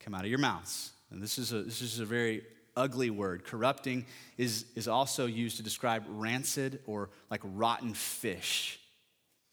come 0.00 0.14
out 0.14 0.24
of 0.24 0.30
your 0.30 0.38
mouths. 0.38 0.90
And 1.10 1.22
this 1.22 1.38
is 1.38 1.52
a, 1.52 1.62
this 1.62 1.82
is 1.82 2.00
a 2.00 2.04
very 2.04 2.42
ugly 2.76 3.10
word. 3.10 3.44
Corrupting 3.44 4.06
is, 4.36 4.66
is 4.74 4.88
also 4.88 5.26
used 5.26 5.56
to 5.56 5.62
describe 5.62 6.04
rancid 6.08 6.80
or 6.86 7.10
like 7.30 7.40
rotten 7.44 7.94
fish. 7.94 8.80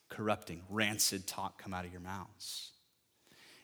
Corrupting, 0.09 0.61
rancid 0.69 1.27
talk 1.27 1.61
come 1.61 1.73
out 1.73 1.85
of 1.85 1.91
your 1.91 2.01
mouths. 2.01 2.71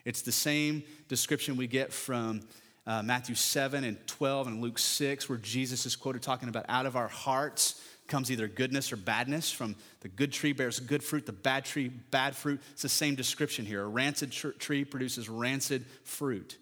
It's 0.06 0.22
the 0.22 0.32
same 0.32 0.84
description 1.08 1.56
we 1.56 1.68
get 1.68 1.94
from 1.94 2.41
uh, 2.86 3.02
Matthew 3.02 3.36
7 3.36 3.86
and 3.86 4.06
12 4.08 4.48
and 4.48 4.62
Luke 4.62 4.78
6, 4.78 5.30
where 5.30 5.38
Jesus 5.38 5.86
is 5.86 5.96
quoted 5.96 6.22
talking 6.22 6.50
about 6.50 6.66
out 6.68 6.86
of 6.86 6.98
our 6.98 7.08
hearts 7.08 7.82
comes 8.08 8.30
either 8.30 8.50
goodness 8.50 8.91
or 8.91 8.98
badness. 8.98 9.50
From 9.50 9.78
the 10.02 10.10
good 10.10 10.34
tree 10.34 10.52
bears 10.52 10.80
good 10.82 11.02
fruit, 11.02 11.26
the 11.26 11.32
bad 11.32 11.64
tree, 11.64 11.88
bad 11.88 12.36
fruit. 12.36 12.62
It's 12.74 12.82
the 12.82 12.89
same 12.89 13.16
description 13.16 13.66
here. 13.66 13.82
A 13.82 13.88
rancid 13.88 14.32
tree 14.32 14.84
produces 14.84 15.30
rancid 15.30 15.86
fruit. 16.04 16.58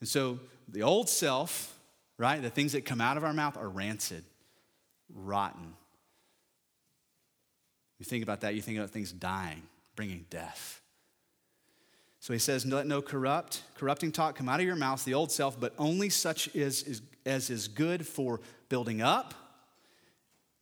And 0.00 0.08
so 0.08 0.40
the 0.68 0.82
old 0.82 1.08
self, 1.08 1.78
right, 2.18 2.40
the 2.40 2.50
things 2.50 2.72
that 2.72 2.84
come 2.84 3.00
out 3.00 3.16
of 3.16 3.24
our 3.24 3.32
mouth 3.32 3.56
are 3.56 3.68
rancid, 3.68 4.24
rotten. 5.14 5.74
You 7.98 8.04
think 8.04 8.22
about 8.22 8.40
that, 8.40 8.54
you 8.54 8.62
think 8.62 8.78
about 8.78 8.90
things 8.90 9.12
dying, 9.12 9.62
bringing 9.94 10.24
death. 10.30 10.80
So 12.20 12.32
he 12.32 12.38
says, 12.38 12.64
Let 12.66 12.86
no 12.86 13.02
corrupt, 13.02 13.62
corrupting 13.74 14.12
talk 14.12 14.36
come 14.36 14.48
out 14.48 14.60
of 14.60 14.66
your 14.66 14.76
mouth, 14.76 15.04
the 15.04 15.14
old 15.14 15.32
self, 15.32 15.58
but 15.58 15.74
only 15.78 16.08
such 16.08 16.54
is, 16.54 16.82
is, 16.82 17.02
as 17.26 17.50
is 17.50 17.68
good 17.68 18.06
for 18.06 18.40
building 18.68 19.02
up, 19.02 19.34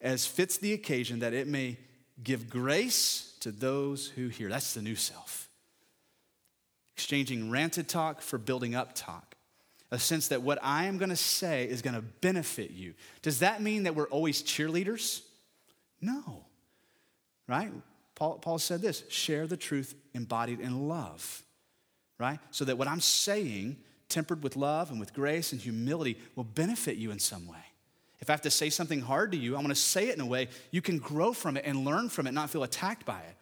as 0.00 0.26
fits 0.26 0.56
the 0.56 0.72
occasion, 0.72 1.20
that 1.20 1.34
it 1.34 1.46
may 1.46 1.76
give 2.22 2.48
grace 2.48 3.34
to 3.40 3.50
those 3.50 4.08
who 4.08 4.28
hear. 4.28 4.48
That's 4.48 4.74
the 4.74 4.82
new 4.82 4.96
self. 4.96 5.48
Exchanging 6.96 7.50
ranted 7.50 7.88
talk 7.88 8.20
for 8.20 8.38
building 8.38 8.74
up 8.74 8.92
talk. 8.94 9.27
A 9.90 9.98
sense 9.98 10.28
that 10.28 10.42
what 10.42 10.58
I 10.62 10.84
am 10.84 10.98
going 10.98 11.08
to 11.10 11.16
say 11.16 11.64
is 11.64 11.80
going 11.80 11.94
to 11.94 12.02
benefit 12.02 12.70
you. 12.70 12.94
Does 13.22 13.38
that 13.38 13.62
mean 13.62 13.84
that 13.84 13.94
we're 13.94 14.08
always 14.08 14.42
cheerleaders? 14.42 15.22
No. 16.00 16.44
Right? 17.46 17.72
Paul, 18.14 18.38
Paul 18.38 18.58
said 18.58 18.82
this 18.82 19.04
share 19.08 19.46
the 19.46 19.56
truth 19.56 19.94
embodied 20.12 20.60
in 20.60 20.88
love 20.88 21.42
right? 22.18 22.38
So 22.50 22.64
that 22.64 22.76
what 22.76 22.88
I'm 22.88 23.00
saying, 23.00 23.76
tempered 24.08 24.42
with 24.42 24.56
love 24.56 24.90
and 24.90 25.00
with 25.00 25.14
grace 25.14 25.52
and 25.52 25.60
humility, 25.60 26.18
will 26.34 26.44
benefit 26.44 26.96
you 26.96 27.10
in 27.10 27.18
some 27.18 27.46
way. 27.46 27.56
If 28.20 28.28
I 28.28 28.32
have 28.32 28.42
to 28.42 28.50
say 28.50 28.70
something 28.70 29.00
hard 29.00 29.32
to 29.32 29.38
you, 29.38 29.54
I 29.54 29.58
want 29.58 29.68
to 29.68 29.76
say 29.76 30.08
it 30.08 30.16
in 30.16 30.20
a 30.20 30.26
way 30.26 30.48
you 30.72 30.82
can 30.82 30.98
grow 30.98 31.32
from 31.32 31.56
it 31.56 31.64
and 31.64 31.84
learn 31.84 32.08
from 32.08 32.26
it, 32.26 32.32
not 32.32 32.50
feel 32.50 32.64
attacked 32.64 33.06
by 33.06 33.20
it. 33.20 33.36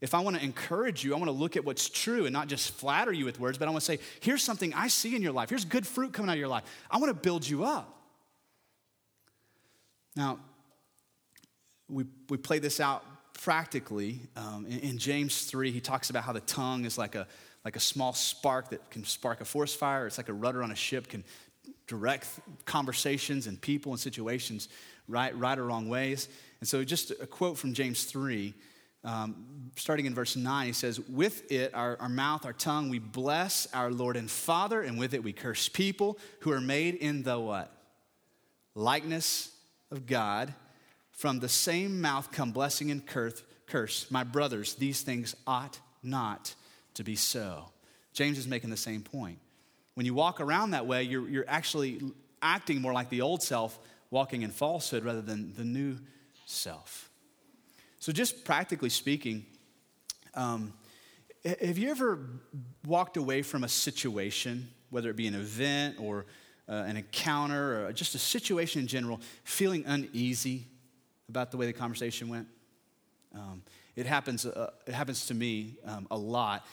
If 0.00 0.14
I 0.14 0.20
want 0.20 0.36
to 0.36 0.42
encourage 0.42 1.04
you, 1.04 1.14
I 1.14 1.18
want 1.18 1.28
to 1.28 1.36
look 1.36 1.56
at 1.56 1.64
what's 1.64 1.88
true 1.88 2.24
and 2.24 2.32
not 2.32 2.48
just 2.48 2.70
flatter 2.72 3.12
you 3.12 3.24
with 3.24 3.40
words, 3.40 3.58
but 3.58 3.66
I 3.66 3.70
want 3.70 3.82
to 3.82 3.86
say, 3.86 3.98
here's 4.20 4.42
something 4.42 4.74
I 4.74 4.88
see 4.88 5.16
in 5.16 5.22
your 5.22 5.32
life. 5.32 5.48
Here's 5.50 5.64
good 5.64 5.86
fruit 5.86 6.12
coming 6.12 6.28
out 6.28 6.34
of 6.34 6.38
your 6.38 6.48
life. 6.48 6.64
I 6.90 6.98
want 6.98 7.10
to 7.10 7.20
build 7.20 7.48
you 7.48 7.64
up. 7.64 7.92
Now, 10.14 10.38
we, 11.88 12.04
we 12.28 12.36
play 12.36 12.58
this 12.58 12.80
out 12.80 13.04
practically. 13.34 14.20
Um, 14.36 14.66
in, 14.66 14.80
in 14.80 14.98
James 14.98 15.44
3, 15.44 15.70
he 15.70 15.80
talks 15.80 16.10
about 16.10 16.24
how 16.24 16.32
the 16.32 16.40
tongue 16.40 16.84
is 16.84 16.98
like 16.98 17.14
a, 17.14 17.26
like 17.64 17.76
a 17.76 17.80
small 17.80 18.12
spark 18.12 18.70
that 18.70 18.90
can 18.90 19.04
spark 19.04 19.40
a 19.40 19.44
forest 19.44 19.78
fire. 19.78 20.06
It's 20.06 20.18
like 20.18 20.28
a 20.28 20.34
rudder 20.34 20.62
on 20.62 20.70
a 20.70 20.76
ship, 20.76 21.08
can 21.08 21.24
direct 21.86 22.28
conversations 22.64 23.46
and 23.46 23.60
people 23.60 23.92
and 23.92 24.00
situations 24.00 24.68
right, 25.08 25.36
right 25.38 25.58
or 25.58 25.64
wrong 25.64 25.88
ways. 25.88 26.28
And 26.60 26.68
so, 26.68 26.82
just 26.84 27.10
a 27.10 27.26
quote 27.26 27.58
from 27.58 27.74
James 27.74 28.04
3, 28.04 28.54
um, 29.06 29.70
starting 29.76 30.04
in 30.04 30.14
verse 30.14 30.36
9, 30.36 30.66
he 30.66 30.72
says, 30.72 31.00
With 31.00 31.50
it, 31.50 31.72
our, 31.74 31.96
our 32.00 32.08
mouth, 32.08 32.44
our 32.44 32.52
tongue, 32.52 32.88
we 32.88 32.98
bless 32.98 33.68
our 33.72 33.90
Lord 33.90 34.16
and 34.16 34.30
Father, 34.30 34.82
and 34.82 34.98
with 34.98 35.14
it 35.14 35.22
we 35.22 35.32
curse 35.32 35.68
people 35.68 36.18
who 36.40 36.50
are 36.50 36.60
made 36.60 36.96
in 36.96 37.22
the 37.22 37.38
what? 37.38 37.72
Likeness 38.74 39.52
of 39.90 40.06
God. 40.06 40.52
From 41.12 41.38
the 41.38 41.48
same 41.48 42.00
mouth 42.00 42.30
come 42.32 42.50
blessing 42.50 42.90
and 42.90 43.06
curse. 43.06 43.42
curse. 43.66 44.10
My 44.10 44.24
brothers, 44.24 44.74
these 44.74 45.00
things 45.00 45.34
ought 45.46 45.78
not 46.02 46.54
to 46.94 47.04
be 47.04 47.16
so. 47.16 47.70
James 48.12 48.38
is 48.38 48.48
making 48.48 48.70
the 48.70 48.76
same 48.76 49.02
point. 49.02 49.38
When 49.94 50.04
you 50.04 50.14
walk 50.14 50.40
around 50.40 50.72
that 50.72 50.86
way, 50.86 51.04
you're, 51.04 51.28
you're 51.28 51.44
actually 51.48 52.00
acting 52.42 52.82
more 52.82 52.92
like 52.92 53.08
the 53.08 53.22
old 53.22 53.42
self, 53.42 53.78
walking 54.10 54.42
in 54.42 54.50
falsehood 54.50 55.04
rather 55.04 55.22
than 55.22 55.54
the 55.54 55.64
new 55.64 55.96
self. 56.44 57.05
So, 58.06 58.12
just 58.12 58.44
practically 58.44 58.90
speaking, 58.90 59.44
um, 60.34 60.72
have 61.44 61.76
you 61.76 61.90
ever 61.90 62.20
walked 62.86 63.16
away 63.16 63.42
from 63.42 63.64
a 63.64 63.68
situation, 63.68 64.68
whether 64.90 65.10
it 65.10 65.16
be 65.16 65.26
an 65.26 65.34
event 65.34 65.96
or 65.98 66.26
uh, 66.68 66.84
an 66.86 66.96
encounter 66.98 67.84
or 67.84 67.92
just 67.92 68.14
a 68.14 68.20
situation 68.20 68.82
in 68.82 68.86
general, 68.86 69.20
feeling 69.42 69.82
uneasy 69.86 70.68
about 71.28 71.50
the 71.50 71.56
way 71.56 71.66
the 71.66 71.72
conversation 71.72 72.28
went? 72.28 72.46
Um, 73.34 73.64
it 73.96 74.06
happens, 74.06 74.46
uh, 74.46 74.70
it 74.86 74.94
happens 74.94 75.26
to 75.26 75.34
me 75.34 75.74
um, 75.84 76.06
a 76.08 76.16
lot 76.16 76.64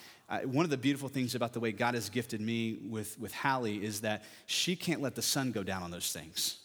one 0.45 0.65
of 0.65 0.71
the 0.71 0.77
beautiful 0.77 1.09
things 1.09 1.33
about 1.35 1.53
the 1.53 1.59
way 1.59 1.71
God 1.71 1.95
has 1.95 2.09
gifted 2.09 2.41
me 2.41 2.77
with, 2.89 3.19
with 3.19 3.33
Hallie 3.33 3.83
is 3.83 4.01
that 4.01 4.23
she 4.45 4.75
can't 4.75 5.01
let 5.01 5.15
the 5.15 5.21
sun 5.21 5.51
go 5.51 5.63
down 5.63 5.81
on 5.83 5.91
those 5.91 6.11
things. 6.11 6.62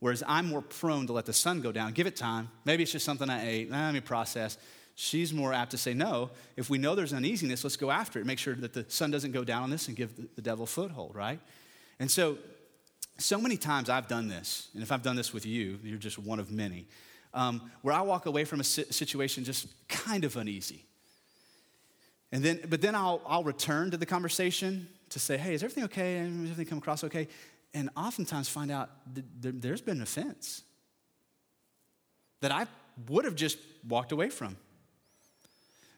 Whereas 0.00 0.22
I'm 0.26 0.46
more 0.46 0.62
prone 0.62 1.06
to 1.06 1.12
let 1.12 1.26
the 1.26 1.32
sun 1.32 1.60
go 1.60 1.72
down, 1.72 1.92
give 1.92 2.06
it 2.06 2.16
time. 2.16 2.50
Maybe 2.64 2.82
it's 2.82 2.92
just 2.92 3.04
something 3.04 3.28
I 3.28 3.46
ate, 3.46 3.70
let 3.70 3.92
me 3.92 4.00
process. 4.00 4.58
She's 4.96 5.32
more 5.32 5.52
apt 5.52 5.70
to 5.70 5.78
say, 5.78 5.94
no, 5.94 6.30
if 6.56 6.68
we 6.68 6.76
know 6.76 6.94
there's 6.94 7.12
uneasiness, 7.12 7.64
let's 7.64 7.76
go 7.76 7.90
after 7.90 8.18
it. 8.18 8.26
Make 8.26 8.38
sure 8.38 8.54
that 8.56 8.72
the 8.72 8.84
sun 8.88 9.10
doesn't 9.10 9.32
go 9.32 9.44
down 9.44 9.62
on 9.62 9.70
this 9.70 9.88
and 9.88 9.96
give 9.96 10.16
the, 10.16 10.28
the 10.36 10.42
devil 10.42 10.64
a 10.64 10.66
foothold, 10.66 11.14
right? 11.14 11.38
And 11.98 12.10
so, 12.10 12.38
so 13.18 13.38
many 13.38 13.56
times 13.56 13.88
I've 13.88 14.08
done 14.08 14.28
this, 14.28 14.68
and 14.74 14.82
if 14.82 14.90
I've 14.90 15.02
done 15.02 15.16
this 15.16 15.32
with 15.32 15.46
you, 15.46 15.78
you're 15.82 15.98
just 15.98 16.18
one 16.18 16.38
of 16.38 16.50
many, 16.50 16.86
um, 17.32 17.70
where 17.82 17.94
I 17.94 18.00
walk 18.00 18.26
away 18.26 18.44
from 18.44 18.60
a 18.60 18.64
situation 18.64 19.44
just 19.44 19.68
kind 19.88 20.24
of 20.24 20.36
uneasy. 20.36 20.84
And 22.32 22.42
then, 22.42 22.60
but 22.68 22.80
then 22.80 22.94
I'll, 22.94 23.20
I'll 23.26 23.44
return 23.44 23.90
to 23.90 23.96
the 23.96 24.06
conversation 24.06 24.88
to 25.10 25.18
say, 25.18 25.36
hey, 25.36 25.54
is 25.54 25.62
everything 25.62 25.84
okay? 25.84 26.18
Is 26.18 26.50
everything 26.50 26.66
come 26.66 26.78
across 26.78 27.04
okay? 27.04 27.28
And 27.72 27.90
oftentimes 27.96 28.48
find 28.48 28.70
out 28.70 28.90
that 29.14 29.62
there's 29.62 29.80
been 29.80 29.98
an 29.98 30.02
offense 30.02 30.62
that 32.40 32.50
I 32.50 32.66
would 33.08 33.24
have 33.24 33.36
just 33.36 33.58
walked 33.86 34.12
away 34.12 34.28
from. 34.30 34.56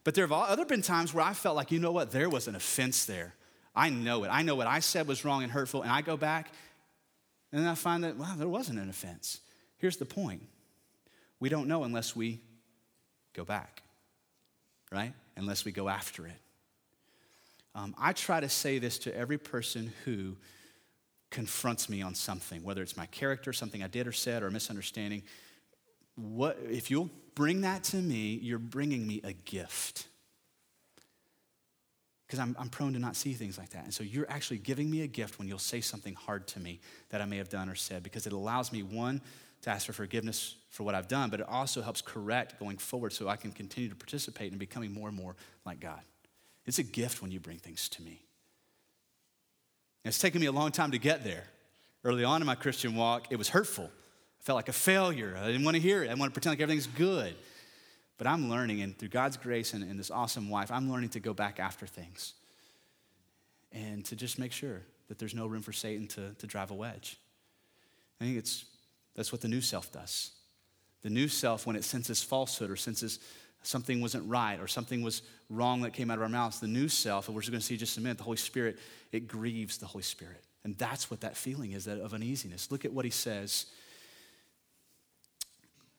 But 0.05 0.15
there 0.15 0.27
have 0.27 0.33
other 0.33 0.65
been 0.65 0.83
times 0.83 1.15
where 1.15 1.25
I 1.25 1.33
felt 1.33 1.57
like, 1.57 1.71
you 1.71 1.79
know 1.79 1.93
what, 1.93 2.11
there 2.11 2.29
was 2.29 2.49
an 2.49 2.57
offense 2.57 3.05
there. 3.05 3.35
I 3.75 3.89
know 3.89 4.25
it. 4.25 4.29
I 4.29 4.43
know 4.43 4.55
what 4.55 4.67
I 4.67 4.81
said 4.81 5.07
was 5.07 5.25
wrong 5.25 5.43
and 5.43 5.51
hurtful, 5.51 5.83
and 5.83 5.91
I 5.91 6.03
go 6.03 6.17
back 6.17 6.53
and 7.53 7.63
then 7.63 7.69
I 7.69 7.75
find 7.75 8.05
that, 8.05 8.17
wow, 8.17 8.35
there 8.37 8.49
wasn't 8.49 8.79
an 8.79 8.91
offense. 8.91 9.41
Here's 9.79 9.97
the 9.97 10.05
point 10.05 10.43
we 11.41 11.49
don't 11.49 11.69
know 11.69 11.85
unless 11.85 12.15
we 12.15 12.41
go 13.35 13.45
back, 13.45 13.83
right? 14.91 15.13
unless 15.37 15.65
we 15.65 15.73
go 15.73 15.89
after 15.89 16.27
it. 16.27 16.41
Um, 17.75 17.95
I 17.99 18.13
try 18.13 18.41
to 18.41 18.49
say 18.49 18.79
this 18.79 18.99
to 19.01 19.17
every 19.17 19.39
person 19.39 19.93
who 20.05 20.37
confronts 21.33 21.89
me 21.89 22.03
on 22.03 22.15
something, 22.15 22.63
whether 22.63 22.83
it's 22.83 22.97
my 22.97 23.07
character, 23.07 23.53
something 23.53 23.83
I 23.83 23.89
did 23.89 24.07
or 24.07 24.13
said, 24.13 24.45
or 24.45 24.47
a 24.47 24.51
misunderstanding, 24.53 25.23
what, 26.15 26.59
if 26.71 26.91
you'll 26.91 27.11
bring 27.35 27.63
that 27.63 27.83
to 27.85 27.97
me, 27.97 28.39
you're 28.41 28.61
bringing 28.61 29.07
me 29.07 29.21
a 29.25 29.33
gift. 29.33 30.07
Because 32.27 32.39
I'm, 32.39 32.55
I'm 32.59 32.69
prone 32.69 32.93
to 32.93 32.99
not 32.99 33.17
see 33.17 33.33
things 33.33 33.59
like 33.59 33.71
that. 33.71 33.85
And 33.85 33.93
so 33.93 34.05
you're 34.05 34.31
actually 34.31 34.59
giving 34.59 34.91
me 34.91 35.03
a 35.03 35.07
gift 35.07 35.39
when 35.39 35.49
you'll 35.49 35.59
say 35.59 35.81
something 35.81 36.15
hard 36.15 36.47
to 36.49 36.61
me 36.61 36.81
that 37.09 37.21
I 37.21 37.25
may 37.25 37.39
have 37.39 37.49
done 37.49 37.69
or 37.69 37.75
said, 37.75 38.03
because 38.03 38.27
it 38.27 38.33
allows 38.33 38.73
me, 38.73 38.83
one, 38.83 39.21
to 39.63 39.71
ask 39.71 39.87
for 39.87 39.93
forgiveness 39.93 40.57
for 40.71 40.83
what 40.83 40.95
I've 40.95 41.09
done, 41.09 41.31
but 41.31 41.41
it 41.41 41.49
also 41.49 41.83
helps 41.83 42.01
correct 42.03 42.59
going 42.59 42.77
forward 42.77 43.13
so 43.13 43.29
I 43.29 43.37
can 43.37 43.53
continue 43.53 43.89
to 43.89 43.97
participate 43.97 44.53
in 44.53 44.59
becoming 44.59 44.93
more 44.93 45.09
and 45.09 45.17
more 45.17 45.37
like 45.65 45.81
God. 45.81 46.01
It's 46.67 46.79
a 46.79 46.83
gift 46.83 47.23
when 47.23 47.31
you 47.31 47.41
bring 47.41 47.59
things 47.59 47.89
to 47.91 48.03
me. 48.03 48.23
It's 50.05 50.19
taken 50.19 50.41
me 50.41 50.47
a 50.47 50.53
long 50.53 50.73
time 50.73 50.91
to 50.93 50.99
get 50.99 51.25
there. 51.25 51.45
Early 52.05 52.25
on 52.25 52.41
in 52.41 52.47
my 52.47 52.57
Christian 52.57 52.97
walk, 52.97 53.29
it 53.31 53.37
was 53.37 53.49
hurtful. 53.49 53.85
I 53.85 54.45
felt 54.45 54.57
like 54.57 54.69
a 54.69 54.73
failure. 54.73 55.37
I 55.41 55.47
didn't 55.47 55.65
want 55.65 55.77
to 55.77 55.81
hear 55.81 56.03
it. 56.03 56.11
I 56.11 56.15
want 56.15 56.31
to 56.31 56.33
pretend 56.33 56.53
like 56.53 56.61
everything's 56.61 56.89
good. 56.89 57.35
But 58.19 58.27
I'm 58.27 58.51
learning, 58.51 58.83
and 58.83 58.97
through 58.97 59.09
God's 59.09 59.37
grace 59.37 59.73
and, 59.73 59.83
and 59.85 59.99
this 59.99 60.11
awesome 60.11 60.49
wife, 60.51 60.71
I'm 60.71 60.91
learning 60.91 61.11
to 61.11 61.21
go 61.21 61.33
back 61.33 61.61
after 61.61 61.87
things 61.87 62.35
and 63.73 64.05
to 64.07 64.17
just 64.17 64.39
make 64.39 64.53
sure 64.53 64.83
that 65.09 65.19
there's 65.19 65.35
no 65.35 65.47
room 65.47 65.63
for 65.63 65.73
Satan 65.73 66.07
to, 66.09 66.35
to 66.35 66.47
drive 66.47 66.71
a 66.71 66.75
wedge. 66.75 67.19
I 68.21 68.25
think 68.25 68.39
it's 68.39 68.65
that's 69.15 69.33
what 69.33 69.41
the 69.41 69.49
new 69.49 69.61
self 69.61 69.93
does. 69.93 70.33
The 71.03 71.11
new 71.11 71.29
self, 71.29 71.67
when 71.67 71.77
it 71.77 71.85
senses 71.85 72.23
falsehood 72.23 72.71
or 72.71 72.77
senses 72.77 73.19
something 73.63 74.01
wasn't 74.01 74.29
right 74.29 74.59
or 74.61 74.67
something 74.67 75.03
was 75.03 75.23
wrong 75.51 75.83
that 75.83 75.93
came 75.93 76.11
out 76.11 76.19
of 76.19 76.23
our 76.23 76.29
mouths, 76.29 76.61
the 76.61 76.67
new 76.67 76.89
self, 76.89 77.29
and 77.29 77.35
we're 77.35 77.43
just 77.43 77.51
going 77.51 77.61
to 77.61 77.67
see 77.67 77.77
just 77.77 77.97
a 77.99 78.01
minute, 78.01 78.19
the 78.19 78.25
Holy 78.25 78.37
Spirit, 78.37 78.79
it 79.13 79.29
grieves 79.29 79.79
the 79.79 79.87
Holy 79.87 80.03
Spirit. 80.03 80.43
And 80.65 80.77
that's 80.79 81.11
what 81.11 81.21
that 81.23 81.37
feeling 81.37 81.73
is 81.73 81.87
that 81.87 81.99
of 81.99 82.15
uneasiness. 82.15 82.71
Look 82.71 82.85
at 82.85 82.93
what 82.93 83.05
he 83.05 83.11
says. 83.11 83.67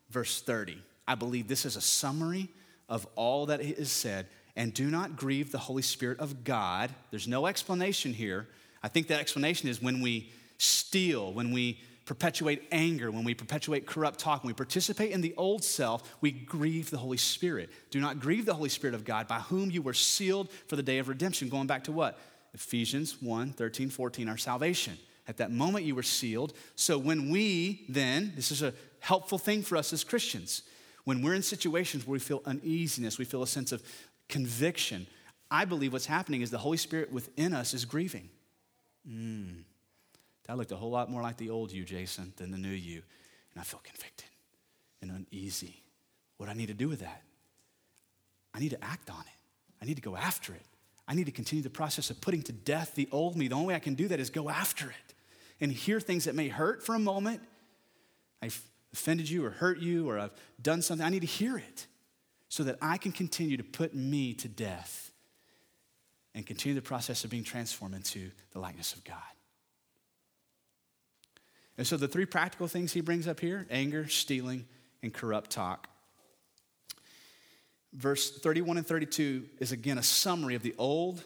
Verse 0.10 0.42
30. 0.42 0.78
I 1.08 1.16
believe 1.16 1.48
this 1.48 1.66
is 1.66 1.76
a 1.76 1.82
summary 1.82 2.50
of 2.88 3.06
all 3.16 3.48
that 3.48 3.62
is 3.62 3.92
said. 3.92 4.28
And 4.56 4.74
do 4.74 4.90
not 4.90 5.16
grieve 5.16 5.52
the 5.52 5.58
Holy 5.58 5.82
Spirit 5.82 6.20
of 6.20 6.44
God. 6.44 6.92
There's 7.12 7.28
no 7.28 7.48
explanation 7.48 8.14
here. 8.14 8.48
I 8.82 8.88
think 8.88 9.08
that 9.08 9.20
explanation 9.20 9.68
is 9.68 9.82
when 9.82 10.02
we 10.02 10.32
steal, 10.58 11.34
when 11.34 11.52
we 11.52 11.80
perpetuate 12.06 12.68
anger, 12.72 13.12
when 13.12 13.24
we 13.24 13.34
perpetuate 13.34 13.86
corrupt 13.86 14.20
talk, 14.20 14.44
when 14.44 14.50
we 14.50 14.54
participate 14.54 15.12
in 15.12 15.22
the 15.22 15.34
old 15.38 15.64
self, 15.64 16.16
we 16.22 16.32
grieve 16.32 16.90
the 16.90 16.98
Holy 16.98 17.18
Spirit. 17.18 17.70
Do 17.92 18.02
not 18.02 18.20
grieve 18.20 18.46
the 18.46 18.54
Holy 18.54 18.70
Spirit 18.70 18.94
of 18.94 19.06
God, 19.06 19.28
by 19.28 19.40
whom 19.40 19.72
you 19.72 19.82
were 19.82 19.94
sealed 19.94 20.52
for 20.68 20.76
the 20.76 20.84
day 20.84 20.98
of 21.00 21.08
redemption. 21.08 21.50
Going 21.50 21.68
back 21.68 21.86
to 21.86 21.92
what? 21.92 22.20
Ephesians 22.54 23.22
1 23.22 23.54
13, 23.54 23.90
14, 23.90 24.30
our 24.30 24.38
salvation. 24.38 24.98
At 25.28 25.38
that 25.38 25.52
moment, 25.52 25.86
you 25.86 25.96
were 25.96 26.04
sealed. 26.04 26.54
So 26.76 26.98
when 26.98 27.30
we 27.30 27.86
then, 27.88 28.34
this 28.36 28.52
is 28.52 28.62
a 28.62 28.74
helpful 29.00 29.38
thing 29.38 29.62
for 29.62 29.78
us 29.78 29.94
as 29.94 30.04
Christians, 30.04 30.64
when 31.06 31.22
we're 31.22 31.34
in 31.34 31.42
situations 31.42 32.06
where 32.06 32.14
we 32.14 32.20
feel 32.20 32.42
uneasiness, 32.46 33.18
we 33.18 33.26
feel 33.26 33.44
a 33.44 33.48
sense 33.48 33.72
of 33.72 33.82
conviction, 34.28 35.08
I 35.50 35.66
believe 35.66 35.94
what's 35.94 36.06
happening 36.06 36.42
is 36.42 36.52
the 36.52 36.58
Holy 36.58 36.78
Spirit 36.78 37.12
within 37.12 37.54
us 37.54 37.74
is 37.74 37.86
grieving. 37.86 38.30
Mm. 39.08 39.64
That 40.48 40.58
looked 40.58 40.72
a 40.72 40.76
whole 40.76 40.92
lot 40.92 41.10
more 41.10 41.22
like 41.22 41.38
the 41.38 41.50
old 41.50 41.72
you, 41.72 41.84
Jason, 41.84 42.34
than 42.38 42.52
the 42.52 42.58
new 42.58 42.70
you. 42.70 43.02
And 43.54 43.62
I 43.62 43.64
feel 43.64 43.82
convicted 43.84 44.30
and 45.02 45.12
uneasy. 45.12 45.84
What 46.38 46.48
do 46.48 46.52
I 46.52 46.56
need 46.56 46.68
to 46.68 46.74
do 46.74 46.90
with 46.90 47.00
that? 47.00 47.22
I 48.54 48.60
need 48.60 48.70
to 48.70 48.84
act 48.84 49.10
on 49.10 49.22
it. 49.22 49.40
I 49.82 49.86
need 49.86 49.96
to 49.96 50.02
go 50.02 50.16
after 50.16 50.54
it. 50.54 50.66
I 51.08 51.16
need 51.16 51.26
to 51.26 51.32
continue 51.32 51.64
the 51.64 51.70
process 51.70 52.10
of 52.10 52.22
putting 52.22 52.42
to 52.44 52.52
death 52.52 52.96
the 52.96 53.10
old 53.12 53.36
me. 53.36 53.48
The 53.48 53.56
only 53.56 53.68
way 53.68 53.76
I 53.76 53.80
can 53.80 53.96
do 53.96 54.08
that 54.08 54.20
is 54.20 54.30
go 54.30 54.50
after 54.50 54.90
it 54.90 55.14
and 55.60 55.72
hear 55.72 56.00
things 56.00 56.26
that 56.26 56.36
may 56.36 56.48
hurt 56.48 56.84
for 56.86 56.96
a 56.96 57.00
moment. 57.00 57.42
I've 58.42 58.62
offended 58.94 59.30
you 59.30 59.46
or 59.46 59.50
hurt 59.50 59.80
you 59.80 60.10
or 60.10 60.20
I've 60.20 60.34
done 60.62 60.82
something. 60.82 61.06
I 61.06 61.10
need 61.10 61.22
to 61.22 61.28
hear 61.28 61.58
it 61.58 61.88
so 62.48 62.64
that 62.64 62.78
I 62.82 62.98
can 62.98 63.12
continue 63.12 63.58
to 63.58 63.64
put 63.64 63.94
me 63.96 64.34
to 64.36 64.48
death 64.48 65.12
and 66.36 66.46
continue 66.46 66.76
the 66.76 66.82
process 66.82 67.24
of 67.24 67.30
being 67.30 67.44
transformed 67.44 67.96
into 67.96 68.32
the 68.52 68.60
likeness 68.60 68.94
of 68.94 69.04
God. 69.04 69.18
And 71.78 71.88
so 71.88 71.98
the 71.98 72.08
three 72.08 72.26
practical 72.26 72.68
things 72.68 72.94
he 72.94 73.02
brings 73.02 73.28
up 73.28 73.40
here 73.40 73.66
anger, 73.70 74.08
stealing, 74.08 74.66
and 75.02 75.14
corrupt 75.14 75.50
talk. 75.52 75.88
Verse 77.94 78.32
31 78.32 78.78
and 78.78 78.88
32 78.88 79.46
is 79.60 79.72
again 79.72 79.98
a 79.98 80.04
summary 80.04 80.56
of 80.56 80.64
the 80.64 80.74
old 80.78 81.24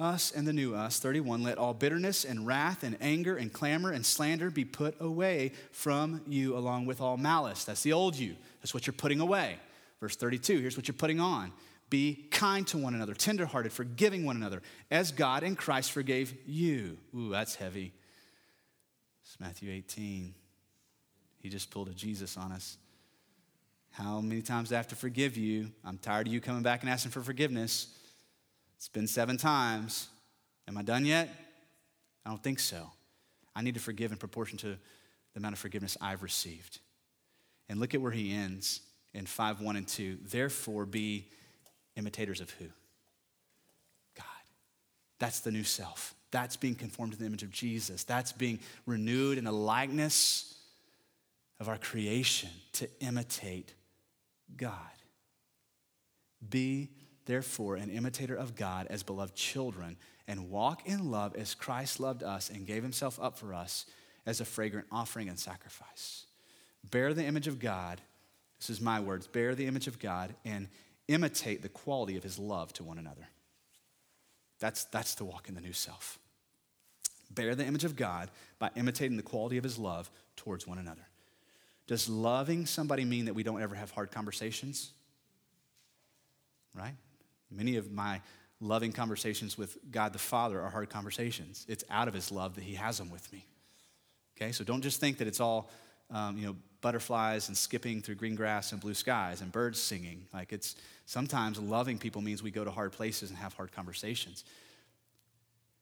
us 0.00 0.30
and 0.30 0.46
the 0.46 0.52
new 0.52 0.74
us. 0.74 0.98
31 1.00 1.42
Let 1.42 1.58
all 1.58 1.74
bitterness 1.74 2.24
and 2.24 2.46
wrath 2.46 2.82
and 2.82 2.96
anger 3.00 3.36
and 3.36 3.52
clamor 3.52 3.90
and 3.90 4.04
slander 4.04 4.50
be 4.50 4.64
put 4.64 5.00
away 5.00 5.52
from 5.72 6.22
you 6.26 6.56
along 6.56 6.86
with 6.86 7.00
all 7.00 7.16
malice. 7.16 7.64
That's 7.64 7.82
the 7.82 7.92
old 7.92 8.16
you. 8.16 8.36
That's 8.60 8.74
what 8.74 8.86
you're 8.86 8.94
putting 8.94 9.20
away. 9.20 9.56
Verse 10.00 10.16
32 10.16 10.58
Here's 10.58 10.76
what 10.76 10.88
you're 10.88 10.94
putting 10.94 11.20
on. 11.20 11.52
Be 11.90 12.26
kind 12.30 12.66
to 12.68 12.78
one 12.78 12.94
another, 12.94 13.14
tenderhearted, 13.14 13.72
forgiving 13.72 14.26
one 14.26 14.36
another, 14.36 14.62
as 14.90 15.10
God 15.10 15.42
in 15.42 15.56
Christ 15.56 15.90
forgave 15.90 16.34
you. 16.46 16.98
Ooh, 17.16 17.30
that's 17.30 17.54
heavy. 17.54 17.92
Matthew 19.40 19.70
18. 19.70 20.34
He 21.38 21.48
just 21.48 21.70
pulled 21.70 21.88
a 21.88 21.94
Jesus 21.94 22.36
on 22.36 22.52
us. 22.52 22.76
How 23.90 24.20
many 24.20 24.42
times 24.42 24.68
do 24.68 24.74
I 24.74 24.78
have 24.78 24.88
to 24.88 24.96
forgive 24.96 25.36
you? 25.36 25.70
I'm 25.84 25.98
tired 25.98 26.26
of 26.26 26.32
you 26.32 26.40
coming 26.40 26.62
back 26.62 26.82
and 26.82 26.90
asking 26.90 27.12
for 27.12 27.20
forgiveness. 27.20 27.88
It's 28.76 28.88
been 28.88 29.06
seven 29.06 29.36
times. 29.36 30.08
Am 30.68 30.76
I 30.76 30.82
done 30.82 31.04
yet? 31.04 31.28
I 32.24 32.30
don't 32.30 32.42
think 32.42 32.60
so. 32.60 32.90
I 33.56 33.62
need 33.62 33.74
to 33.74 33.80
forgive 33.80 34.12
in 34.12 34.18
proportion 34.18 34.58
to 34.58 34.66
the 34.68 35.38
amount 35.38 35.54
of 35.54 35.58
forgiveness 35.58 35.96
I've 36.00 36.22
received. 36.22 36.80
And 37.68 37.80
look 37.80 37.94
at 37.94 38.00
where 38.00 38.12
he 38.12 38.32
ends 38.32 38.80
in 39.14 39.26
5 39.26 39.60
1 39.60 39.76
and 39.76 39.88
2. 39.88 40.18
Therefore, 40.22 40.86
be 40.86 41.26
imitators 41.96 42.40
of 42.40 42.50
who? 42.50 42.66
God. 44.14 44.24
That's 45.18 45.40
the 45.40 45.50
new 45.50 45.64
self. 45.64 46.14
That's 46.30 46.56
being 46.56 46.74
conformed 46.74 47.12
to 47.12 47.18
the 47.18 47.26
image 47.26 47.42
of 47.42 47.50
Jesus. 47.50 48.04
That's 48.04 48.32
being 48.32 48.58
renewed 48.86 49.38
in 49.38 49.44
the 49.44 49.52
likeness 49.52 50.54
of 51.60 51.68
our 51.68 51.78
creation 51.78 52.50
to 52.74 52.88
imitate 53.00 53.74
God. 54.56 54.74
Be, 56.48 56.90
therefore, 57.24 57.76
an 57.76 57.90
imitator 57.90 58.34
of 58.34 58.54
God 58.54 58.86
as 58.90 59.02
beloved 59.02 59.34
children 59.34 59.96
and 60.26 60.50
walk 60.50 60.86
in 60.86 61.10
love 61.10 61.34
as 61.34 61.54
Christ 61.54 61.98
loved 61.98 62.22
us 62.22 62.50
and 62.50 62.66
gave 62.66 62.82
himself 62.82 63.18
up 63.20 63.38
for 63.38 63.54
us 63.54 63.86
as 64.26 64.40
a 64.40 64.44
fragrant 64.44 64.86
offering 64.92 65.28
and 65.28 65.38
sacrifice. 65.38 66.26
Bear 66.90 67.14
the 67.14 67.24
image 67.24 67.48
of 67.48 67.58
God. 67.58 68.00
This 68.60 68.70
is 68.70 68.80
my 68.80 69.00
words. 69.00 69.26
Bear 69.26 69.54
the 69.54 69.66
image 69.66 69.86
of 69.86 69.98
God 69.98 70.34
and 70.44 70.68
imitate 71.08 71.62
the 71.62 71.68
quality 71.68 72.16
of 72.16 72.22
his 72.22 72.38
love 72.38 72.72
to 72.74 72.84
one 72.84 72.98
another. 72.98 73.28
That's, 74.60 74.84
that's 74.84 75.14
to 75.16 75.24
walk 75.24 75.48
in 75.48 75.54
the 75.54 75.60
new 75.60 75.72
self. 75.72 76.18
Bear 77.30 77.54
the 77.54 77.64
image 77.64 77.84
of 77.84 77.96
God 77.96 78.30
by 78.58 78.70
imitating 78.76 79.16
the 79.16 79.22
quality 79.22 79.58
of 79.58 79.64
his 79.64 79.78
love 79.78 80.10
towards 80.36 80.66
one 80.66 80.78
another. 80.78 81.06
Does 81.86 82.08
loving 82.08 82.66
somebody 82.66 83.04
mean 83.04 83.26
that 83.26 83.34
we 83.34 83.42
don't 83.42 83.62
ever 83.62 83.74
have 83.74 83.90
hard 83.90 84.10
conversations? 84.10 84.90
Right? 86.74 86.94
Many 87.50 87.76
of 87.76 87.92
my 87.92 88.20
loving 88.60 88.92
conversations 88.92 89.56
with 89.56 89.78
God 89.90 90.12
the 90.12 90.18
Father 90.18 90.60
are 90.60 90.70
hard 90.70 90.90
conversations. 90.90 91.64
It's 91.68 91.84
out 91.90 92.08
of 92.08 92.14
his 92.14 92.32
love 92.32 92.54
that 92.56 92.64
he 92.64 92.74
has 92.74 92.98
them 92.98 93.10
with 93.10 93.30
me. 93.32 93.46
Okay, 94.36 94.52
so 94.52 94.64
don't 94.64 94.82
just 94.82 95.00
think 95.00 95.18
that 95.18 95.28
it's 95.28 95.40
all, 95.40 95.70
um, 96.10 96.36
you 96.38 96.46
know, 96.46 96.56
butterflies 96.80 97.48
and 97.48 97.56
skipping 97.56 98.00
through 98.00 98.14
green 98.14 98.34
grass 98.34 98.72
and 98.72 98.80
blue 98.80 98.94
skies 98.94 99.40
and 99.40 99.50
birds 99.50 99.80
singing. 99.80 100.26
Like 100.32 100.52
it's 100.52 100.76
sometimes 101.06 101.58
loving 101.58 101.98
people 101.98 102.22
means 102.22 102.42
we 102.42 102.50
go 102.50 102.64
to 102.64 102.70
hard 102.70 102.92
places 102.92 103.30
and 103.30 103.38
have 103.38 103.52
hard 103.54 103.72
conversations. 103.72 104.44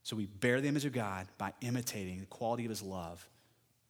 So 0.02 0.16
we 0.16 0.26
bear 0.26 0.60
the 0.60 0.68
image 0.68 0.84
of 0.84 0.92
God 0.92 1.26
by 1.36 1.52
imitating 1.60 2.20
the 2.20 2.26
quality 2.26 2.64
of 2.64 2.70
his 2.70 2.82
love 2.82 3.26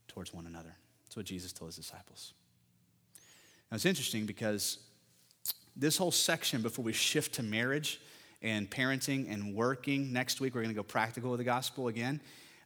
towards 0.09 0.32
one 0.32 0.47
another. 0.47 0.74
That's 1.05 1.16
what 1.16 1.26
Jesus 1.26 1.53
told 1.53 1.68
his 1.68 1.76
disciples. 1.76 2.32
Now 3.70 3.76
it's 3.76 3.84
interesting 3.84 4.26
because 4.26 4.78
this 5.76 5.97
whole 5.97 6.11
section 6.11 6.62
before 6.62 6.84
we 6.84 6.93
shift 6.93 7.34
to 7.34 7.43
marriage 7.43 8.01
and 8.43 8.68
parenting 8.70 9.32
and 9.32 9.55
working, 9.55 10.12
next 10.12 10.41
week 10.41 10.55
we're 10.55 10.62
going 10.62 10.74
to 10.74 10.78
go 10.78 10.82
practical 10.82 11.30
with 11.30 11.39
the 11.39 11.45
gospel 11.45 11.89
again, 11.89 12.20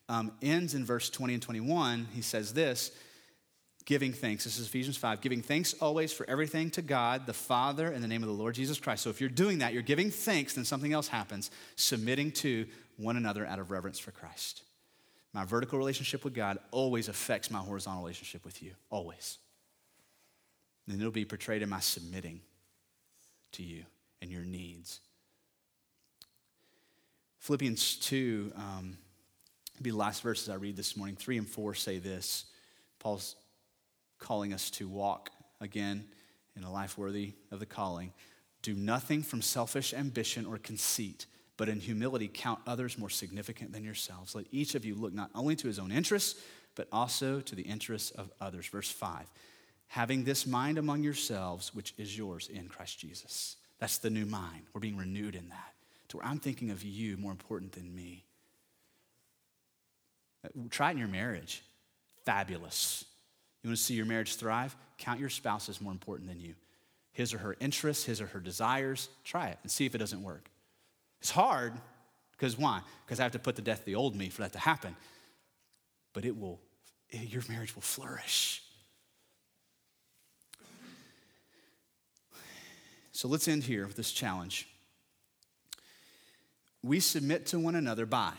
um, 0.09 0.33
ends 0.43 0.75
in 0.75 0.85
verse 0.85 1.11
20 1.11 1.35
and 1.35 1.43
21. 1.43 2.07
He 2.13 2.23
says 2.23 2.55
this 2.55 2.93
giving 3.91 4.13
thanks. 4.13 4.45
This 4.45 4.57
is 4.57 4.69
Ephesians 4.69 4.97
5. 4.97 5.21
Giving 5.21 5.43
thanks 5.43 5.75
always 5.81 6.13
for 6.13 6.25
everything 6.31 6.71
to 6.71 6.81
God, 6.81 7.27
the 7.27 7.33
Father, 7.33 7.91
in 7.91 8.01
the 8.03 8.07
name 8.07 8.23
of 8.23 8.29
the 8.29 8.35
Lord 8.35 8.55
Jesus 8.55 8.79
Christ. 8.79 9.03
So 9.03 9.11
if 9.11 9.21
you're 9.21 9.29
doing 9.29 9.59
that, 9.59 9.73
you're 9.73 9.83
giving 9.83 10.13
thanks, 10.13 10.55
then 10.55 10.65
something 10.65 10.93
else 10.93 11.09
happens. 11.09 11.51
Submitting 11.75 12.31
to 12.31 12.69
one 12.99 13.17
another 13.17 13.45
out 13.45 13.59
of 13.59 13.73
reverence 13.73 13.99
for 13.99 14.13
Christ. 14.13 14.63
My 15.33 15.45
vertical 15.45 15.77
relationship 15.77 16.23
with 16.23 16.35
God 16.35 16.59
always 16.71 17.09
affects 17.09 17.51
my 17.51 17.59
horizontal 17.59 18.01
relationship 18.05 18.45
with 18.45 18.63
you. 18.63 18.75
Always. 18.91 19.39
And 20.87 21.01
it'll 21.01 21.11
be 21.11 21.25
portrayed 21.25 21.63
in 21.63 21.69
my 21.69 21.81
submitting 21.81 22.43
to 23.51 23.65
you 23.65 23.83
and 24.23 24.31
your 24.31 24.45
needs. 24.45 25.01
Philippians 27.41 27.97
2. 27.97 28.53
Um, 28.55 28.99
be 29.83 29.91
the 29.91 29.97
last 29.97 30.23
verses 30.23 30.49
I 30.49 30.55
read 30.55 30.77
this 30.77 30.97
morning. 30.97 31.17
Three 31.17 31.39
and 31.39 31.49
four 31.49 31.75
say 31.75 31.99
this. 31.99 32.45
Paul's 33.01 33.35
calling 34.21 34.53
us 34.53 34.71
to 34.71 34.89
walk 34.89 35.31
again 35.61 36.05
in 36.57 36.63
a 36.63 36.71
life 36.71 36.97
worthy 36.97 37.33
of 37.51 37.59
the 37.59 37.67
calling. 37.67 38.13
Do 38.63 38.75
nothing 38.75 39.23
from 39.23 39.43
selfish 39.43 39.93
ambition 39.95 40.47
or 40.47 40.59
conceit, 40.59 41.27
but 41.57 41.69
in 41.69 41.81
humility 41.81 42.31
count 42.33 42.61
others 42.67 42.99
more 42.99 43.11
significant 43.11 43.73
than 43.73 43.85
yourselves. 43.85 44.35
Let 44.35 44.47
each 44.53 44.75
of 44.75 44.85
you 44.85 44.95
look 44.95 45.13
not 45.13 45.31
only 45.35 45.57
to 45.57 45.67
his 45.67 45.79
own 45.79 45.91
interests, 45.91 46.41
but 46.75 46.87
also 46.93 47.41
to 47.41 47.55
the 47.55 47.63
interests 47.63 48.11
of 48.13 48.31
others. 48.41 48.67
Verse 48.67 48.91
5 48.91 49.27
Having 49.89 50.25
this 50.25 50.47
mind 50.47 50.79
among 50.79 51.03
yourselves, 51.03 51.75
which 51.75 51.95
is 51.99 52.17
yours 52.17 52.49
in 52.49 52.69
Christ 52.69 52.99
Jesus. 53.01 53.57
That's 53.81 53.99
the 53.99 54.11
new 54.11 54.27
mind. 54.27 54.67
We're 54.73 54.81
being 54.81 54.97
renewed 54.97 55.35
in 55.35 55.49
that, 55.49 55.73
to 56.09 56.19
where 56.19 56.27
I'm 56.27 56.39
thinking 56.39 56.71
of 56.71 56.85
you 56.85 57.17
more 57.17 57.33
important 57.33 57.73
than 57.73 57.93
me. 57.93 58.25
Try 60.71 60.91
it 60.91 60.93
in 60.93 60.99
your 60.99 61.09
marriage. 61.09 61.63
Fabulous. 62.25 63.05
You 63.63 63.69
want 63.69 63.79
to 63.79 63.83
see 63.83 63.95
your 63.95 64.07
marriage 64.07 64.37
thrive? 64.37 64.75
Count 64.99 65.21
your 65.21 65.29
spouse 65.29 65.69
as 65.69 65.81
more 65.81 65.93
important 65.93 66.29
than 66.29 66.41
you. 66.41 66.55
His 67.13 67.35
or 67.35 67.39
her 67.39 67.57
interests, 67.61 68.05
his 68.05 68.21
or 68.21 68.27
her 68.27 68.41
desires. 68.41 69.09
Try 69.25 69.49
it 69.49 69.59
and 69.63 69.71
see 69.71 69.87
if 69.87 69.95
it 69.95 69.99
doesn't 69.99 70.23
work. 70.23 70.51
It's 71.21 71.31
hard 71.31 71.75
because 72.33 72.57
why? 72.57 72.81
Because 73.05 73.21
I 73.21 73.25
have 73.25 73.33
to 73.33 73.39
put 73.39 73.57
to 73.57 73.63
death 73.63 73.85
the 73.85 73.95
old 73.95 74.17
me 74.17 74.29
for 74.29 74.43
that 74.43 74.53
to 74.53 74.59
happen. 74.59 74.97
But 76.13 76.25
it 76.25 76.39
will, 76.39 76.61
your 77.11 77.43
marriage 77.49 77.75
will 77.75 77.83
flourish. 77.83 78.63
So 83.13 83.29
let's 83.29 83.49
end 83.49 83.65
here 83.65 83.87
with 83.87 83.97
this 83.97 84.13
challenge. 84.13 84.67
We 86.83 87.01
submit 87.01 87.45
to 87.47 87.59
one 87.59 87.75
another 87.75 88.07
by 88.07 88.33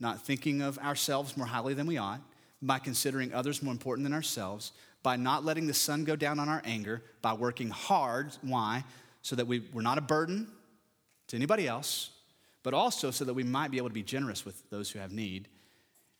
not 0.00 0.22
thinking 0.22 0.62
of 0.62 0.78
ourselves 0.78 1.36
more 1.36 1.46
highly 1.46 1.74
than 1.74 1.86
we 1.86 1.98
ought, 1.98 2.20
by 2.62 2.78
considering 2.78 3.32
others 3.32 3.62
more 3.62 3.72
important 3.72 4.04
than 4.04 4.12
ourselves, 4.12 4.72
by 5.02 5.16
not 5.16 5.44
letting 5.44 5.66
the 5.66 5.74
sun 5.74 6.04
go 6.04 6.16
down 6.16 6.38
on 6.38 6.48
our 6.48 6.62
anger, 6.64 7.02
by 7.22 7.32
working 7.32 7.70
hard. 7.70 8.36
Why? 8.42 8.84
So 9.22 9.36
that 9.36 9.46
we, 9.46 9.64
we're 9.72 9.82
not 9.82 9.98
a 9.98 10.02
burden 10.02 10.48
to 11.28 11.36
anybody 11.36 11.66
else, 11.66 12.10
but 12.62 12.74
also 12.74 13.10
so 13.10 13.24
that 13.24 13.34
we 13.34 13.44
might 13.44 13.70
be 13.70 13.78
able 13.78 13.88
to 13.88 13.94
be 13.94 14.02
generous 14.02 14.44
with 14.44 14.68
those 14.70 14.90
who 14.90 14.98
have 14.98 15.12
need. 15.12 15.48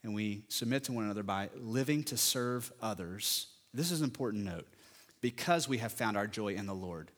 And 0.03 0.15
we 0.15 0.45
submit 0.49 0.85
to 0.85 0.93
one 0.93 1.05
another 1.05 1.23
by 1.23 1.51
living 1.57 2.05
to 2.05 2.17
serve 2.17 2.73
others. 2.81 3.49
This 3.75 3.91
is 3.91 4.01
an 4.01 4.05
important 4.05 4.45
note 4.45 4.67
because 5.21 5.69
we 5.69 5.79
have 5.79 5.93
found 5.93 6.17
our 6.17 6.27
joy 6.27 6.55
in 6.55 6.67
the 6.67 6.75
Lord 6.75 7.11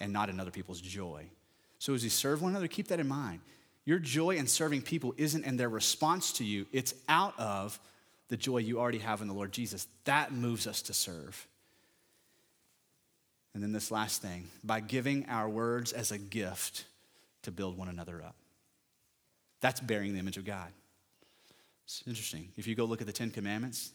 and 0.00 0.12
not 0.12 0.30
in 0.30 0.40
other 0.40 0.50
people's 0.50 0.80
joy. 0.80 1.26
So 1.78 1.92
as 1.92 2.02
we 2.02 2.08
serve 2.08 2.40
one 2.40 2.52
another, 2.52 2.68
keep 2.68 2.88
that 2.88 3.00
in 3.00 3.08
mind. 3.08 3.40
Your 3.84 3.98
joy 3.98 4.36
in 4.36 4.46
serving 4.46 4.82
people 4.82 5.14
isn't 5.16 5.44
in 5.44 5.56
their 5.56 5.68
response 5.68 6.32
to 6.34 6.44
you, 6.44 6.66
it's 6.72 6.94
out 7.08 7.38
of 7.38 7.78
the 8.30 8.36
joy 8.36 8.58
you 8.58 8.80
already 8.80 8.98
have 8.98 9.20
in 9.20 9.28
the 9.28 9.34
Lord 9.34 9.52
Jesus. 9.52 9.86
That 10.04 10.32
moves 10.32 10.66
us 10.66 10.80
to 10.82 10.94
serve. 10.94 11.46
And 13.52 13.62
then 13.62 13.72
this 13.72 13.90
last 13.90 14.22
thing 14.22 14.48
by 14.64 14.80
giving 14.80 15.26
our 15.28 15.48
words 15.48 15.92
as 15.92 16.12
a 16.12 16.18
gift 16.18 16.84
to 17.42 17.50
build 17.50 17.76
one 17.76 17.88
another 17.88 18.22
up. 18.22 18.36
That's 19.60 19.80
bearing 19.80 20.12
the 20.12 20.20
image 20.20 20.36
of 20.36 20.44
God. 20.44 20.68
It's 21.84 22.02
interesting. 22.06 22.48
If 22.56 22.68
you 22.68 22.76
go 22.76 22.84
look 22.84 23.00
at 23.00 23.08
the 23.08 23.12
Ten 23.12 23.30
Commandments, 23.30 23.90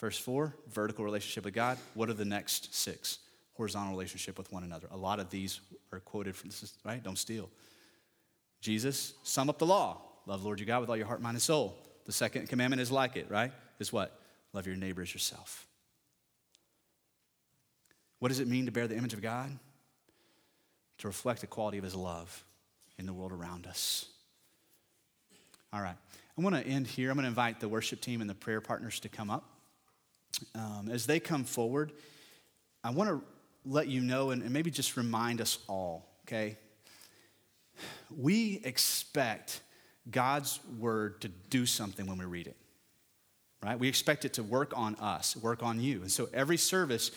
verse 0.00 0.18
four, 0.18 0.54
vertical 0.72 1.04
relationship 1.04 1.44
with 1.44 1.54
God, 1.54 1.76
what 1.92 2.08
are 2.08 2.14
the 2.14 2.24
next 2.24 2.74
six? 2.74 3.18
Horizontal 3.54 3.92
relationship 3.92 4.38
with 4.38 4.50
one 4.50 4.64
another. 4.64 4.88
A 4.90 4.96
lot 4.96 5.20
of 5.20 5.28
these 5.28 5.60
are 5.92 6.00
quoted 6.00 6.34
from 6.34 6.48
this, 6.48 6.72
right? 6.84 7.02
Don't 7.02 7.18
steal. 7.18 7.50
Jesus, 8.62 9.12
sum 9.22 9.50
up 9.50 9.58
the 9.58 9.66
law. 9.66 10.00
Love 10.24 10.42
Lord 10.42 10.58
your 10.58 10.66
God 10.66 10.80
with 10.80 10.88
all 10.88 10.96
your 10.96 11.06
heart, 11.06 11.20
mind, 11.20 11.34
and 11.34 11.42
soul. 11.42 11.76
The 12.08 12.14
second 12.14 12.48
commandment 12.48 12.80
is 12.80 12.90
like 12.90 13.16
it, 13.16 13.30
right? 13.30 13.52
Is 13.78 13.92
what? 13.92 14.18
Love 14.54 14.66
your 14.66 14.76
neighbor 14.76 15.02
as 15.02 15.12
yourself. 15.12 15.66
What 18.18 18.28
does 18.30 18.40
it 18.40 18.48
mean 18.48 18.64
to 18.64 18.72
bear 18.72 18.88
the 18.88 18.96
image 18.96 19.12
of 19.12 19.20
God? 19.20 19.50
To 21.00 21.06
reflect 21.06 21.42
the 21.42 21.46
quality 21.46 21.76
of 21.76 21.84
his 21.84 21.94
love 21.94 22.42
in 22.98 23.04
the 23.04 23.12
world 23.12 23.30
around 23.30 23.66
us. 23.66 24.06
All 25.70 25.82
right. 25.82 25.96
I 26.38 26.40
want 26.40 26.56
to 26.56 26.66
end 26.66 26.86
here. 26.86 27.10
I'm 27.10 27.16
going 27.16 27.24
to 27.24 27.28
invite 27.28 27.60
the 27.60 27.68
worship 27.68 28.00
team 28.00 28.22
and 28.22 28.30
the 28.30 28.34
prayer 28.34 28.62
partners 28.62 29.00
to 29.00 29.10
come 29.10 29.28
up. 29.28 29.44
Um, 30.54 30.88
as 30.90 31.04
they 31.04 31.20
come 31.20 31.44
forward, 31.44 31.92
I 32.82 32.88
want 32.88 33.10
to 33.10 33.22
let 33.66 33.88
you 33.88 34.00
know 34.00 34.30
and, 34.30 34.42
and 34.42 34.50
maybe 34.50 34.70
just 34.70 34.96
remind 34.96 35.42
us 35.42 35.58
all, 35.68 36.08
okay? 36.26 36.56
We 38.16 38.62
expect 38.64 39.60
God's 40.10 40.60
word 40.78 41.20
to 41.22 41.28
do 41.28 41.66
something 41.66 42.06
when 42.06 42.18
we 42.18 42.24
read 42.24 42.46
it, 42.46 42.56
right? 43.62 43.78
We 43.78 43.88
expect 43.88 44.24
it 44.24 44.34
to 44.34 44.42
work 44.42 44.72
on 44.76 44.94
us, 44.96 45.36
work 45.36 45.62
on 45.62 45.80
you. 45.80 46.02
And 46.02 46.10
so 46.10 46.28
every 46.32 46.56
service, 46.56 47.10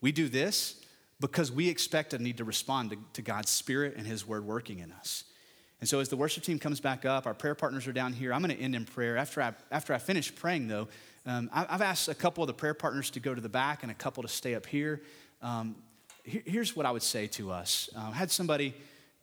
we 0.00 0.12
do 0.12 0.28
this 0.28 0.80
because 1.20 1.50
we 1.50 1.68
expect 1.68 2.14
and 2.14 2.22
need 2.22 2.38
to 2.38 2.44
respond 2.44 2.90
to, 2.90 2.98
to 3.14 3.22
God's 3.22 3.50
spirit 3.50 3.94
and 3.96 4.06
his 4.06 4.26
word 4.26 4.44
working 4.44 4.78
in 4.78 4.92
us. 4.92 5.24
And 5.80 5.88
so 5.88 6.00
as 6.00 6.08
the 6.08 6.16
worship 6.16 6.42
team 6.42 6.58
comes 6.58 6.80
back 6.80 7.04
up, 7.04 7.26
our 7.26 7.34
prayer 7.34 7.54
partners 7.54 7.86
are 7.86 7.92
down 7.92 8.12
here. 8.12 8.32
I'm 8.32 8.42
going 8.42 8.56
to 8.56 8.62
end 8.62 8.74
in 8.74 8.84
prayer. 8.84 9.16
After 9.16 9.42
I, 9.42 9.52
after 9.70 9.94
I 9.94 9.98
finish 9.98 10.34
praying, 10.34 10.68
though, 10.68 10.88
um, 11.24 11.50
I, 11.52 11.66
have 11.70 11.82
asked 11.82 12.08
a 12.08 12.14
couple 12.14 12.42
of 12.42 12.48
the 12.48 12.54
prayer 12.54 12.74
partners 12.74 13.10
to 13.10 13.20
go 13.20 13.34
to 13.34 13.40
the 13.40 13.48
back 13.48 13.82
and 13.82 13.92
a 13.92 13.94
couple 13.94 14.22
to 14.22 14.28
stay 14.28 14.54
up 14.54 14.66
here. 14.66 15.02
Um, 15.40 15.76
here 16.24 16.42
here's 16.44 16.74
what 16.74 16.84
I 16.84 16.90
would 16.90 17.02
say 17.02 17.26
to 17.28 17.52
us. 17.52 17.88
Uh, 17.94 18.10
had 18.10 18.30
somebody 18.30 18.74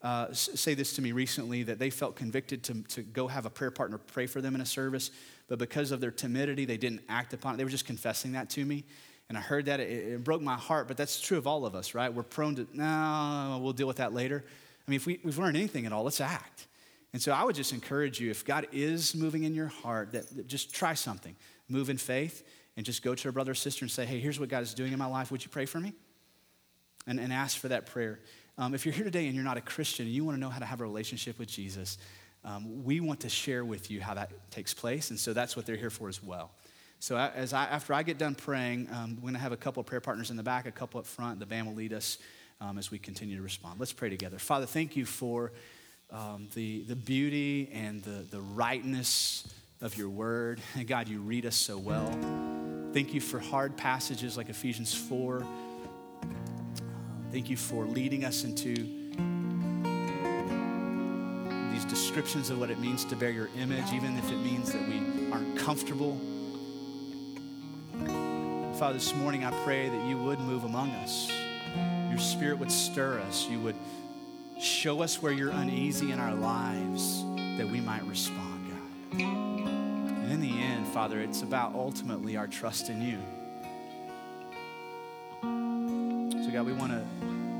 uh, 0.05 0.31
say 0.31 0.75
this 0.75 0.93
to 0.93 1.01
me 1.01 1.11
recently 1.11 1.63
that 1.63 1.79
they 1.79 1.89
felt 1.89 2.15
convicted 2.15 2.61
to, 2.61 2.83
to 2.83 3.01
go 3.01 3.27
have 3.27 3.47
a 3.47 3.49
prayer 3.49 3.71
partner 3.71 3.97
pray 3.97 4.27
for 4.27 4.39
them 4.39 4.53
in 4.53 4.61
a 4.61 4.65
service, 4.65 5.09
but 5.47 5.57
because 5.57 5.91
of 5.91 5.99
their 5.99 6.11
timidity, 6.11 6.63
they 6.63 6.77
didn't 6.77 7.01
act 7.09 7.33
upon 7.33 7.55
it. 7.55 7.57
They 7.57 7.63
were 7.63 7.71
just 7.71 7.87
confessing 7.87 8.33
that 8.33 8.51
to 8.51 8.63
me. 8.63 8.83
And 9.29 9.37
I 9.37 9.41
heard 9.41 9.65
that, 9.65 9.79
it, 9.79 9.89
it 9.89 10.23
broke 10.23 10.43
my 10.43 10.57
heart, 10.57 10.87
but 10.87 10.95
that's 10.95 11.19
true 11.19 11.39
of 11.39 11.47
all 11.47 11.65
of 11.65 11.73
us, 11.73 11.95
right? 11.95 12.13
We're 12.13 12.21
prone 12.21 12.55
to, 12.57 12.67
no, 12.71 13.59
we'll 13.59 13.73
deal 13.73 13.87
with 13.87 13.97
that 13.97 14.13
later. 14.13 14.45
I 14.87 14.91
mean, 14.91 14.97
if 14.97 15.07
we, 15.07 15.19
we've 15.23 15.39
learned 15.39 15.57
anything 15.57 15.87
at 15.87 15.91
all, 15.91 16.03
let's 16.03 16.21
act. 16.21 16.67
And 17.11 17.19
so 17.19 17.31
I 17.31 17.43
would 17.43 17.55
just 17.55 17.73
encourage 17.73 18.19
you, 18.19 18.29
if 18.29 18.45
God 18.45 18.67
is 18.71 19.15
moving 19.15 19.43
in 19.43 19.55
your 19.55 19.69
heart, 19.69 20.11
that, 20.11 20.27
that 20.35 20.45
just 20.45 20.75
try 20.75 20.93
something. 20.93 21.35
Move 21.67 21.89
in 21.89 21.97
faith 21.97 22.47
and 22.77 22.85
just 22.85 23.01
go 23.01 23.15
to 23.15 23.29
a 23.29 23.31
brother 23.31 23.53
or 23.53 23.55
sister 23.55 23.83
and 23.83 23.91
say, 23.91 24.05
hey, 24.05 24.19
here's 24.19 24.39
what 24.39 24.49
God 24.49 24.61
is 24.61 24.75
doing 24.75 24.93
in 24.93 24.99
my 24.99 25.07
life. 25.07 25.31
Would 25.31 25.43
you 25.43 25.49
pray 25.49 25.65
for 25.65 25.79
me? 25.79 25.93
And, 27.07 27.19
and 27.19 27.33
ask 27.33 27.57
for 27.57 27.69
that 27.69 27.87
prayer. 27.87 28.19
Um, 28.57 28.73
if 28.73 28.85
you're 28.85 28.93
here 28.93 29.03
today 29.03 29.25
and 29.25 29.35
you're 29.35 29.43
not 29.43 29.57
a 29.57 29.61
Christian 29.61 30.05
and 30.05 30.15
you 30.15 30.23
want 30.23 30.37
to 30.37 30.39
know 30.39 30.49
how 30.49 30.59
to 30.59 30.65
have 30.65 30.79
a 30.79 30.83
relationship 30.83 31.37
with 31.37 31.49
Jesus, 31.49 31.97
um, 32.45 32.83
we 32.83 32.99
want 32.99 33.19
to 33.21 33.29
share 33.29 33.65
with 33.65 33.91
you 33.91 33.99
how 34.01 34.13
that 34.13 34.31
takes 34.51 34.73
place. 34.73 35.09
And 35.09 35.19
so 35.19 35.33
that's 35.33 35.55
what 35.55 35.65
they're 35.65 35.75
here 35.75 35.89
for 35.89 36.07
as 36.07 36.23
well. 36.23 36.51
So 36.99 37.17
as 37.17 37.53
I, 37.53 37.65
after 37.65 37.93
I 37.93 38.03
get 38.03 38.17
done 38.17 38.35
praying, 38.35 38.87
um, 38.91 39.15
we're 39.15 39.21
going 39.21 39.33
to 39.33 39.39
have 39.39 39.51
a 39.51 39.57
couple 39.57 39.81
of 39.81 39.87
prayer 39.87 39.99
partners 39.99 40.31
in 40.31 40.37
the 40.37 40.43
back, 40.43 40.65
a 40.65 40.71
couple 40.71 40.99
up 40.99 41.05
front. 41.05 41.39
The 41.39 41.45
band 41.45 41.67
will 41.67 41.75
lead 41.75 41.91
us 41.91 42.17
um, 42.61 42.77
as 42.77 42.89
we 42.89 42.97
continue 42.97 43.35
to 43.35 43.43
respond. 43.43 43.79
Let's 43.79 43.93
pray 43.93 44.09
together. 44.09 44.39
Father, 44.39 44.65
thank 44.65 44.95
you 44.95 45.05
for 45.05 45.51
um, 46.11 46.47
the, 46.55 46.83
the 46.83 46.95
beauty 46.95 47.69
and 47.73 48.01
the, 48.03 48.25
the 48.31 48.39
rightness 48.39 49.47
of 49.81 49.97
your 49.97 50.09
word. 50.09 50.61
God, 50.87 51.09
you 51.09 51.19
read 51.19 51.45
us 51.45 51.55
so 51.55 51.77
well. 51.77 52.17
Thank 52.93 53.13
you 53.13 53.19
for 53.19 53.39
hard 53.39 53.75
passages 53.75 54.37
like 54.37 54.47
Ephesians 54.47 54.93
4 54.93 55.45
Thank 57.35 57.49
you 57.49 57.57
for 57.57 57.83
leading 57.83 58.23
us 58.23 58.45
into 58.45 58.73
these 61.73 61.83
descriptions 61.83 62.49
of 62.49 62.61
what 62.61 62.69
it 62.69 62.79
means 62.79 63.03
to 63.03 63.17
bear 63.17 63.29
your 63.29 63.49
image, 63.57 63.91
even 63.91 64.17
if 64.17 64.31
it 64.31 64.37
means 64.37 64.71
that 64.71 64.81
we 64.87 65.29
aren't 65.33 65.59
comfortable. 65.59 66.17
Father, 68.79 68.93
this 68.93 69.13
morning 69.15 69.43
I 69.43 69.51
pray 69.65 69.89
that 69.89 70.07
you 70.07 70.17
would 70.17 70.39
move 70.39 70.63
among 70.63 70.91
us. 70.91 71.29
Your 72.09 72.19
spirit 72.19 72.57
would 72.59 72.71
stir 72.71 73.19
us. 73.19 73.49
You 73.49 73.59
would 73.59 73.75
show 74.57 75.01
us 75.01 75.21
where 75.21 75.33
you're 75.33 75.51
uneasy 75.51 76.13
in 76.13 76.21
our 76.21 76.35
lives 76.35 77.21
that 77.57 77.67
we 77.69 77.81
might 77.81 78.05
respond, 78.05 78.65
God. 78.69 79.19
And 79.19 80.31
in 80.31 80.39
the 80.39 80.57
end, 80.57 80.87
Father, 80.87 81.19
it's 81.19 81.41
about 81.41 81.73
ultimately 81.75 82.37
our 82.37 82.47
trust 82.47 82.87
in 82.87 83.01
you. 83.01 83.19
God, 86.55 86.65
we 86.65 86.71
want 86.71 86.93
to 86.93 87.03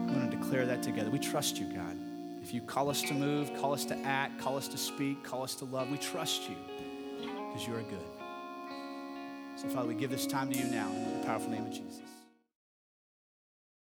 want 0.08 0.32
to 0.32 0.38
declare 0.38 0.66
that 0.68 0.82
together. 0.82 1.10
We 1.10 1.20
trust 1.20 1.58
you, 1.58 1.66
God. 1.66 1.98
If 2.41 2.54
you 2.54 2.62
call 2.62 2.89
us 2.89 3.02
to 3.02 3.14
move, 3.14 3.54
call 3.60 3.74
us 3.74 3.84
to 3.86 3.98
act, 4.06 4.39
call 4.39 4.56
us 4.56 4.70
to 4.70 4.78
speak, 4.78 5.22
call 5.22 5.43
us 5.43 5.54
to 5.56 5.66
love, 5.66 5.91
we 5.91 5.98
trust 5.98 6.50
you 6.50 6.56
because 7.20 7.68
you 7.68 7.76
are 7.76 7.82
good. 7.82 8.00
So, 9.58 9.68
Father, 9.68 9.89
we 9.89 9.96
give 9.96 10.12
this 10.12 10.26
time 10.26 10.50
to 10.50 10.58
you 10.58 10.64
now 10.72 10.89
in 10.93 11.20
the 11.20 11.26
powerful 11.26 11.50
name 11.50 11.66
of 11.66 11.72
Jesus. 11.72 12.14